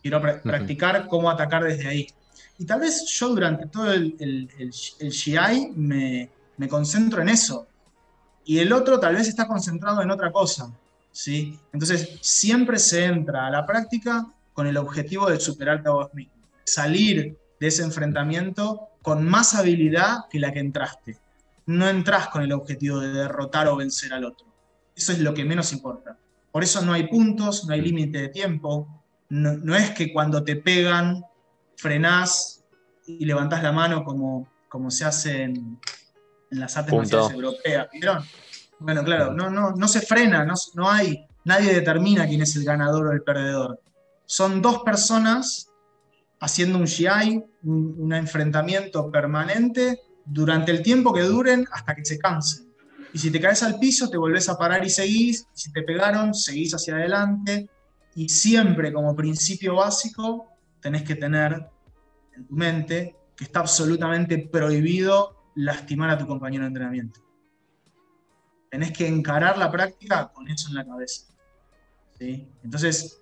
[0.01, 2.07] Quiero practicar cómo atacar desde ahí.
[2.59, 7.67] Y tal vez yo durante todo el, el, el, me, me, concentro en eso.
[8.45, 10.73] Y el otro tal vez está concentrado en otra cosa.
[11.13, 11.59] ¿sí?
[11.73, 16.33] Entonces, siempre se entra a la práctica con el objetivo de superarte a vos mismo.
[16.65, 21.19] Salir de ese enfrentamiento con más habilidad que la que entraste.
[21.73, 24.47] No entras con el objetivo de derrotar o vencer al otro.
[24.95, 26.19] Eso es lo que menos importa.
[26.51, 29.03] Por eso no hay puntos, no hay límite de tiempo.
[29.31, 31.25] No, es que cuando te pegan,
[31.77, 32.65] frenás
[33.07, 35.79] y levantás la mano como, como se hace en,
[36.51, 37.89] las artes marciales europeas.
[37.91, 38.23] ¿Vieron?
[38.79, 42.65] Bueno, claro, no, no, no se frena, no, no hay, nadie determina quién es el
[42.65, 43.81] ganador o el perdedor.
[44.27, 45.73] Son dos personas
[46.43, 52.73] haciendo un GI, un, enfrentamiento permanente durante el tiempo que duren hasta que se cansen.
[53.13, 55.47] Y si te caes al piso, te volvés a parar y seguís.
[55.55, 57.69] Y si te pegaron, seguís hacia adelante.
[58.15, 60.49] Y siempre como principio básico
[60.81, 61.69] tenés que tener
[62.35, 67.21] en tu mente que está absolutamente prohibido lastimar a tu compañero de entrenamiento.
[68.71, 71.27] Tenés que encarar la práctica con eso en la cabeza.
[72.63, 73.21] Entonces,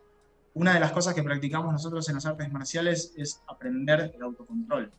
[0.54, 4.92] una de las cosas que practicamos nosotros en las artes marciales es aprender el autocontrol.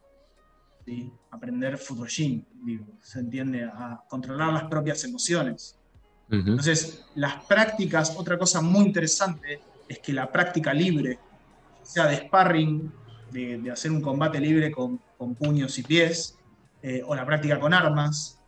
[0.86, 1.12] ¿Sí?
[1.30, 1.80] Aprender
[2.64, 5.78] digo, se entiende, a controlar las propias emociones.
[6.30, 9.60] Entonces, las prácticas, otra cosa muy interesante
[9.90, 11.20] es que la práctica libre,
[11.84, 12.91] sea de sparring,
[13.32, 14.99] de, hacer un combate libre con,
[15.38, 16.38] puños y pies,
[16.82, 18.40] eh, o la práctica con armas,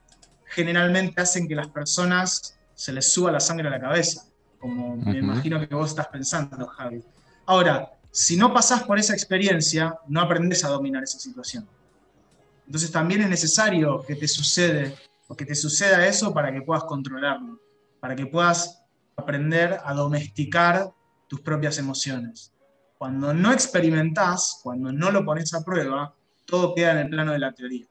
[0.46, 4.26] generalmente hacen que las personas se les suba la sangre a la cabeza
[4.64, 7.04] como me imagino que vos estás pensando, Javi.
[7.46, 11.68] Ahora, si no pasás por esa experiencia, no aprendes a dominar esa situación.
[12.66, 14.96] Entonces también es necesario que te sucede,
[15.28, 17.60] o que te suceda eso para que puedas controlarlo,
[18.00, 18.84] para que puedas
[19.16, 20.92] aprender a domesticar
[21.28, 22.54] tus propias emociones.
[22.98, 26.16] Cuando no experimentás, cuando no lo pones a prueba,
[26.46, 27.88] todo queda en el plano de la teoría.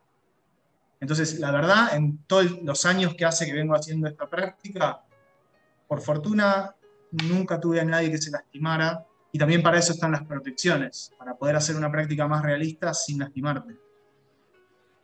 [1.00, 5.02] Entonces, la verdad, en todos los años que hace que vengo haciendo esta práctica,
[5.88, 6.74] por fortuna,
[7.10, 11.34] nunca tuve a nadie que se lastimara y también para eso están las protecciones, para
[11.34, 13.81] poder hacer una práctica más realista sin lastimarte.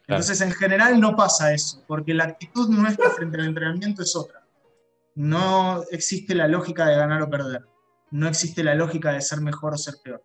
[0.08, 4.42] Entonces, en general no pasa eso, porque la actitud nuestra frente al entrenamiento es otra.
[5.14, 7.66] No existe la lógica de ganar o perder.
[8.10, 10.24] No existe la lógica de ser mejor o ser peor.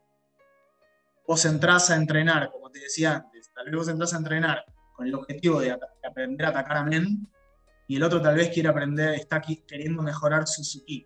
[1.28, 4.64] Vos entrás a entrenar, como te decía antes, tal vez vos entrás a entrenar
[4.96, 5.78] con el objetivo de,
[6.08, 7.28] aprender a atacar a men,
[7.86, 11.06] y el otro tal vez quiere aprender, está aquí queriendo mejorar su Suzuki.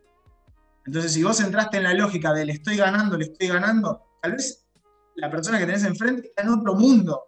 [0.85, 4.33] Entonces, si vos entraste en la lógica de le estoy ganando, le estoy ganando, tal
[4.33, 4.67] vez
[5.15, 7.26] la persona que tenés enfrente está en otro mundo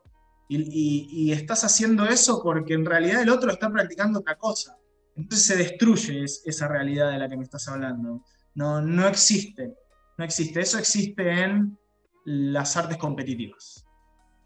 [0.49, 4.75] y, estás haciendo eso porque en realidad el otro está practicando otra cosa.
[5.15, 8.23] Entonces se destruye esa realidad de la que me estás hablando.
[8.55, 9.75] No, no existe,
[10.17, 10.59] no existe.
[10.59, 11.77] Eso existe en
[12.25, 13.85] las artes competitivas.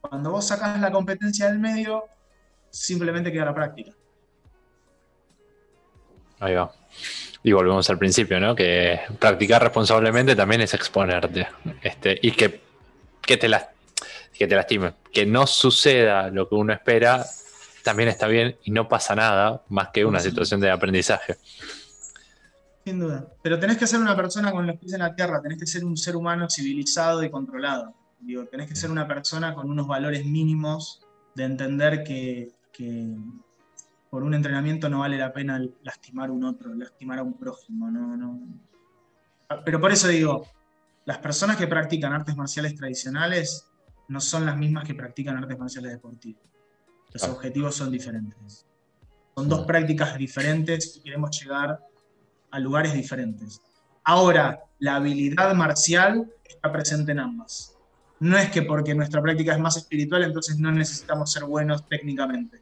[0.02, 2.04] Cuando vos sacás la competencia del medio,
[2.70, 3.92] simplemente queda la práctica.
[6.40, 6.74] Ahí va.
[7.44, 8.56] Y volvemos al principio, ¿no?
[8.56, 11.48] Que practicar responsablemente también es exponerte.
[11.82, 12.62] Este, y que,
[13.22, 13.48] que, te
[14.38, 14.94] que te lastime.
[15.12, 17.26] Que no suceda lo que uno espera
[17.84, 21.38] también está bien y no pasa nada más que una situación de aprendizaje.
[22.86, 23.28] Sin duda.
[23.42, 25.84] Pero tenés que ser una persona con los pies en la tierra, tenés que ser
[25.86, 27.94] un ser humano civilizado y controlado.
[28.20, 31.02] Digo, tenés que ser una persona con unos valores mínimos
[31.36, 32.52] de entender que
[34.14, 37.90] por un entrenamiento no vale la pena lastimar a un otro, lastimar a un prójimo.
[37.90, 38.40] No, no.
[39.66, 40.46] Pero por eso digo,
[41.06, 43.68] las personas que practican artes marciales tradicionales
[44.08, 46.44] no son las mismas que practican artes marciales deportivas.
[47.12, 48.66] Los objetivos son diferentes.
[49.36, 51.80] Son dos prácticas diferentes y queremos llegar
[52.52, 53.62] a lugares diferentes.
[54.04, 57.76] Ahora, la habilidad marcial está presente en ambas.
[58.20, 62.62] No es que porque nuestra práctica es más espiritual, entonces no necesitamos ser buenos técnicamente.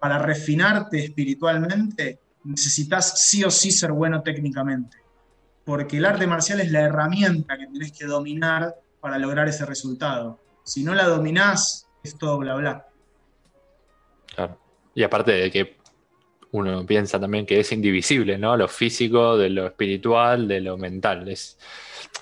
[0.00, 4.96] Para refinarte espiritualmente, necesitas sí o sí ser bueno técnicamente.
[5.64, 10.38] Porque el arte marcial es la herramienta que tienes que dominar para lograr ese resultado.
[10.64, 12.86] Si no la dominás, es todo bla bla.
[14.34, 14.58] Claro.
[14.94, 15.78] Y aparte de que
[16.52, 18.56] uno piensa también que es indivisible, ¿no?
[18.56, 21.28] Lo físico, de lo espiritual, de lo mental.
[21.28, 21.58] Es,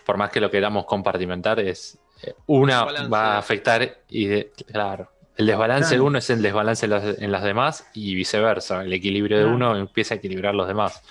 [0.05, 5.11] por más que lo queramos compartimentar, es eh, una va a afectar y claro.
[5.37, 8.83] El desbalance de uno es el desbalance en las, demás y viceversa.
[8.83, 11.03] El equilibrio de uno empieza a equilibrar los demás.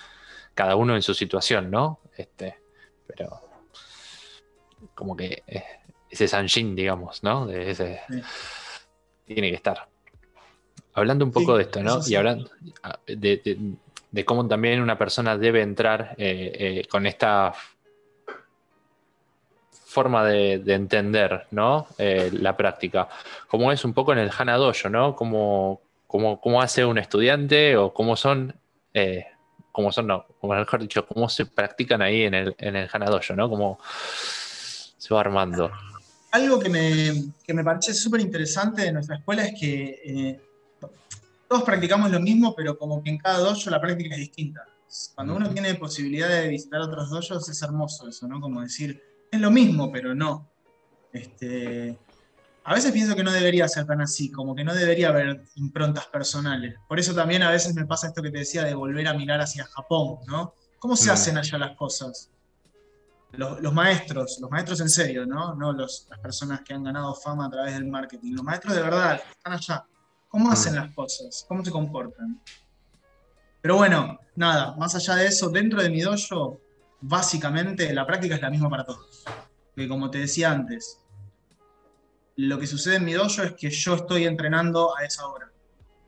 [0.52, 2.00] Cada uno en su situación, ¿no?
[2.16, 2.56] Este,
[3.06, 3.45] pero
[4.96, 5.62] como que eh,
[6.10, 7.46] ese Sanjin, digamos, ¿no?
[7.46, 8.00] De ese,
[9.24, 9.86] Tiene que estar.
[10.94, 12.00] Hablando un poco de esto, ¿no?
[12.04, 12.50] Y hablando
[12.82, 17.52] ah, de, cómo también una persona debe entrar eh, eh, con esta
[19.84, 21.86] forma de, entender, ¿no?
[21.98, 23.08] la práctica.
[23.48, 25.14] Como es un poco en el Hana Dojo, ¿no?
[25.14, 28.54] Cómo, cómo, hace un estudiante o cómo son
[29.72, 33.06] cómo son, no, como mejor dicho, cómo se practican ahí en el, en el Hana
[33.06, 33.50] Dojo, ¿no?
[33.50, 33.78] Como
[35.06, 35.70] se va armando.
[36.32, 40.40] Algo que me, que me parece súper interesante de nuestra escuela es que eh,
[41.48, 44.64] todos practicamos lo mismo, pero como que en cada dojo la práctica es distinta.
[45.14, 48.40] Cuando uno tiene posibilidad de visitar otros dojos es hermoso eso, ¿no?
[48.40, 49.00] Como decir,
[49.30, 50.50] es lo mismo, pero no.
[51.12, 51.96] Este,
[52.64, 56.06] a veces pienso que no debería ser tan así, como que no debería haber improntas
[56.06, 56.74] personales.
[56.88, 59.40] Por eso también a veces me pasa esto que te decía de volver a mirar
[59.40, 60.54] hacia Japón, ¿no?
[60.80, 61.12] ¿Cómo se mm.
[61.12, 62.30] hacen allá las cosas?
[63.36, 65.54] Los, maestros, los maestros en serio, ¿no?
[65.54, 69.22] No las personas que han ganado fama a través del marketing, los maestros de verdad,
[69.22, 69.86] que están allá.
[70.28, 71.44] ¿Cómo hacen las cosas?
[71.48, 72.40] ¿Cómo se comportan?
[73.60, 76.60] Pero bueno, nada, más allá de eso, dentro de mi dojo,
[77.00, 79.24] básicamente la práctica es la misma para todos.
[79.74, 81.00] Que como te decía antes,
[82.36, 85.50] lo que sucede en mi dojo es que yo estoy entrenando a esa hora.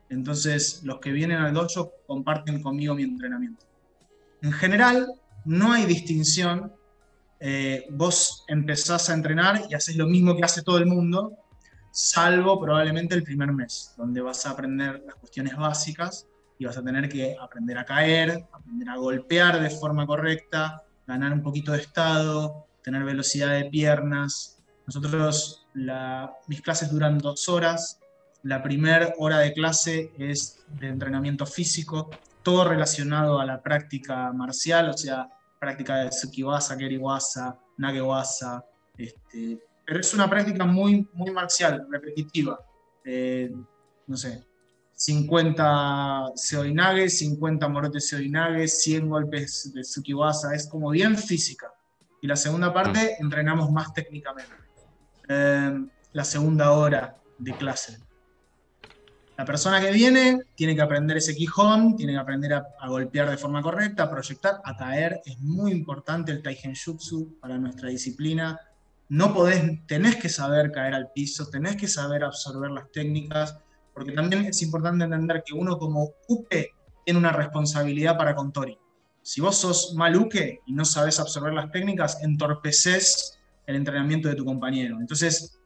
[0.09, 3.65] Entonces, los que vienen al dojo comparten conmigo mi entrenamiento.
[4.41, 5.07] En general,
[5.45, 6.73] no hay distinción
[7.39, 11.37] eh, vos empezás a entrenar y haces lo mismo que hace todo el mundo,
[11.91, 16.83] salvo probablemente el primer mes, donde vas a aprender las cuestiones básicas y vas a
[16.83, 21.79] tener que aprender a caer, aprender a golpear de forma correcta, ganar un poquito de
[21.79, 24.59] estado, tener velocidad de piernas.
[24.85, 25.65] Nosotros,
[26.47, 27.99] mis clases duran dos horas.
[28.43, 32.09] La primera hora de clase es de entrenamiento físico,
[32.43, 35.29] todo relacionado a la práctica marcial, o sea,
[35.59, 38.65] práctica de Tsukiwasa, Keriwasa, Nagewasa,
[38.97, 42.59] este, pero es una práctica muy, muy marcial, repetitiva.
[43.03, 43.51] Eh,
[44.07, 44.43] no sé,
[44.93, 51.73] 50 Seoinage, 50 Morote Seoinage, 100 golpes de Tsukiwasa, es como bien física.
[52.21, 53.23] Y la segunda parte mm.
[53.23, 54.53] entrenamos más técnicamente.
[55.27, 57.97] Eh, la segunda hora de clase.
[59.39, 63.37] La persona que viene tiene que aprender ese quijón, tiene que aprender a, golpear de
[63.37, 65.21] forma correcta, proyectar, a caer.
[65.23, 68.59] Es muy importante el Taigenjutsu para nuestra disciplina.
[69.07, 73.57] No podés, tenés que saber caer al piso, tenés que saber absorber las técnicas,
[73.93, 76.71] porque también es importante entender que uno como uke
[77.05, 78.77] tiene una responsabilidad para con Tori.
[79.21, 80.29] Si vos sos mal
[80.65, 84.97] y no sabes absorber las técnicas, entorpeces el entrenamiento de tu compañero.
[84.99, 85.58] Entonces,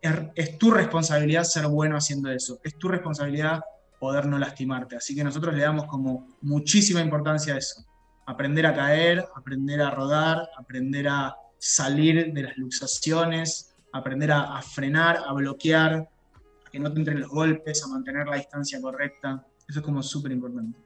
[0.00, 3.60] es, tu responsabilidad ser bueno haciendo eso, es tu responsabilidad
[3.98, 4.96] poder no lastimarte.
[4.96, 7.84] Así que nosotros le damos como muchísima importancia a eso.
[8.26, 15.20] Aprender a caer, aprender a rodar, aprender a salir de las luxaciones, aprender a, frenar,
[15.26, 19.46] a bloquear, a que no te entren los golpes, a mantener la distancia correcta.
[19.68, 20.78] Eso es como súper importante.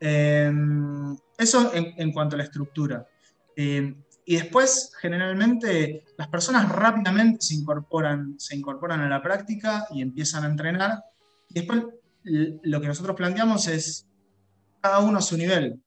[0.00, 3.06] Em, eso en, cuanto a la estructura.
[3.56, 10.00] Em, y después, generalmente, las personas rápidamente se incorporan, se incorporan a la práctica y
[10.00, 11.02] empiezan a entrenar.
[11.48, 11.84] Y después,
[12.22, 14.06] lo que nosotros planteamos es
[14.80, 15.82] cada uno a su nivel.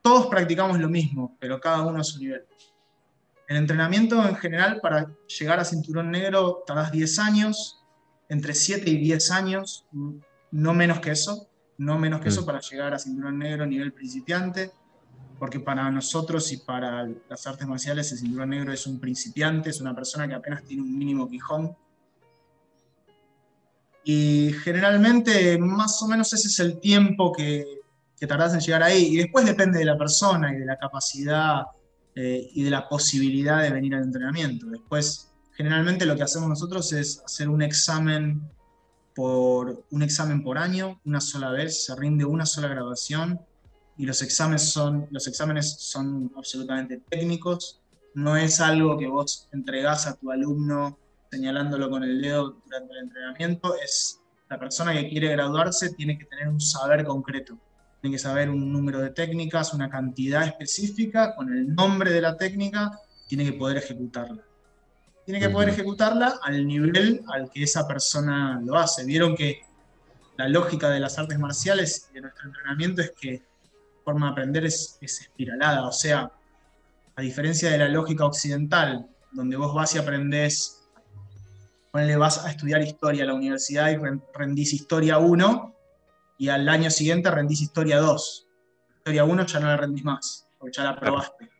[0.00, 2.42] Todos practicamos lo mismo, pero cada uno a su nivel.
[3.48, 7.84] El entrenamiento en general, para llegar a cinturón negro, tardas 10 años,
[8.30, 9.86] entre 7 y 10 años,
[10.50, 12.46] no menos que eso, no menos que eso mm.
[12.46, 14.72] para llegar a cinturón negro nivel principiante
[15.38, 19.80] porque para nosotros y para las artes marciales el cinturón negro es un principiante, es
[19.80, 21.76] una persona que apenas tiene un mínimo quijón.
[24.04, 27.64] Y generalmente más o menos ese es el tiempo que,
[28.18, 29.06] que en llegar ahí.
[29.06, 31.62] Y después depende de la persona y de la capacidad
[32.14, 34.66] eh, y de la posibilidad de venir al entrenamiento.
[34.66, 38.50] Después, generalmente lo que hacemos nosotros es hacer un examen
[39.14, 43.40] por, un examen por año, una sola vez, se rinde una sola graduación
[43.98, 47.80] y los exámenes son, los exámenes son absolutamente técnicos.
[48.14, 50.98] No es algo que vos entregás a tu alumno
[51.30, 56.24] señalándolo con el dedo durante el entrenamiento, es la persona que quiere graduarse tiene que
[56.24, 57.58] tener un saber concreto
[58.00, 62.36] tiene que saber un número de técnicas, una cantidad específica, con el nombre de la
[62.36, 64.42] técnica, tiene que poder ejecutarla.
[65.24, 69.04] Tiene que poder ejecutarla al nivel al que esa persona lo hace.
[69.04, 69.62] Vieron que
[70.36, 73.42] la lógica de las artes marciales y de nuestro entrenamiento es que
[74.08, 76.32] forma de aprender es, es espiralada, o sea,
[77.14, 80.88] a diferencia de la lógica occidental, donde vos vas y aprendés,
[81.92, 83.98] ponele, vas a estudiar historia a la universidad y
[84.32, 85.74] rendís historia 1,
[86.38, 88.46] y al año siguiente rendís historia 2.
[88.96, 91.50] Historia 1 ya no la rendís más, porque ya la probaste.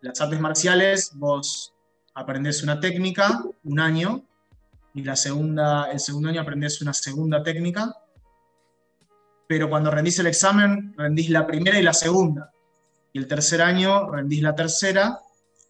[0.00, 1.72] Las artes marciales, vos
[2.14, 4.24] aprendés una técnica un año,
[4.92, 7.94] y la segunda, el segundo año aprendés una segunda técnica,
[9.52, 12.50] pero cuando rendís el examen, rendís la primera y la segunda.
[13.12, 15.18] Y el tercer año rendís la tercera,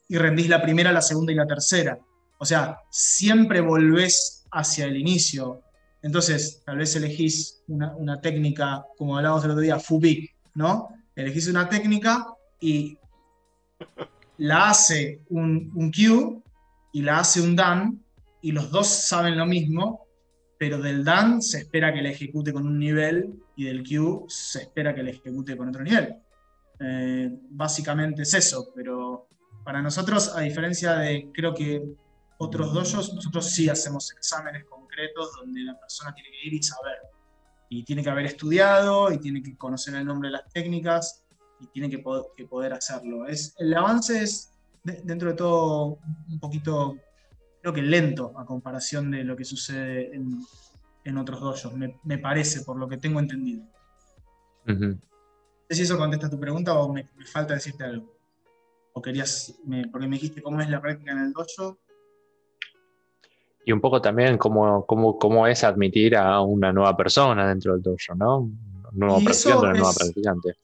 [0.07, 1.99] y rendís la primera, la segunda y la tercera.
[2.39, 5.63] O sea, siempre volvés hacia el inicio.
[6.01, 10.91] Entonces, tal vez elegís una, técnica, como hablábamos el otro día, FUBIC, ¿no?
[11.17, 12.25] Elegís una técnica
[12.61, 12.97] y
[14.39, 16.41] la hace un, un Q
[16.93, 18.01] y la hace un DAN,
[18.43, 20.02] y los dos saben lo mismo,
[20.63, 24.61] pero del DAN se espera que la ejecute con un nivel y del Q se
[24.61, 26.15] espera que la ejecute con otro nivel.
[26.79, 29.27] Eh, básicamente es eso, pero
[29.65, 31.83] para nosotros, a diferencia de creo que
[32.39, 34.87] otros dojos, nosotros sí hacemos exámenes con
[35.41, 36.99] donde la persona tiene que ir y saber.
[37.69, 41.25] Y tiene que haber estudiado, y tiene que conocer el nombre de las técnicas,
[41.59, 43.27] y tiene que, poder hacerlo.
[43.27, 44.53] Es, el avance es,
[44.85, 45.99] dentro de todo,
[46.31, 46.95] un poquito,
[47.63, 52.77] creo que lento a comparación de lo que sucede en, otros dojos, me, parece, por
[52.77, 53.65] lo que tengo entendido.
[54.67, 54.99] No
[55.69, 58.15] sé si eso contesta tu pregunta o me, falta decirte algo.
[58.93, 59.59] O querías,
[59.91, 61.79] porque me dijiste cómo es la práctica en el dojo,
[63.65, 67.83] y un poco también cómo, cómo, cómo, es admitir a una nueva persona dentro del
[67.83, 68.39] dojo, ¿no?
[68.41, 68.59] Un
[68.93, 70.57] nuevo practicante, una nueva practicante.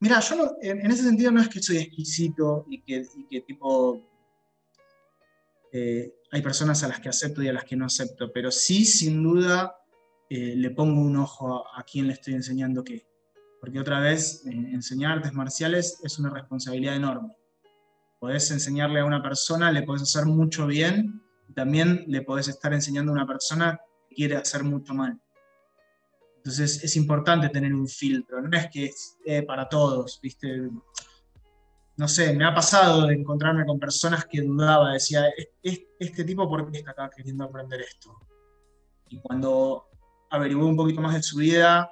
[0.00, 4.00] Mira, yo en, ese sentido no es que soy exquisito y que, tipo
[5.72, 8.84] eh, hay personas a las que acepto y a las que no acepto, pero sí,
[8.84, 9.76] sin duda,
[10.28, 13.06] eh, le pongo un ojo a, quien le estoy enseñando qué.
[13.60, 17.36] Porque otra vez, eh, enseñar artes marciales es una responsabilidad enorme
[18.18, 22.72] podés enseñarle a una persona, le podés hacer mucho bien, y también le podés estar
[22.72, 23.78] enseñando a una persona
[24.08, 25.20] que quiere hacer mucho mal.
[26.38, 30.68] Entonces es importante tener un filtro, no es que es para todos, ¿viste?
[31.96, 35.24] No sé, me ha pasado de encontrarme con personas que dudaba, decía,
[35.62, 38.14] este tipo, ¿por qué está acá queriendo aprender esto?
[39.08, 39.88] Y cuando
[40.30, 41.90] averigué un poquito más de su vida,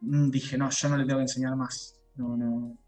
[0.00, 2.00] mm, dije, no, yo no le tengo que enseñar más.
[2.14, 2.78] No, no,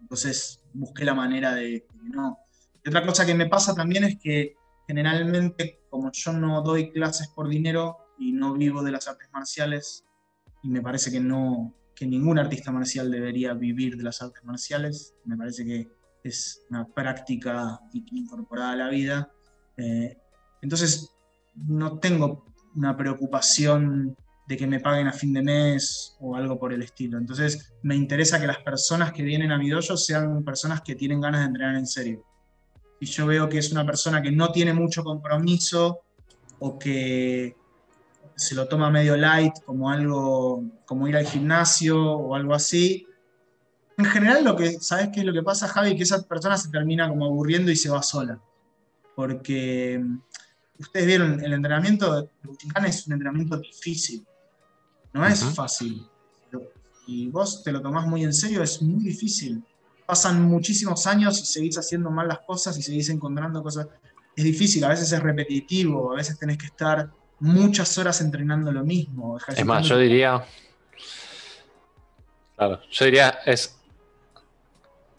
[0.00, 2.38] entonces busqué la manera de no.
[2.84, 4.54] Y otra cosa que me pasa también es que
[4.86, 10.04] generalmente, como yo no doy clases por dinero y no vivo de las artes marciales,
[10.62, 15.14] y me parece que no, que ningún artista marcial debería vivir de las artes marciales,
[15.24, 15.88] me parece que
[16.22, 17.80] es una práctica
[18.12, 19.32] incorporada a la vida.
[19.76, 20.16] Eh,
[20.60, 21.10] entonces,
[21.54, 22.44] no tengo
[22.74, 24.14] una preocupación
[24.46, 27.18] de que me paguen a fin de mes o algo por el estilo.
[27.18, 31.40] Entonces me interesa que las personas que vienen a mi sean personas que tienen ganas
[31.40, 32.24] de entrenar en serio.
[33.00, 36.00] Y yo veo que es una persona que no tiene mucho compromiso
[36.60, 37.56] o que
[38.36, 43.06] se lo toma medio light como algo, como ir al gimnasio o algo así.
[43.98, 45.96] En general lo que, ¿sabes qué es lo que pasa, Javi?
[45.96, 48.38] Que esa persona se termina como aburriendo y se va sola.
[49.14, 50.04] Porque
[50.78, 54.26] ustedes vieron, el entrenamiento de Buchikan es un entrenamiento difícil
[55.16, 56.06] no es fácil.
[57.06, 59.64] Y vos te lo tomás muy en serio, es muy difícil.
[60.04, 63.88] Pasan muchísimos años y seguís haciendo mal las cosas y seguís encontrando cosas.
[64.36, 67.10] Es difícil, a veces es repetitivo, a veces tenés que estar
[67.40, 69.38] muchas horas entrenando lo mismo.
[69.48, 70.44] Es más, yo diría.
[72.56, 73.76] Claro, yo diría, es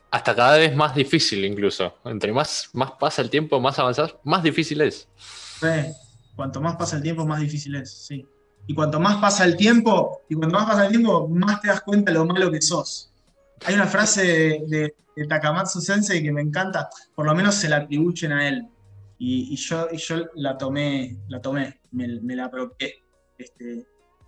[0.10, 1.96] hasta cada vez más difícil incluso.
[2.06, 5.08] Entre más, más pasa el tiempo, más avanzás, más difícil es.
[5.18, 5.68] Sí,
[6.36, 8.26] cuanto más pasa el tiempo, más difícil es, sí.
[8.66, 11.82] Y cuanto más pasa el tiempo, y cuanto más pasa el tiempo, más te das
[11.82, 13.12] cuenta de lo malo que sos.
[13.66, 14.96] Hay una frase de,
[15.28, 18.68] Takamatsu Sensei que me encanta, por lo menos se la atribuyen a él.
[19.20, 23.04] Y, yo, yo la tomé, la tomé, me, la apropié.
[23.38, 23.88] Este,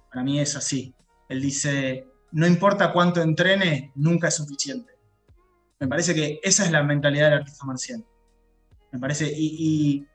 [0.09, 0.93] para mí es así.
[1.27, 4.93] Él dice, no importa cuánto entrene, nunca es suficiente.
[5.79, 8.03] Me parece que esa es la mentalidad del artista marcial.
[8.91, 10.05] Me parece, y,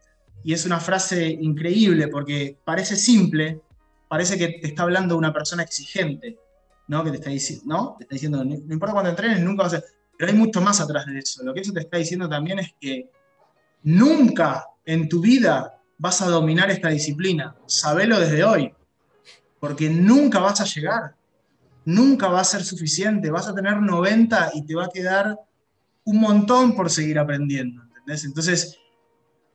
[0.45, 3.63] es una frase increíble porque parece simple,
[4.09, 6.39] parece que te está hablando una persona exigente,
[6.89, 7.03] ¿no?
[7.03, 7.95] Que te está, diciendo, ¿no?
[7.97, 9.83] Te está diciendo, no, importa cuánto entrenes, nunca vas a...
[10.19, 11.43] Pero hay mucho más atrás de eso.
[11.43, 13.11] Lo que eso te está diciendo también es que
[13.85, 17.55] nunca en tu vida vas a dominar esta disciplina.
[17.67, 18.73] Sabelo desde hoy,
[19.61, 21.15] porque nunca vas a llegar
[21.85, 25.39] nunca va a ser suficiente, vas a tener 90 y te va a quedar
[26.05, 27.83] un montón por seguir aprendiendo.
[28.07, 28.79] Entonces,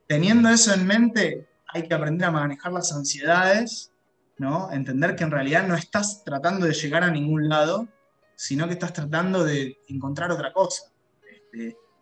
[0.06, 3.92] teniendo eso en mente, hay que aprender a manejar las ansiedades,
[4.38, 4.72] ¿no?
[4.72, 7.88] Entender que en realidad no estás tratando de llegar a ningún lado,
[8.34, 10.90] sino que estás tratando de encontrar otra cosa.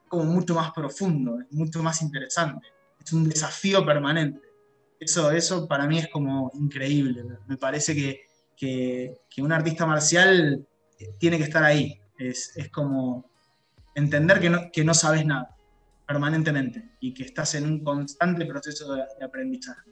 [0.09, 2.67] Como mucho más profundo, es mucho más interesante.
[3.05, 4.41] Es un desafío permanente.
[4.99, 7.25] Eso, eso para mí es como increíble.
[7.47, 8.29] Me parece que
[8.59, 10.67] que, un artista marcial
[11.19, 12.01] tiene que estar ahí.
[12.19, 13.31] Es, como
[13.95, 15.57] entender que no, que no, sabes nada
[16.07, 19.91] permanentemente y que estás en un constante proceso de, aprendizaje.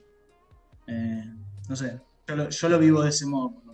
[0.87, 1.33] Eh,
[1.69, 3.66] no sé, yo lo, vivo de ese modo lo.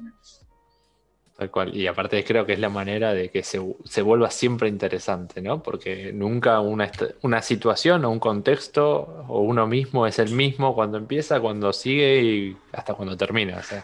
[1.37, 3.57] Tal cual, y aparte creo que es la manera de que se,
[4.01, 5.63] vuelva siempre interesante, ¿no?
[5.63, 6.91] Porque nunca una,
[7.23, 12.21] una, situación o un contexto o uno mismo es el mismo cuando empieza, cuando sigue
[12.21, 13.57] y hasta cuando termina.
[13.57, 13.83] O sea,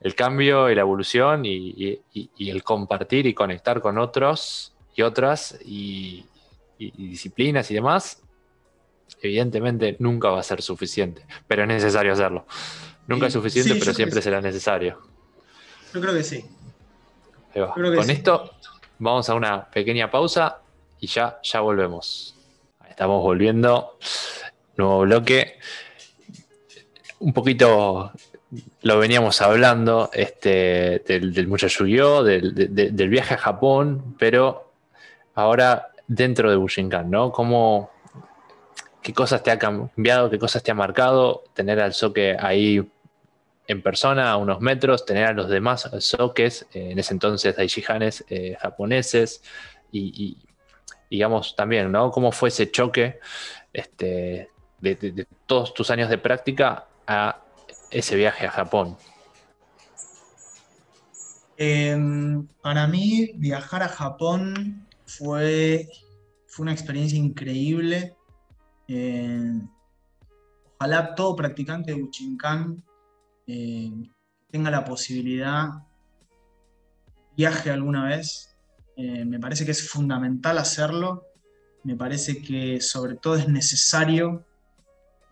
[0.00, 2.00] el cambio y la evolución y,
[2.38, 6.24] el compartir y conectar con otros y otras y,
[6.78, 8.22] disciplinas y demás,
[9.20, 12.46] evidentemente nunca va a ser suficiente, pero es necesario hacerlo.
[13.08, 15.00] Nunca es suficiente, pero siempre será necesario.
[15.92, 16.44] Yo creo que sí.
[17.64, 18.50] Con esto
[18.98, 20.60] vamos a una pequeña pausa
[21.00, 22.34] y ya, ya volvemos.
[22.88, 23.98] Estamos volviendo.
[24.76, 25.58] Nuevo bloque.
[27.20, 28.12] Un poquito
[28.82, 34.72] lo veníamos hablando este, del, muchacho yu del, viaje a Japón, pero
[35.34, 37.32] ahora dentro de Bushinkan, ¿no?
[37.32, 37.90] ¿Cómo,
[39.02, 42.86] ¿Qué cosas te ha cambiado, qué cosas te ha marcado tener al soque ahí
[43.68, 48.24] en persona a unos metros, tener a los demás soques, eh, en ese entonces Daishihanes
[48.28, 49.42] eh, japoneses,
[49.92, 50.36] y,
[51.10, 52.10] digamos también, ¿no?
[52.10, 53.18] ¿Cómo fue ese choque
[53.72, 57.40] este, de todos tus años de práctica a
[57.90, 58.96] ese viaje a Japón?
[61.56, 65.88] Em, para mí, viajar a Japón fue,
[66.46, 68.14] fue una experiencia increíble.
[68.88, 69.66] Em,
[70.78, 72.84] ojalá todo practicante de Uchinkan
[73.46, 74.10] em,
[74.50, 75.68] tenga la posibilidad,
[77.36, 78.52] viaje alguna vez.
[78.96, 81.24] me parece que es fundamental hacerlo.
[81.84, 84.46] Me parece que sobre todo es necesario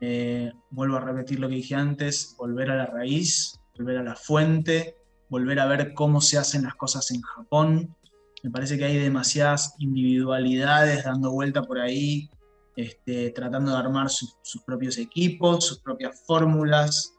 [0.07, 4.15] eh, vuelvo a repetir lo que dije antes, volver a la raíz, volver a la
[4.15, 4.97] fuente,
[5.31, 7.97] volver a ver cómo se hacen las cosas en Japón.
[8.43, 12.29] Me parece que hay demasiadas individualidades dando vuelta por ahí,
[12.77, 14.37] este, tratando de armar sus
[14.67, 17.15] propios equipos, sus propias fórmulas,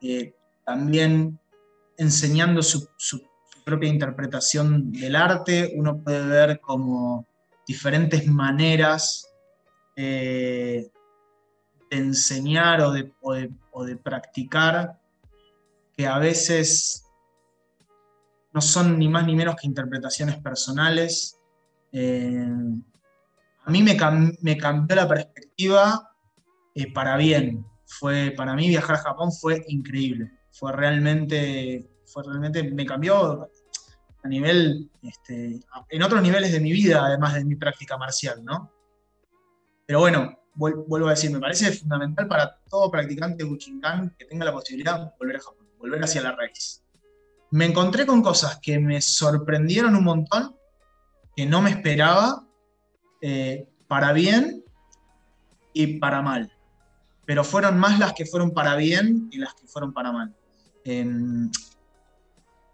[0.00, 0.34] eh,
[0.68, 1.40] también
[1.96, 2.90] enseñando su,
[3.64, 5.72] propia interpretación del arte.
[5.74, 7.26] Uno puede ver como
[7.66, 9.26] diferentes maneras
[9.96, 10.90] eh,
[11.90, 15.00] de enseñar o de, practicar
[15.96, 17.06] que a veces
[18.52, 21.38] no son ni más ni menos que interpretaciones personales.
[21.92, 22.46] Eh,
[23.64, 23.96] a mí me,
[24.42, 26.10] me, cambió la perspectiva
[26.74, 27.64] eh, para bien.
[27.86, 30.37] Fue, para mí viajar a Japón fue increíble.
[30.58, 33.48] Fue realmente, fue realmente, me cambió
[34.24, 38.72] a nivel, este, en otros niveles de mi vida, además de mi práctica marcial, ¿no?
[39.86, 44.44] Pero bueno, vuelvo a decir, me parece fundamental para todo practicante de Uchinkan que tenga
[44.44, 46.82] la posibilidad de volver a Japón, volver hacia la raíz.
[47.52, 50.56] Me encontré con cosas que me sorprendieron un montón,
[51.36, 52.44] que no me esperaba,
[53.20, 54.64] eh, para bien
[55.72, 56.52] y para mal.
[57.24, 60.34] Pero fueron más las que fueron para bien y las que fueron para mal.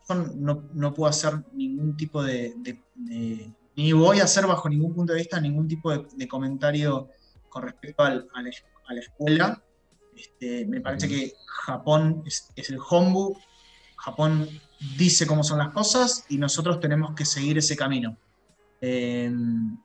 [0.08, 2.54] No, puedo hacer ningún tipo de,
[3.76, 7.08] ni voy a hacer bajo ningún punto de vista ningún tipo de comentario
[7.54, 9.62] con respecto a, la, escuela.
[10.16, 13.38] Este, me parece que Japón es, el hombu,
[13.96, 14.48] Japón
[14.98, 18.18] dice cómo son las cosas y nosotros tenemos que seguir ese camino.
[18.80, 19.78] Em,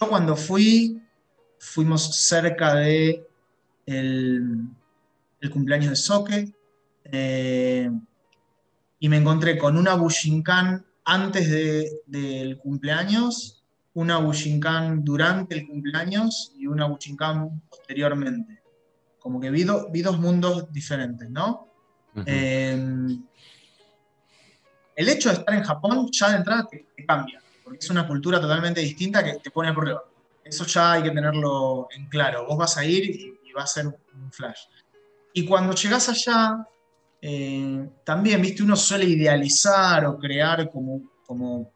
[0.00, 1.02] yo cuando fui,
[1.58, 3.26] fuimos cerca de
[3.86, 4.68] el,
[5.52, 6.53] cumpleaños de Soke
[7.04, 7.90] eh,
[8.98, 11.50] y me encontré con una Bushinkan antes
[12.06, 13.64] del cumpleaños
[13.94, 18.62] una Bushinkan durante el cumpleaños y una Bushinkan posteriormente.
[19.18, 21.68] Como que vi, vi dos mundos diferentes, ¿no?
[22.26, 23.24] Em,
[24.94, 28.40] el hecho de estar en Japón ya de entrada te, cambia, porque es una cultura
[28.40, 30.04] totalmente distinta que te pone a prueba.
[30.44, 32.46] Eso ya hay que tenerlo en claro.
[32.46, 34.62] Vos vas a ir y, va a ser un flash.
[35.32, 36.66] Y cuando llegas allá,
[37.26, 41.72] eh, también, viste, uno suele idealizar o crear como, como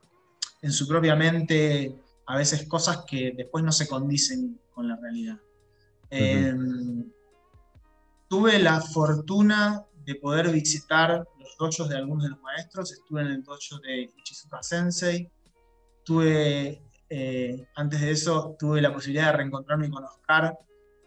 [0.61, 1.97] en su propia mente
[2.27, 5.39] a veces cosas que después no se condicen con la realidad.
[6.11, 7.11] Em,
[8.29, 12.93] tuve la fortuna de poder visitar los dojos de algunos de los maestros.
[12.93, 15.31] Estuve en el dojo de Ichizuka Sensei.
[16.05, 20.59] Tuve, eh, antes de eso, tuve la posibilidad de reencontrarme con Oscar,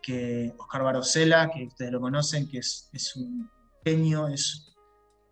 [0.01, 3.47] que, Oscar Barosela, que ustedes lo conocen, que es, es un
[3.83, 4.73] es,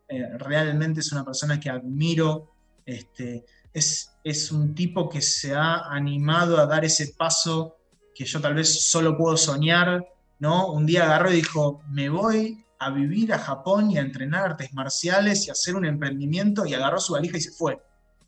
[0.08, 2.52] eh, realmente es una persona que admiro.
[2.86, 7.78] Este, es, es un tipo que se ha animado a dar ese paso
[8.16, 10.06] que yo tal vez solo puedo soñar,
[10.40, 10.72] ¿no?
[10.72, 14.74] Un día agarró y dijo, me voy a vivir a Japón y a entrenar artes
[14.74, 17.80] marciales y a hacer un emprendimiento y agarró su valija y se fue.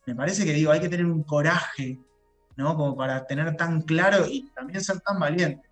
[0.06, 2.00] Me parece que digo, hay que tener un coraje,
[2.56, 2.76] ¿no?
[2.76, 5.71] Como para tener tan claro y también ser tan valiente.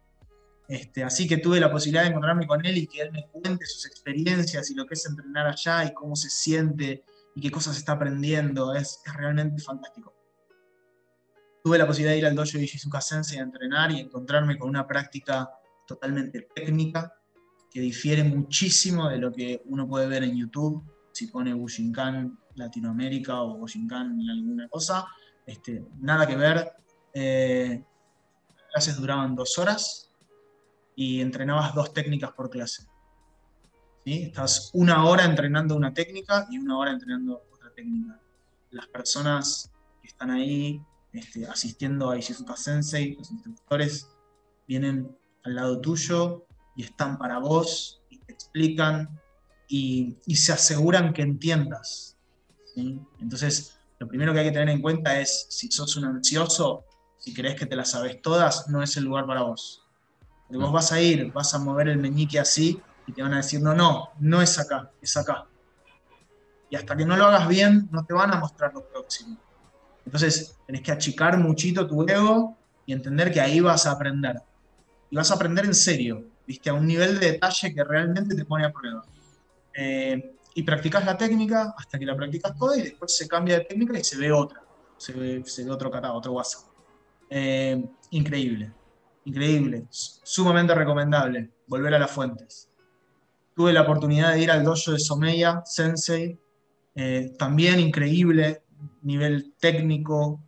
[0.69, 3.65] Este, así que tuve la posibilidad de encontrarme con él y que él me cuente
[3.65, 7.03] sus experiencias y lo que es entrenar allá y cómo se siente
[7.35, 8.75] y qué cosas está aprendiendo.
[8.75, 10.13] Es, realmente fantástico.
[11.63, 14.69] Tuve la posibilidad de ir al dojo de Shizuka Sensei a entrenar y encontrarme con
[14.69, 15.49] una práctica
[15.87, 17.15] totalmente técnica
[17.71, 20.83] que difiere muchísimo de lo que uno puede ver en YouTube.
[21.11, 25.07] Si pone Bushinkan Latinoamérica o Bushinkan alguna cosa,
[25.47, 26.73] este, nada que ver.
[27.11, 27.83] Eh,
[28.55, 30.08] las clases duraban dos horas
[30.99, 32.83] y entrenabas dos técnicas por clase.
[34.03, 38.19] Estás una hora entrenando una técnica y una hora entrenando otra técnica.
[38.71, 39.71] Las personas
[40.01, 44.09] que están ahí este, asistiendo a Ishizuka Sensei, los instructores,
[44.67, 46.45] vienen al lado tuyo
[46.75, 49.21] y están para vos y te explican
[49.69, 52.17] y, se aseguran que entiendas.
[52.75, 56.83] Entonces, lo primero que hay que tener en cuenta es si sos un ansioso,
[57.19, 59.85] si crees que te las sabes todas, no es el lugar para vos.
[60.49, 63.61] Vos vas a ir, vas a mover el meñique así y te van a decir,
[63.61, 65.45] no, no, no es acá, es acá.
[66.69, 69.37] Y hasta que no lo hagas bien, no te van a mostrar lo próximo.
[70.05, 74.41] Entonces, tenés que achicar muchito tu ego y entender que ahí vas a aprender.
[75.09, 76.69] Y vas a aprender en serio, ¿viste?
[76.69, 79.03] A un nivel de detalle que realmente te pone a prueba.
[79.73, 83.65] Eh, y practicas la técnica hasta que la practicas toda y después se cambia de
[83.65, 84.61] técnica y se ve otra.
[84.97, 86.65] Se ve, otro kata, otro WhatsApp.
[87.29, 88.71] Eh, increíble,
[89.29, 92.69] increíble, sumamente recomendable volver a las fuentes.
[93.55, 96.37] Tuve la oportunidad de ir al dojo de Someya Sensei,
[96.95, 98.63] eh, también increíble,
[99.03, 100.41] nivel técnico,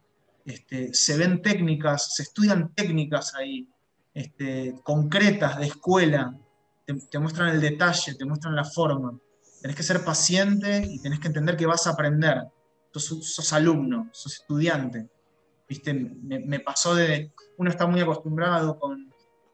[0.45, 3.67] este, se ven técnicas, se estudian técnicas ahí,
[4.13, 6.37] este, concretas de escuela,
[6.85, 9.17] te, muestran el detalle, te muestran la forma.
[9.61, 12.43] Tenés que ser paciente y tenés que entender que vas a aprender.
[12.93, 15.07] Sos, alumno, sos estudiante.
[15.71, 15.93] ¿Viste?
[15.93, 19.09] Me, me, pasó de, uno está muy acostumbrado con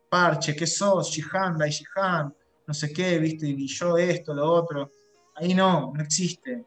[0.10, 1.12] parche, ¿qué sos?
[1.12, 2.34] Shihan, Dai Shihan,
[2.66, 3.48] no sé qué, ¿viste?
[3.48, 4.90] Y yo esto, lo otro.
[5.36, 6.66] Ahí no, no existe.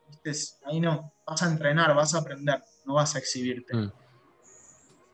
[0.67, 1.15] Ahí no.
[1.27, 3.77] Vas a entrenar, vas a aprender, no vas a exhibirte.
[3.77, 3.93] Mm.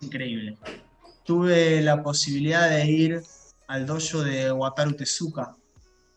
[0.02, 0.58] Increíble.
[1.24, 3.22] Tuve la posibilidad de ir
[3.68, 5.56] al dojo de Wataru Tezuka,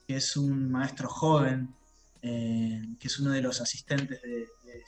[0.06, 1.74] que es un maestro joven,
[2.22, 4.84] eh, que es uno de los asistentes de, de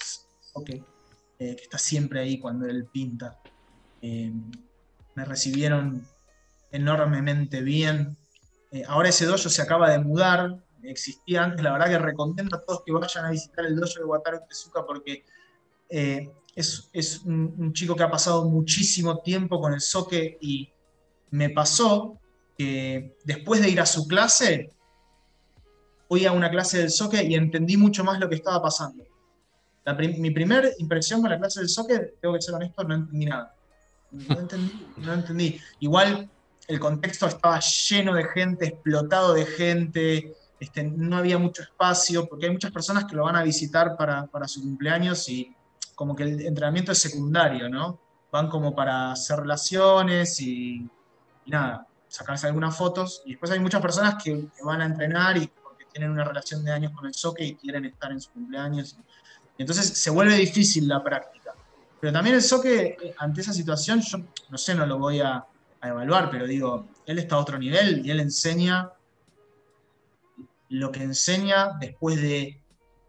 [1.42, 3.40] eh, que está siempre ahí cuando él pinta.
[4.00, 4.32] Eh,
[5.16, 6.06] me recibieron
[6.72, 8.16] enormemente bien,
[8.72, 12.62] eh, ahora ese dojo se acaba de mudar, existía antes, la verdad que recontento a
[12.64, 15.26] todos que vayan a visitar el dojo de Wataru Tezuka porque
[15.90, 20.72] es, un, chico que ha pasado muchísimo tiempo con el soque y
[21.32, 22.20] me pasó
[22.56, 24.70] que después de ir a su clase,
[26.08, 29.11] fui a una clase del soque y entendí mucho más lo que estaba pasando.
[30.18, 33.56] Mi primera impresión con la clase del soque, tengo que ser honesto, no entendí nada.
[34.12, 35.60] No entendí, no entendí.
[35.80, 36.30] Igual
[36.68, 42.46] el contexto estaba lleno de gente, explotado de gente, este, no había mucho espacio, porque
[42.46, 45.56] hay muchas personas que lo van a visitar para, su cumpleaños y
[45.96, 48.00] como que el entrenamiento es secundario, ¿no?
[48.32, 50.88] Van como para hacer relaciones y,
[51.48, 53.24] nada, sacarse algunas fotos.
[53.26, 56.72] Y después hay muchas personas que, van a entrenar y porque tienen una relación de
[56.72, 58.94] años con el soccer y quieren estar en su cumpleaños.
[58.94, 59.04] Y
[59.58, 61.54] entonces se vuelve difícil la práctica.
[62.00, 64.20] Pero también el soccer, eh, ante esa situación, yo
[64.50, 65.46] no sé, no lo voy a,
[65.82, 68.92] a evaluar, pero digo, él está a otro nivel y él enseña
[70.70, 72.62] lo que enseña después de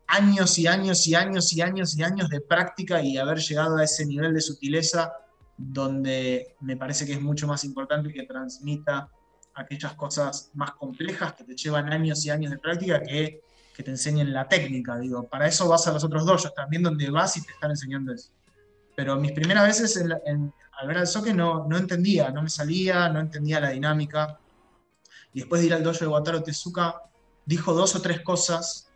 [0.08, 3.84] años y años y años y años y años de práctica y haber llegado a
[3.84, 5.12] ese nivel de sutileza
[5.56, 9.08] donde me parece que es mucho más importante que transmita
[9.54, 13.42] aquellas cosas más complejas que te llevan años y años de práctica que,
[13.74, 14.98] que te enseñen la técnica.
[14.98, 18.12] Digo, para eso vas a los otros dos, también donde vas y te están enseñando
[18.12, 18.30] eso.
[18.94, 23.20] Pero mis primeras veces al ver al soque no, no entendía, no me salía, no
[23.20, 24.38] entendía la dinámica.
[25.32, 27.02] Y después de ir al dojo de Wataru Tezuka,
[27.46, 28.90] dijo dos o tres cosas,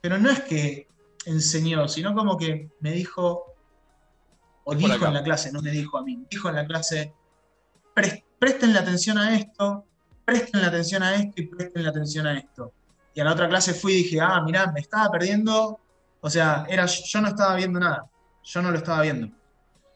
[0.00, 0.88] pero no es que
[1.26, 3.54] enseñó, sino como que me dijo,
[4.64, 7.14] o dijo en la clase, no me dijo a mí, dijo en la clase,
[8.38, 9.86] presten la atención a esto,
[10.24, 12.72] presten la atención a esto y presten la atención a esto.
[13.14, 15.78] Y a la otra clase fui y dije, ah, mirá, me estaba perdiendo,
[16.20, 18.10] o sea, era, yo no estaba viendo nada,
[18.42, 19.28] yo no lo estaba viendo.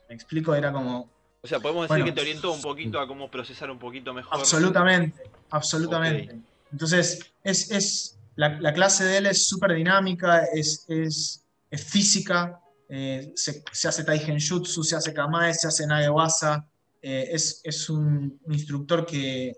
[0.08, 1.10] Me explico, era como...
[1.42, 4.38] O sea, podemos decir que te orientó un poquito a cómo procesar un poquito mejor.
[4.38, 6.40] Absolutamente, absolutamente.
[6.72, 13.32] Entonces, es, es la, clase de él es súper dinámica, es, es, es física, eh,
[13.34, 16.66] se, se, hace Taigenjutsu, se hace Kamae, se hace Nagewasa.
[17.02, 19.54] Eh, es, es un, instructor que,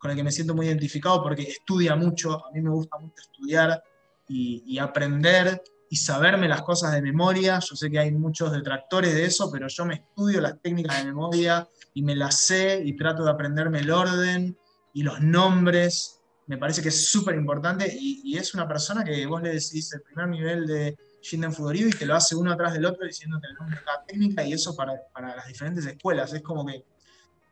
[0.00, 3.20] con el que me siento muy identificado porque estudia mucho, a mí me gusta mucho
[3.20, 3.82] estudiar
[4.26, 7.58] y, aprender y saberme las cosas de memoria.
[7.58, 11.04] Yo sé que hay muchos detractores de eso, pero yo me estudio las técnicas de
[11.04, 14.56] memoria y me las sé y trato de aprenderme el orden
[14.94, 16.22] y los nombres.
[16.46, 20.00] Me parece que es súper importante y, es una persona que vos le decís el
[20.00, 23.54] primer nivel de Shinden Fudorido y que lo hace uno atrás del otro diciéndote el
[23.54, 26.32] nombre de cada técnica y eso para, para las diferentes escuelas.
[26.32, 26.86] Es como que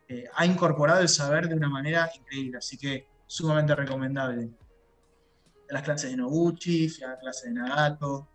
[0.09, 4.43] eh, ha incorporado el saber de una manera increíble, así que sumamente recomendable.
[4.43, 4.55] En
[5.75, 8.27] las clases de Noguchi, fui a la clase de Nagato.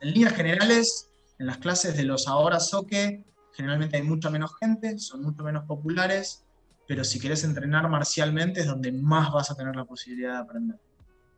[0.00, 3.22] En líneas generales, en las clases de los ahora soke,
[3.52, 6.46] generalmente hay mucha menos gente, son mucho menos populares,
[6.88, 10.80] pero si querés entrenar marcialmente es donde más vas a tener la posibilidad de aprender.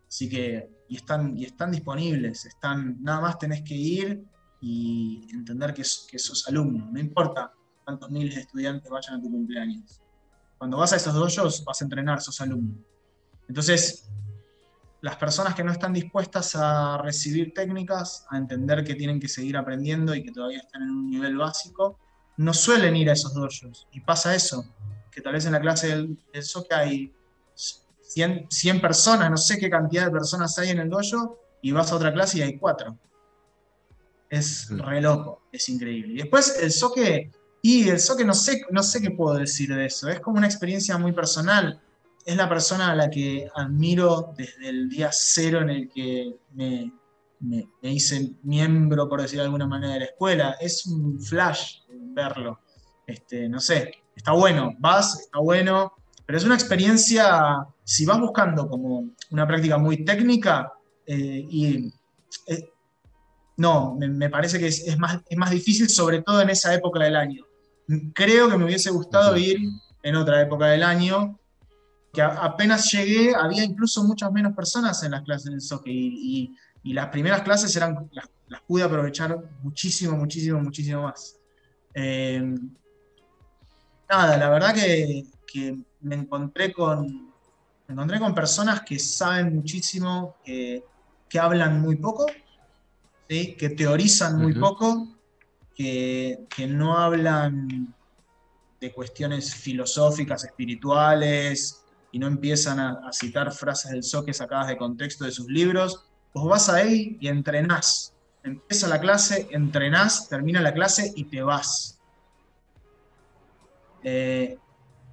[0.07, 4.25] Así que, y están, y están disponibles, están, nada más tenés que ir
[4.61, 7.53] y entender que, que sos alumno, no importa
[7.87, 10.03] cuántos miles de estudiantes vayan a tu cumpleaños.
[10.59, 12.75] Cuando vas a esos dojos vas a entrenar, sos alumno.
[13.49, 14.11] Entonces,
[15.03, 19.57] las personas que no están dispuestas a recibir técnicas, a entender que tienen que seguir
[19.57, 22.01] aprendiendo y que todavía están en un nivel básico,
[22.39, 23.87] no suelen ir a esos dojos.
[23.93, 24.67] Y pasa eso,
[25.13, 27.15] que tal vez en la clase del, del hay
[28.49, 31.97] 100, personas, no sé qué cantidad de personas hay en el dojo, y vas a
[31.97, 32.99] otra clase y hay cuatro.
[34.29, 34.81] Es mm.
[34.81, 36.15] re loco, es increíble.
[36.15, 37.31] Y después el soque,
[37.69, 40.47] y el soque no sé, no sé qué puedo decir de eso, es como una
[40.47, 41.81] experiencia muy personal.
[42.25, 46.93] Es la persona a la que admiro desde el día cero en el que me,
[47.83, 50.57] hice miembro, por decir de alguna manera, de la escuela.
[50.61, 52.61] Es un flash verlo.
[53.05, 55.93] Este, no sé, está bueno, vas, está bueno,
[56.25, 60.73] pero es una experiencia, si vas buscando como una práctica muy técnica,
[61.05, 61.93] eh, y
[62.47, 62.71] eh,
[63.57, 67.17] no, me, parece que es, más, es más difícil, sobre todo en esa época del
[67.17, 67.46] año.
[68.15, 69.59] Creo que me hubiese gustado ir
[70.03, 71.39] en otra época del año,
[72.13, 76.55] que apenas llegué había incluso muchas menos personas en las clases de soccer y,
[76.85, 81.37] las primeras clases eran, las, pude aprovechar muchísimo, muchísimo, muchísimo más.
[81.95, 82.55] Eh,
[84.09, 87.33] nada, la verdad que, que me encontré con,
[87.89, 90.85] me encontré con personas que saben muchísimo, que,
[91.29, 92.27] que hablan muy poco,
[93.29, 95.16] que teorizan muy poco,
[95.77, 97.95] que, no hablan
[98.81, 101.83] de cuestiones filosóficas, espirituales,
[102.13, 106.07] y no empiezan a, citar frases del Soque sacadas de contexto de sus libros.
[106.33, 108.15] Vos vas ahí y entrenás.
[108.43, 111.99] Empieza la clase, entrenás, termina la clase y te vas.
[114.03, 114.57] Eh,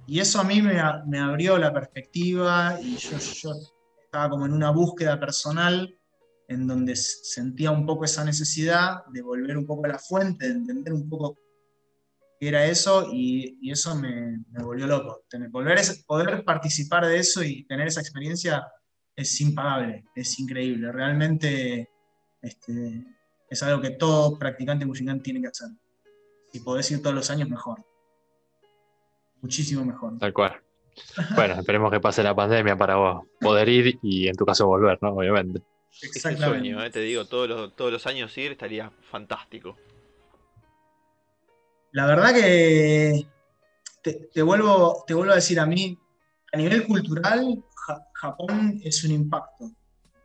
[0.06, 0.78] y eso a mí me,
[1.18, 3.16] abrió la perspectiva y yo,
[4.02, 5.94] estaba como en una búsqueda personal
[6.54, 10.54] en donde sentía un poco esa necesidad de volver un poco a la fuente, de
[10.54, 11.38] entender un poco
[12.40, 15.24] qué era eso y, eso me, volvió loco.
[15.28, 18.66] Tener, volver poder participar de eso y tener esa experiencia
[19.14, 20.90] es impagable, es increíble.
[20.90, 21.90] Realmente
[22.40, 23.04] este,
[23.48, 25.68] es algo que todo practicante Bushinkan tiene que hacer.
[26.52, 27.84] Si podés ir todos los años, mejor
[29.44, 30.18] muchísimo mejor.
[30.18, 30.52] Tal cual.
[31.34, 34.98] Bueno, esperemos que pase la pandemia para vos poder ir y en tu caso volver,
[35.02, 35.10] ¿no?
[35.10, 35.60] Obviamente.
[36.02, 36.58] Exactamente.
[36.58, 36.90] Sueño, ¿eh?
[36.90, 39.76] te digo, todos los, todos los años ir estaría fantástico.
[41.92, 43.26] La verdad que
[44.02, 45.98] te, vuelvo, te vuelvo a decir a mí,
[46.52, 47.64] a nivel cultural,
[48.14, 49.70] Japón es un impacto.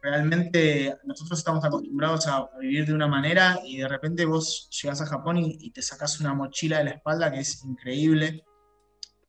[0.02, 5.06] Realmente nosotros estamos acostumbrados a, vivir de una manera y de repente vos llegás a
[5.06, 8.44] Japón y, y te sacás una mochila de la espalda que es increíble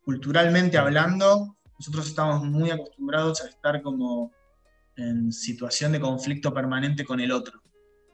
[0.04, 4.32] culturalmente hablando, nosotros estamos muy acostumbrados a estar como
[5.00, 7.62] en situación de conflicto permanente con el otro,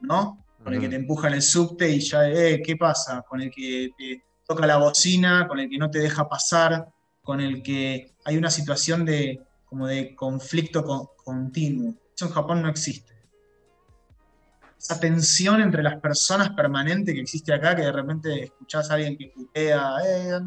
[0.01, 0.45] ¿no?
[0.63, 3.23] Con el que te empuja en el subte y ya, eh, ¿qué pasa?
[3.27, 6.87] Con el que te, toca la bocina, con el que no te deja pasar,
[7.21, 10.83] con el que hay una situación de, como de conflicto
[11.23, 11.93] continuo.
[12.15, 13.13] Eso en Japón no existe.
[14.77, 19.17] Esa tensión entre las personas permanente que existe acá, que de repente escuchás a alguien
[19.17, 20.39] que putea, eh,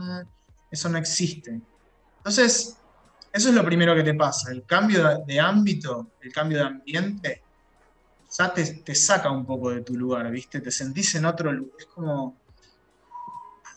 [0.70, 1.60] eso no existe.
[2.18, 2.79] Entonces,
[3.32, 4.50] eso es lo primero que te pasa.
[4.50, 7.42] El cambio de, ámbito, el cambio de ambiente,
[8.36, 10.60] ya te, te, saca un poco de tu lugar, ¿viste?
[10.60, 11.74] Te sentís en otro lugar.
[11.78, 12.36] Es como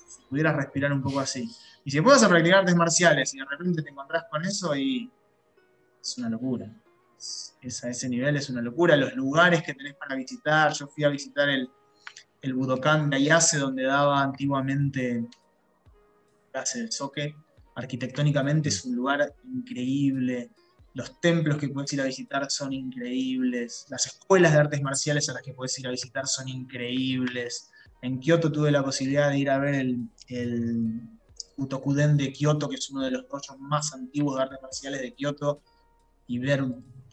[0.08, 1.50] si pudieras respirar un poco así.
[1.86, 5.12] Y si puedes a practicar artes marciales y de repente te encontrás con eso y
[6.02, 6.72] es una locura.
[7.62, 8.96] Es, a ese nivel es una locura.
[8.96, 10.74] Los lugares que tenés para visitar.
[10.74, 11.70] Yo fui a visitar el,
[12.42, 15.28] el Budokan de Ayase, donde daba antiguamente
[16.52, 17.36] clase de soque.
[17.76, 20.52] Arquitectónicamente es un lugar increíble.
[20.94, 23.86] Los templos que puedes ir a visitar son increíbles.
[23.90, 27.72] Las escuelas de artes marciales a las que puedes ir a visitar son increíbles.
[28.02, 31.02] En Kioto tuve la posibilidad de ir a ver el, el
[31.58, 35.14] Utokuden de Kioto, que es uno de los dojos más antiguos de artes marciales de
[35.14, 35.62] Kioto,
[36.28, 36.64] y ver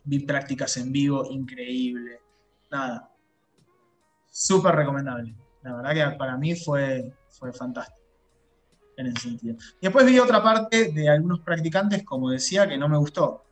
[0.04, 2.20] vi prácticas en vivo increíble.
[2.70, 3.10] Nada,
[4.30, 5.34] súper recomendable.
[5.62, 7.99] La verdad que para mí fue, fue fantástico
[9.00, 9.56] en ese sentido.
[9.80, 13.44] Y después vi otra parte de algunos practicantes, como decía, que no me gustó.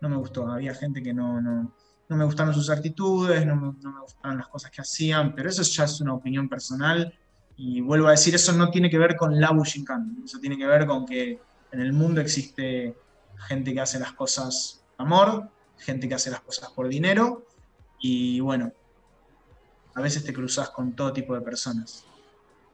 [0.00, 0.46] No me gustó.
[0.48, 1.74] Había gente que no, no,
[2.08, 5.84] no me gustaron sus actitudes, no me, gustaron las cosas que hacían, pero eso ya
[5.84, 7.12] es una opinión personal
[7.56, 10.66] y vuelvo a decir, eso no tiene que ver con la Bushinkan, eso tiene que
[10.66, 11.40] ver con que
[11.70, 12.96] en el mundo existe
[13.48, 15.48] gente que hace las cosas por amor,
[15.78, 17.46] gente que hace las cosas por dinero,
[17.98, 18.72] y bueno,
[19.94, 22.04] a veces te cruzas con todo tipo de personas.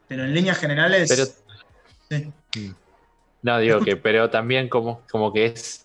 [0.06, 1.08] Pero en líneas generales...
[2.10, 2.74] sí.
[3.42, 5.84] No, digo que, pero también como, como que es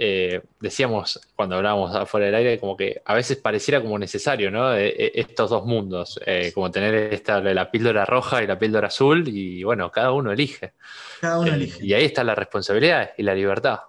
[0.00, 4.72] eh, decíamos cuando hablábamos afuera del aire, como que a veces pareciera como necesario, ¿no?
[4.72, 6.20] Eh, eh, estos dos mundos,
[6.54, 10.74] como tener esta, la píldora roja y la píldora azul, y bueno, cada uno elige.
[11.20, 11.84] Cada uno elige.
[11.84, 13.80] Y ahí está la responsabilidad y la libertad.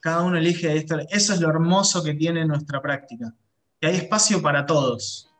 [0.00, 0.98] Cada uno elige esto.
[1.10, 3.34] Eso es lo hermoso que tiene nuestra práctica,
[3.78, 5.30] que hay espacio para todos.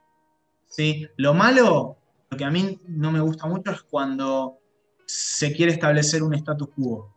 [0.69, 1.09] ¿sí?
[1.17, 1.97] Lo malo,
[2.29, 4.59] lo que a mí no me gusta mucho es cuando
[5.15, 7.13] se quiere establecer un status quo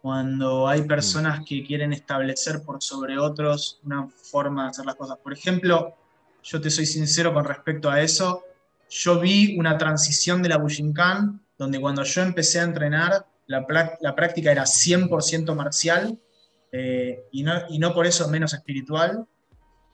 [0.00, 0.86] cuando hay mm.
[0.86, 5.18] personas que quieren establecer por sobre otros una forma de hacer las cosas.
[5.18, 5.94] Por ejemplo,
[6.42, 8.44] yo te soy sincero con respecto a eso,
[8.88, 14.50] yo vi una transición de la Bushinkan, donde cuando yo empecé a entrenar, la, práctica
[14.50, 16.18] era 100% marcial
[16.72, 19.26] eh, y, no, y no por eso menos espiritual,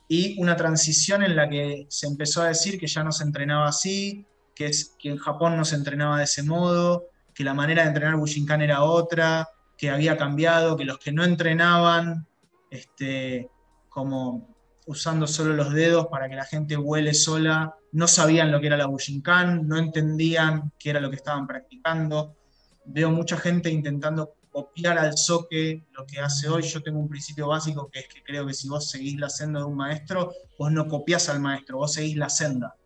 [0.08, 3.66] y una transición en la que se empezó a decir que ya no se entrenaba
[3.66, 7.82] así, que, es, que en Japón no se entrenaba de ese modo, que la manera
[7.82, 12.26] de entrenar Bushinkan era otra, que había cambiado, que los que no entrenaban,
[12.70, 13.50] este,
[13.88, 14.54] como
[14.86, 18.76] usando solo los dedos para que la gente vuele sola, no sabían lo que era
[18.76, 22.36] la Bushinkan, no entendían qué era lo que estaban practicando.
[22.84, 26.62] Veo mucha gente intentando copiar al soque lo que hace hoy.
[26.62, 29.60] Yo tengo un principio básico que es que creo que si vos seguís la senda
[29.60, 32.76] de un maestro, vos no copias al maestro, vos seguís la senda.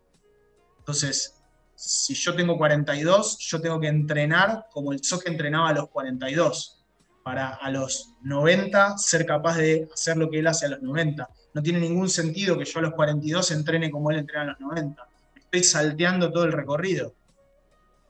[0.78, 1.35] Entonces,
[1.76, 6.82] si yo tengo 42, yo tengo que entrenar como el soque entrenaba a los 42
[7.22, 11.28] para a los 90 ser capaz de hacer lo que él hace a los 90.
[11.54, 14.60] No tiene ningún sentido que yo a los 42 entrene como él entrena a los
[14.60, 15.08] 90.
[15.34, 17.14] Estoy salteando todo el recorrido.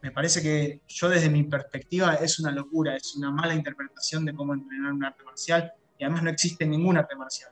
[0.02, 4.34] Me parece que yo desde mi perspectiva es una locura, es una mala interpretación de
[4.34, 7.50] cómo entrenar un arte marcial y además no existe ningún arte marcial.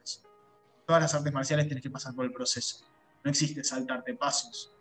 [0.86, 2.84] Todas las artes marciales tienes que pasar por el proceso.
[3.24, 4.73] No existe saltarte pasos.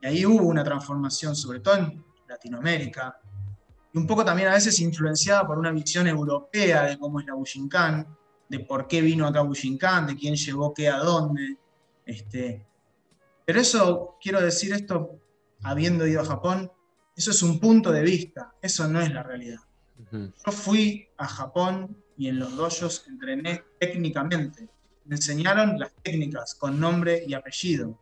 [0.00, 3.18] Y ahí hubo una transformación, sobre todo en Latinoamérica,
[3.94, 8.06] un poco también a veces influenciada por una visión europea de cómo es la Bushinkan,
[8.48, 11.56] de por qué vino acá Bushinkan, de quién llevó qué a dónde.
[12.04, 12.66] Este,
[13.44, 15.18] pero eso, quiero decir esto,
[15.62, 16.70] habiendo ido a Japón,
[17.16, 19.60] eso es un punto de vista, eso no es la realidad.
[20.12, 24.68] Yo fui a Japón y en los dojos entrené técnicamente.
[25.06, 27.98] Me enseñaron las técnicas con nombre y apellido.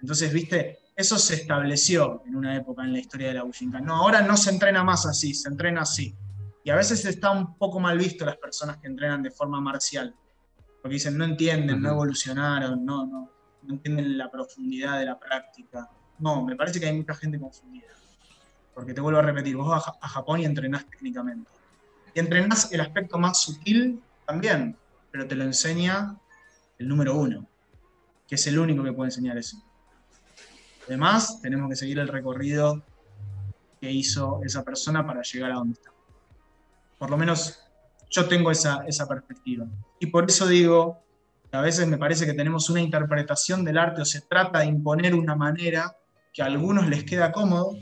[0.00, 3.84] Entonces, viste, eso se estableció en una época en la historia de la Bushinkan.
[3.84, 6.14] No, ahora no se entrena más así, se entrena así.
[6.64, 10.14] Y a veces está un poco mal visto las personas que entrenan de forma marcial.
[10.82, 13.30] Porque dicen, no entienden, no evolucionaron, no, no,
[13.62, 15.88] no entienden la profundidad de la práctica.
[16.18, 17.88] No, me parece que hay mucha gente confundida.
[18.74, 21.50] Porque te vuelvo a repetir, vos vas a Japón y entrenás técnicamente.
[22.14, 24.76] Y entrenás el aspecto más sutil también,
[25.10, 26.16] pero te lo enseña
[26.78, 27.46] el número uno,
[28.26, 29.62] que es el único que puede enseñar eso.
[30.86, 32.82] Además, tenemos que seguir el recorrido
[33.80, 35.90] que hizo esa persona para llegar a donde está.
[36.98, 37.60] Por lo menos
[38.10, 39.66] yo tengo esa, esa perspectiva.
[40.00, 41.06] Y por eso digo
[41.56, 45.14] a veces me parece que tenemos una interpretación del arte o se trata de imponer
[45.14, 45.96] una manera
[46.32, 47.76] que a algunos les queda cómodo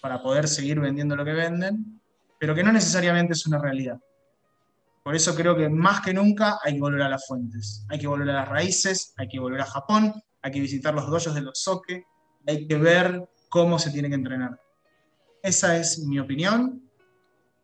[0.00, 2.00] para poder seguir vendiendo lo que venden,
[2.38, 3.98] pero que no necesariamente es una realidad.
[5.04, 8.06] Por eso creo que más que nunca hay que volver a las fuentes, hay que
[8.06, 11.40] volver a las raíces, hay que volver a Japón, hay que visitar los dojos de
[11.40, 12.04] los soke,
[12.46, 14.60] hay que ver cómo se tiene que entrenar.
[15.42, 16.82] Esa es mi opinión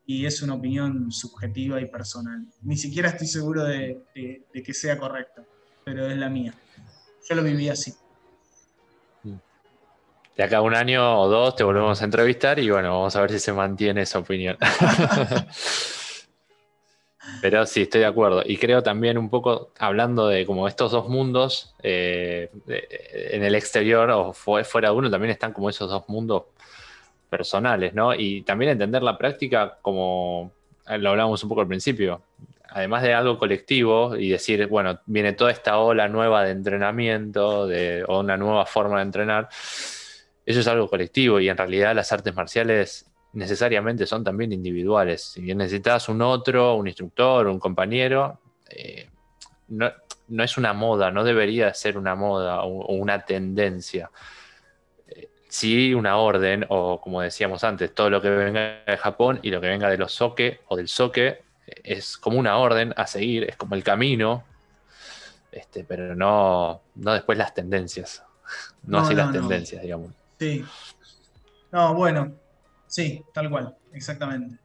[0.06, 2.44] y es una opinión subjetiva y personal.
[2.62, 5.42] Ni siquiera estoy seguro de, que sea correcta,
[5.84, 6.54] pero es la mía.
[7.28, 7.94] Yo lo viví así.
[10.36, 13.20] De acá a un año o dos te volvemos a entrevistar y bueno, vamos a
[13.20, 14.58] ver si se mantiene esa opinión.
[17.40, 18.42] Pero sí, estoy de acuerdo.
[18.44, 24.10] Y creo también un poco, hablando de como estos dos mundos, eh, en el exterior
[24.10, 26.44] o fuera de uno, también están como esos dos mundos
[27.28, 28.14] personales, ¿no?
[28.14, 30.52] Y también entender la práctica como
[30.88, 32.22] eh, lo hablábamos un poco al principio,
[32.68, 38.04] además de algo colectivo y decir, bueno, viene toda esta ola nueva de entrenamiento de,
[38.06, 39.48] o una nueva forma de entrenar,
[40.46, 45.22] eso es algo colectivo y en realidad las artes marciales necesariamente son también individuales.
[45.22, 48.38] Si necesitas un otro, un instructor, un compañero,
[48.70, 49.08] eh,
[49.68, 49.92] no,
[50.42, 54.10] es una moda, no debería ser una moda o, una tendencia.
[55.08, 59.50] Eh, sí una orden, o como decíamos antes, todo lo que venga de Japón y
[59.50, 61.42] lo que venga de los soke o del soke eh,
[61.82, 64.44] es como una orden a seguir, es como el camino,
[65.50, 68.22] este, pero no, no después las tendencias,
[68.84, 70.12] no, así las tendencias, digamos.
[70.38, 70.64] Sí.
[71.72, 72.32] No, bueno,
[72.94, 74.56] Sí, tal cual, exactamente.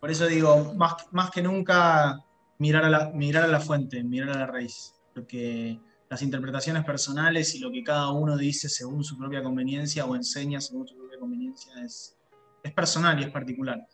[0.00, 2.18] Por eso digo, más, más que nunca
[2.58, 5.78] mirar a, la, mirar a la fuente, mirar a la raíz, porque
[6.10, 10.60] las interpretaciones personales y lo que cada uno dice según su propia conveniencia o enseña
[10.60, 12.16] según su propia conveniencia es,
[12.64, 13.86] es personal y es particular.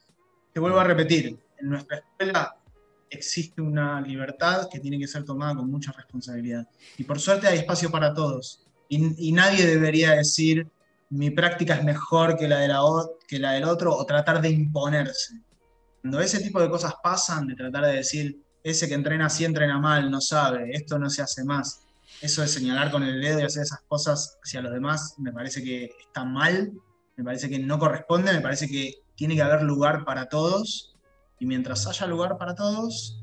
[0.54, 2.56] Te vuelvo a repetir, en nuestra escuela
[3.10, 6.66] existe una libertad que tiene que ser tomada con mucha responsabilidad.
[6.96, 8.66] Y por suerte hay espacio para todos.
[8.88, 10.66] Y, y nadie debería decir,
[11.10, 12.80] mi práctica es mejor que la, de la,
[13.26, 15.40] que la del otro o tratar de imponerse.
[16.00, 19.78] Cuando ese tipo de cosas pasan, de tratar de decir, ese que entrena así entrena
[19.78, 21.82] mal, no sabe, esto no se hace más,
[22.20, 25.62] eso de señalar con el dedo y hacer esas cosas hacia los demás, me parece
[25.62, 26.72] que está mal,
[27.16, 30.94] me parece que no corresponde, me parece que tiene que haber lugar para todos,
[31.40, 33.22] y mientras haya lugar para todos,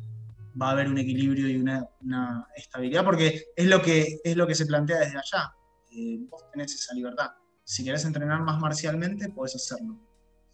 [0.60, 4.56] va a haber un equilibrio y una, estabilidad, porque es lo, que, es lo que
[4.56, 5.54] se plantea desde allá.
[5.92, 7.32] Eh, vos tenés esa libertad.
[7.66, 9.98] Si quieres entrenar más marcialmente, puedes hacerlo.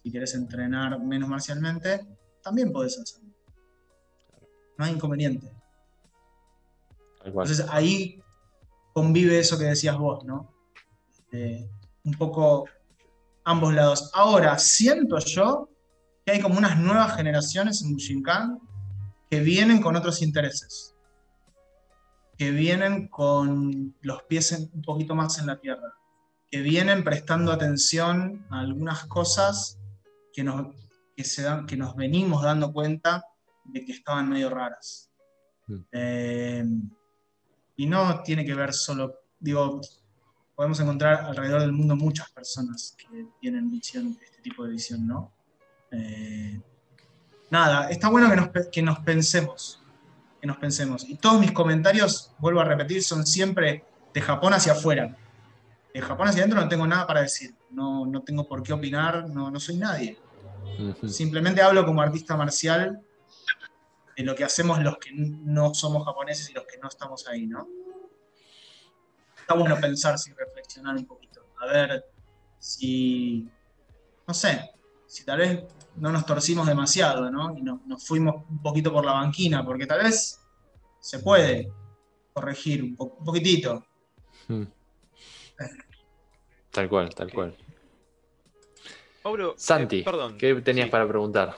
[0.02, 2.06] Si quieres entrenar menos marcialmente,
[2.42, 3.28] también puedes hacerlo.
[4.78, 5.52] No hay inconveniente.
[7.22, 8.18] Entonces ahí
[8.94, 10.54] convive eso que decías vos, ¿no?
[11.10, 11.70] Este,
[12.02, 12.66] un poco
[13.44, 14.10] ambos lados.
[14.14, 15.68] Ahora, siento yo
[16.24, 18.58] que hay como unas nuevas generaciones en Bushinkan
[19.30, 20.96] que vienen con otros intereses,
[22.38, 25.94] que vienen con los pies un poquito más en la tierra
[26.52, 29.78] que vienen prestando atención a algunas cosas
[30.34, 30.76] que nos,
[31.16, 33.24] se dan, que nos venimos dando cuenta
[33.64, 35.10] de que estaban medio raras.
[35.66, 35.76] Mm.
[35.90, 36.64] Eh,
[37.76, 39.80] y no tiene que ver solo, digo,
[40.54, 45.32] podemos encontrar alrededor del mundo muchas personas que tienen visión, este tipo de visión, ¿no?
[45.90, 46.60] Eh,
[47.50, 49.82] nada, está bueno que nos, que nos pensemos,
[50.38, 51.08] que nos pensemos.
[51.08, 55.16] Y todos mis comentarios, vuelvo a repetir, son siempre de Japón hacia afuera
[55.92, 59.28] de Japón hacia adentro no tengo nada para decir, no, no tengo por qué opinar,
[59.28, 60.18] no, no soy nadie.
[61.06, 63.02] Simplemente hablo como artista marcial
[64.16, 67.46] de lo que hacemos los que no somos japoneses y los que no estamos ahí,
[67.46, 67.66] ¿no?
[69.38, 71.46] Está bueno pensar y reflexionar un poquito.
[71.60, 72.04] A ver
[72.58, 73.48] si,
[74.26, 74.70] no sé,
[75.06, 75.64] si tal vez
[75.96, 77.56] no nos torcimos demasiado, ¿no?
[77.56, 80.38] Y nos fuimos un poquito por la banquina, porque tal vez
[81.00, 81.70] se puede
[82.32, 83.84] corregir un, poquitito.
[86.72, 87.54] Tal cual, tal cual.
[89.24, 91.56] Mauro, Santi, eh, perdón, ¿qué tenías para preguntar?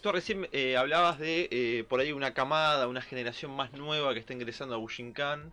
[0.00, 4.20] Tú recién eh, hablabas de eh, por ahí una camada, una generación más nueva que
[4.20, 5.52] está ingresando a Bushinkan.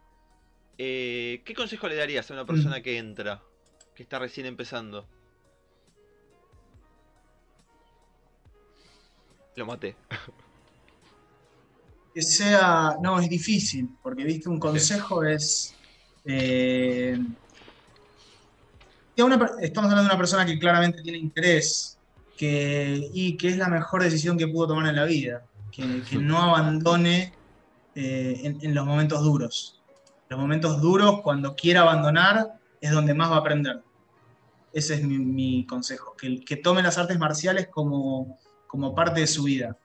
[0.77, 2.81] ¿Qué consejo le darías a una persona mm.
[2.81, 3.43] que entra,
[3.93, 5.07] que está recién empezando?
[9.55, 9.95] Lo maté.
[12.13, 12.97] Que sea.
[13.01, 15.73] No, es difícil, porque viste, un consejo es
[19.15, 21.97] estamos hablando de una persona que claramente tiene interés
[22.37, 26.41] que, y que es la mejor decisión que pudo tomar en la vida, que, no
[26.41, 27.33] abandone
[27.95, 29.81] eh, en, los momentos duros.
[30.29, 33.81] Los momentos duros, cuando quiera abandonar, es donde más va a aprender.
[34.73, 39.43] Ese es mi, consejo, que, que tome las artes marciales como, como parte de su
[39.43, 39.77] vida.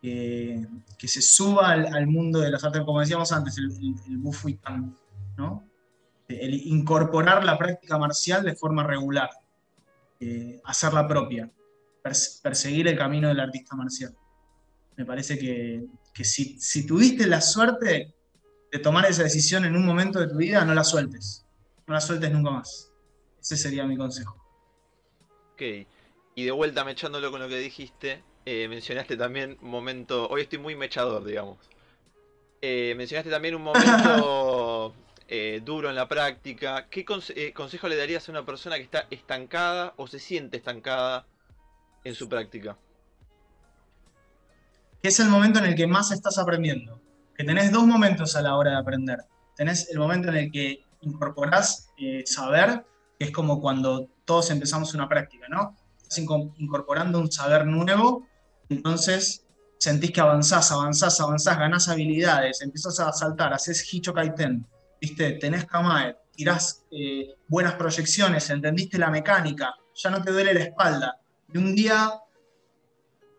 [0.00, 0.66] Que,
[1.06, 4.58] se suba al, mundo de las artes, como decíamos antes, el, el, el Bufu y
[5.36, 5.64] ¿no?
[6.28, 9.30] El incorporar la práctica marcial de forma regular.
[10.20, 11.50] eh, hacerla propia,
[12.42, 14.14] perseguir el camino del artista marcial.
[14.96, 15.84] Me parece que,
[16.24, 18.14] si, si, tuviste la suerte
[18.70, 21.44] de tomar esa decisión en un momento de tu vida, no la sueltes.
[21.86, 22.92] No la sueltes nunca más.
[23.40, 24.36] Ese sería mi consejo.
[25.52, 25.62] Ok.
[26.36, 30.28] Y de vuelta mechándolo con lo que dijiste, eh, mencionaste también un momento.
[30.28, 31.58] Hoy estoy muy mechador, digamos.
[32.62, 34.94] Eh, mencionaste también un momento
[35.28, 36.88] eh, duro en la práctica.
[36.88, 41.26] ¿Qué consejo le darías a una persona que está estancada o se siente estancada
[42.04, 42.76] en su práctica?
[45.02, 47.00] Es el momento en el que más estás aprendiendo.
[47.36, 49.18] Que tenés dos momentos a la hora de aprender.
[49.56, 51.90] Tenés el momento en el que incorporás
[52.24, 52.84] saber,
[53.18, 55.76] que es como cuando todos empezamos una práctica, ¿no?
[56.02, 58.26] Estás incorporando un saber nuevo
[58.68, 59.44] entonces
[59.78, 64.66] sentís que avanzás, avanzás, avanzás, ganás habilidades, empezás a saltar, haces Hicho Kaiten,
[65.04, 65.32] ¿viste?
[65.32, 71.20] tenés Kamae, tirás eh, buenas proyecciones, entendiste la mecánica, ya no te duele la espalda.
[71.52, 72.10] Y un día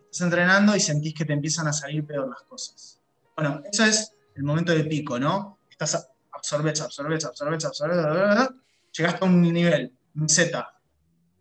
[0.03, 2.99] estás entrenando y sentís que te empiezan a salir peor las cosas.
[3.35, 5.57] Bueno, eso es el momento de pico, ¿no?
[5.69, 8.49] Estás absorbes, absorbes, absorbes, absorbes,
[8.95, 10.71] llegaste a un nivel, meseta.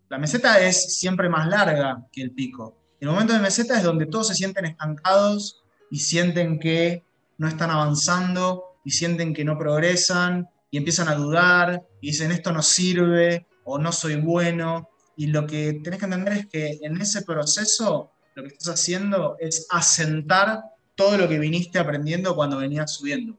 [0.09, 2.77] La meseta es siempre más larga que el pico.
[2.99, 7.03] El momento de meseta es donde todos se sienten estancados y sienten que
[7.37, 12.53] no están avanzando y sienten que no progresan y empiezan a dudar y dicen esto
[12.53, 14.89] no sirve o no soy bueno.
[15.17, 19.35] Y lo que tenés que entender es que en ese proceso lo que estás haciendo
[19.39, 20.63] es asentar
[20.95, 23.37] todo lo que viniste aprendiendo cuando venías subiendo.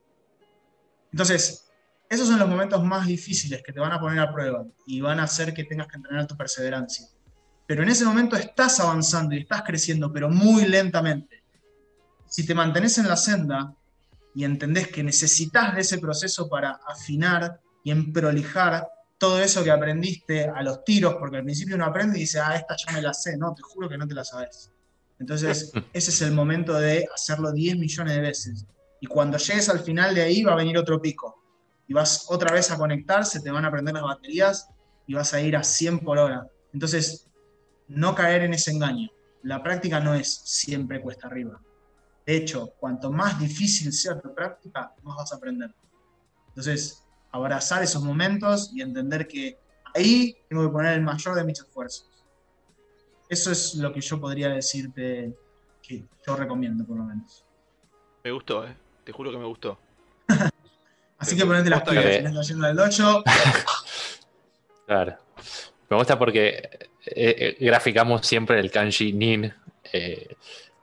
[1.13, 1.71] Entonces,
[2.11, 5.21] esos son los momentos más difíciles que te van a poner a prueba y van
[5.21, 7.09] a hacer que tengas que entrenar tu perseverancia
[7.67, 11.43] pero en ese momento estás avanzando y estás creciendo, pero muy lentamente.
[12.27, 13.75] Si te mantenés en la senda
[14.37, 18.87] y entendés que necesitas de ese proceso para afinar y emprolijar
[19.17, 22.55] todo eso que aprendiste a los tiros, porque al principio uno aprende y dice, ah,
[22.55, 24.71] esta ya me la sé, no, te juro que no te la sabes.
[25.19, 28.67] Entonces, ese es el momento de hacerlo 10 millones de veces.
[29.01, 31.43] Y cuando llegues al final de ahí va a venir otro pico.
[31.89, 34.69] Y vas otra vez a conectarse, te van a prender las baterías
[35.07, 36.47] y vas a ir a 100 por hora.
[36.75, 37.27] Entonces,
[37.89, 39.09] no caer en ese engaño.
[39.45, 41.59] La práctica no es siempre cuesta arriba.
[42.27, 45.73] De hecho, cuanto más difícil sea tu práctica, más vas a aprender.
[46.49, 49.59] Entonces, abrazar esos momentos y entender que
[49.95, 52.09] ahí tengo que poner el mayor de mis esfuerzos.
[53.29, 55.35] Eso es lo que yo podría decirte
[55.83, 57.45] que yo recomiendo, por lo menos.
[58.25, 58.77] Me gustó, ¿eh?
[59.05, 59.79] Te juro que me gustó.
[61.19, 63.25] Así que ponete las pilas, si estás yendo del 8.
[64.87, 65.17] claro.
[65.89, 69.53] Me gusta porque eh, eh, graficamos siempre el kanji nin
[69.93, 70.37] eh,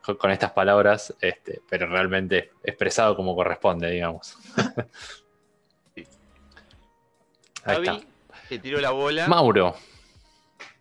[0.04, 4.38] con, estas palabras, este, pero realmente expresado como corresponde, digamos.
[7.66, 8.00] Ahí está.
[8.50, 9.28] Te tiró la bola.
[9.28, 9.76] Mauro.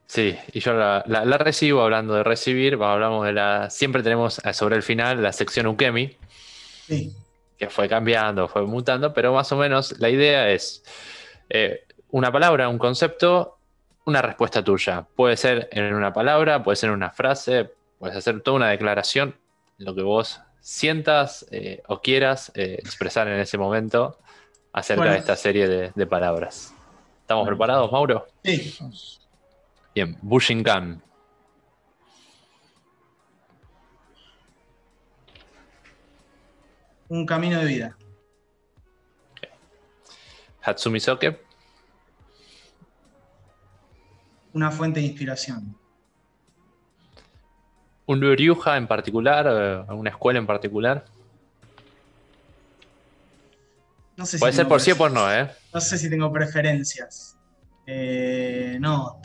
[0.07, 1.03] Sí, y yo la,
[1.39, 3.71] recibo hablando de recibir, hablamos de la.
[3.71, 6.17] Siempre tenemos sobre el final la sección Ukemi.
[7.57, 10.85] Que fue cambiando, fue mutando, pero más o menos la idea es
[12.11, 13.59] una palabra, un concepto
[14.05, 15.07] una respuesta tuya.
[15.15, 17.71] Puede ser en una palabra, puede ser en una frase,
[18.03, 19.37] puedes hacer toda una declaración,
[19.79, 24.19] lo que vos sientas eh, o quieras eh, expresar en ese momento
[24.73, 26.75] acerca de esta serie de, palabras.
[27.21, 28.27] ¿Estamos preparados, Mauro?
[28.43, 28.77] Sí.
[29.95, 31.01] Bien, Bushinkan.
[37.09, 37.97] Un camino de vida.
[40.61, 41.39] Hatsumi Soke
[44.55, 45.77] una fuente de inspiración.
[48.13, 49.47] ¿Un Ryuja en particular?
[49.49, 51.03] Eh, ¿Una escuela en particular?
[54.19, 55.51] No sé Puede ser por sí o por no, ¿eh?
[55.73, 57.39] No sé si tengo preferencias.
[57.87, 59.21] Eh, no,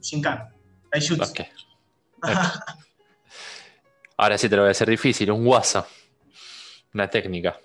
[0.00, 0.52] Shinkan.
[0.90, 1.24] Taijutsu.
[2.24, 2.32] Okay.
[4.16, 5.30] Ahora sí te lo voy a hacer difícil.
[5.30, 5.86] Un WhatsApp.
[6.94, 7.60] Una técnica.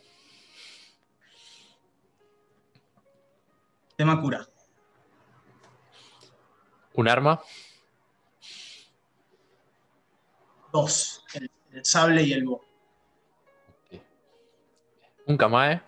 [3.95, 4.45] Tema cura.
[6.93, 7.41] ¿Un arma?
[10.71, 11.49] Dos, el,
[11.83, 12.63] sable y el bo.
[15.25, 15.81] ¿Un kamae?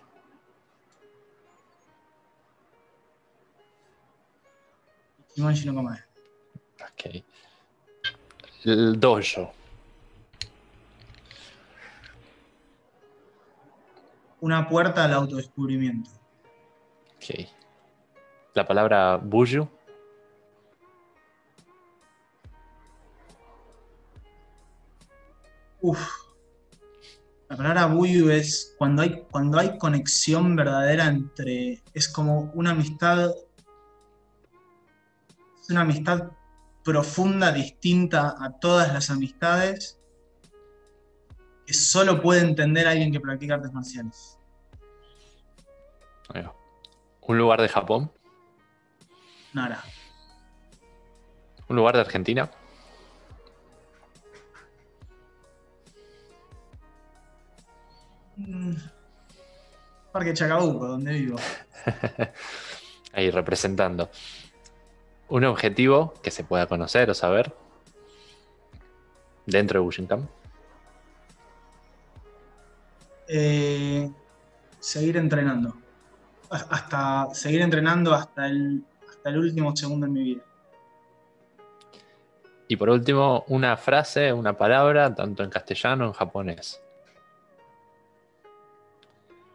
[5.38, 6.00] No kamae.
[6.82, 7.24] Ok.
[8.66, 9.52] El dojo.
[14.42, 16.10] Una puerta al autodescubrimiento.
[17.16, 17.48] Ok.
[18.54, 19.68] La palabra buju.
[25.82, 26.08] Uf.
[27.50, 31.84] La palabra buyu es cuando hay, cuando hay conexión verdadera entre.
[31.94, 33.32] Es como una amistad.
[35.62, 36.32] Es una amistad
[36.84, 40.00] profunda, distinta a todas las amistades,
[41.66, 44.38] que solo puede entender alguien que practica artes marciales.
[47.22, 48.12] ¿Un lugar de Japón?
[49.54, 49.84] Nara.
[51.68, 52.50] ¿Un lugar de Argentina?
[60.12, 61.38] Parque Chacabuco, donde vivo.
[63.14, 64.10] Ahí representando.
[65.30, 67.54] ¿Un objetivo que se pueda conocer o saber
[69.46, 70.30] dentro de Bushinkan?
[73.28, 74.12] Eh,
[74.80, 75.74] seguir entrenando.
[76.50, 80.42] Hasta seguir entrenando hasta el, hasta el último segundo en mi vida.
[82.68, 86.82] Y por último, una frase, una palabra, tanto en castellano o en japonés.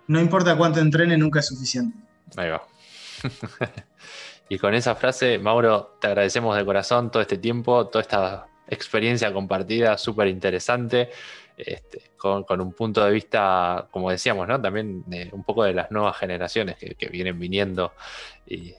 [0.08, 1.96] No importa cuánto entrene, nunca es suficiente.
[2.36, 2.62] Ahí va.
[4.48, 9.32] y con esa frase, Mauro, te agradecemos de corazón todo este tiempo, toda esta experiencia
[9.32, 11.10] compartida, súper interesante,
[11.56, 14.60] este, con, un punto de vista, como decíamos, ¿no?
[14.60, 17.92] También un poco de las nuevas generaciones que, vienen viniendo
[18.46, 18.74] y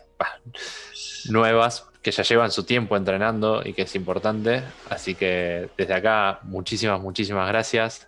[1.30, 4.64] nuevas, que ya llevan su tiempo entrenando y que es importante.
[4.90, 8.08] Así que desde acá, muchísimas, muchísimas gracias,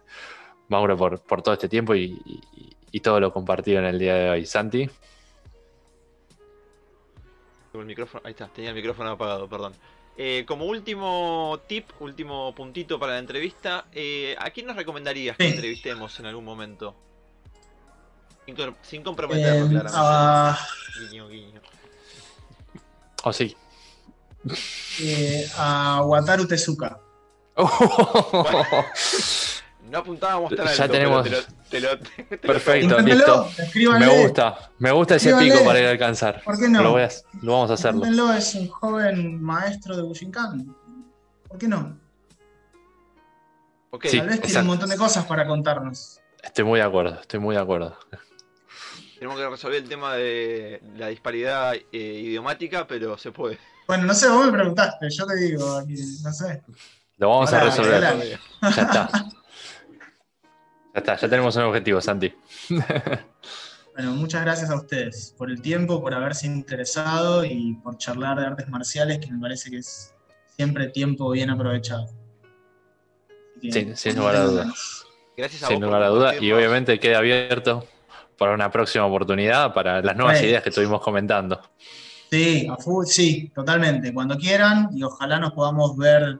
[0.67, 2.21] Mauro, por, todo este tiempo y
[3.02, 4.45] todo lo compartido en el día de hoy.
[4.45, 4.90] Santi.
[7.74, 9.74] El micrófono, ahí está, tenía el micrófono apagado, perdón.
[10.18, 15.48] Eh, como último tip, último puntito para la entrevista, eh, ¿a quién nos recomendarías que
[15.48, 16.94] entrevistemos en algún momento?
[18.82, 19.95] Sin, comprometerlo, eh, claramente.
[19.95, 20.60] Ah.
[20.99, 21.61] Guiño, guiño.
[23.24, 23.56] Oh, sí.
[25.56, 26.99] a Wataru Tezuka.
[29.90, 31.24] No apuntábamos tan alto, ya tenemos...
[31.24, 31.38] te lo,
[32.41, 33.49] Perfecto, listo.
[33.99, 36.41] Me gusta, me gusta ese pico para ir a alcanzar.
[36.43, 36.81] ¿Por qué no?
[36.81, 36.93] Lo,
[37.41, 38.33] vamos a hacerlo.
[38.33, 40.75] es un joven maestro de Bushinkan.
[41.47, 41.97] ¿Por qué no?
[43.91, 46.19] Tal vez tiene un montón de cosas para contarnos.
[46.43, 47.97] Estoy muy de acuerdo, estoy muy de acuerdo.
[49.17, 53.59] Tenemos que resolver el tema de la disparidad eh, idiomática, pero se puede.
[53.85, 55.81] Bueno, no sé, vos me preguntaste, yo te digo,
[56.23, 56.61] no sé.
[57.17, 58.39] Lo vamos a resolver.
[58.61, 59.09] Ya está.
[60.94, 62.34] Ya está, ya tenemos un objetivo, Santi.
[63.95, 68.45] Bueno, muchas gracias a ustedes por el tiempo, por haberse interesado y por charlar de
[68.45, 70.16] artes marciales, que me parece que es
[70.56, 72.07] siempre tiempo bien aprovechado.
[73.61, 75.06] sí, sin lugar a dudas.
[75.36, 76.41] Gracias a Sin lugar a dudas.
[76.41, 77.86] Y obviamente queda abierto
[78.38, 81.61] para una próxima oportunidad, para las nuevas ideas que estuvimos comentando.
[82.32, 82.70] Sí,
[83.06, 84.14] sí, totalmente.
[84.14, 86.40] Cuando quieran y ojalá nos podamos ver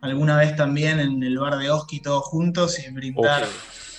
[0.00, 3.46] alguna vez también en el bar de Oski todos juntos y brindar.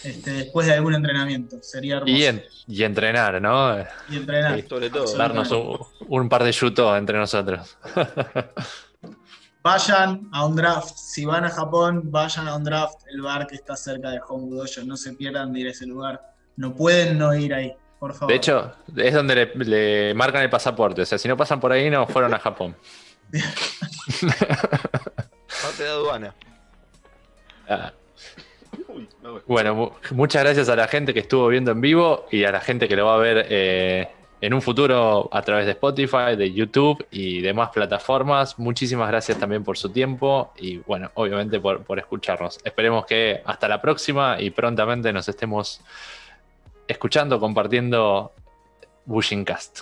[0.03, 1.57] Este, después de algún entrenamiento.
[1.61, 2.41] Sería hermoso.
[2.67, 3.77] Y, entrenar, ¿no?
[4.09, 4.63] Y entrenar.
[4.67, 5.17] sobre todo.
[5.17, 5.51] Darnos
[6.07, 7.77] un, par de yutos entre nosotros.
[9.63, 10.95] vayan a un draft.
[10.95, 13.01] Si van a Japón, vayan a un draft.
[13.09, 14.83] El bar que está cerca de Home Dojo.
[14.85, 16.21] No se pierdan de ir a ese lugar.
[16.55, 17.73] No pueden no ir ahí.
[17.99, 18.27] Por favor.
[18.29, 21.01] De hecho, es donde le, marcan el pasaporte.
[21.01, 22.75] O sea, si no pasan por ahí, no fueron a Japón.
[25.61, 26.35] Parte de aduana.
[27.67, 27.91] Ah.
[29.45, 32.87] Bueno, muchas gracias a la gente que estuvo viendo en vivo y a la gente
[32.87, 34.07] que lo va a ver eh,
[34.41, 38.59] en un futuro a través de Spotify, de YouTube y demás plataformas.
[38.59, 42.59] Muchísimas gracias también por su tiempo y bueno, obviamente por, escucharnos.
[42.63, 45.81] Esperemos que hasta la próxima y prontamente nos estemos
[46.87, 48.31] escuchando, compartiendo
[49.05, 49.81] Bushing Cast.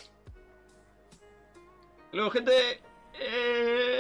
[2.11, 2.81] Luego, gente.
[3.19, 3.99] Eh,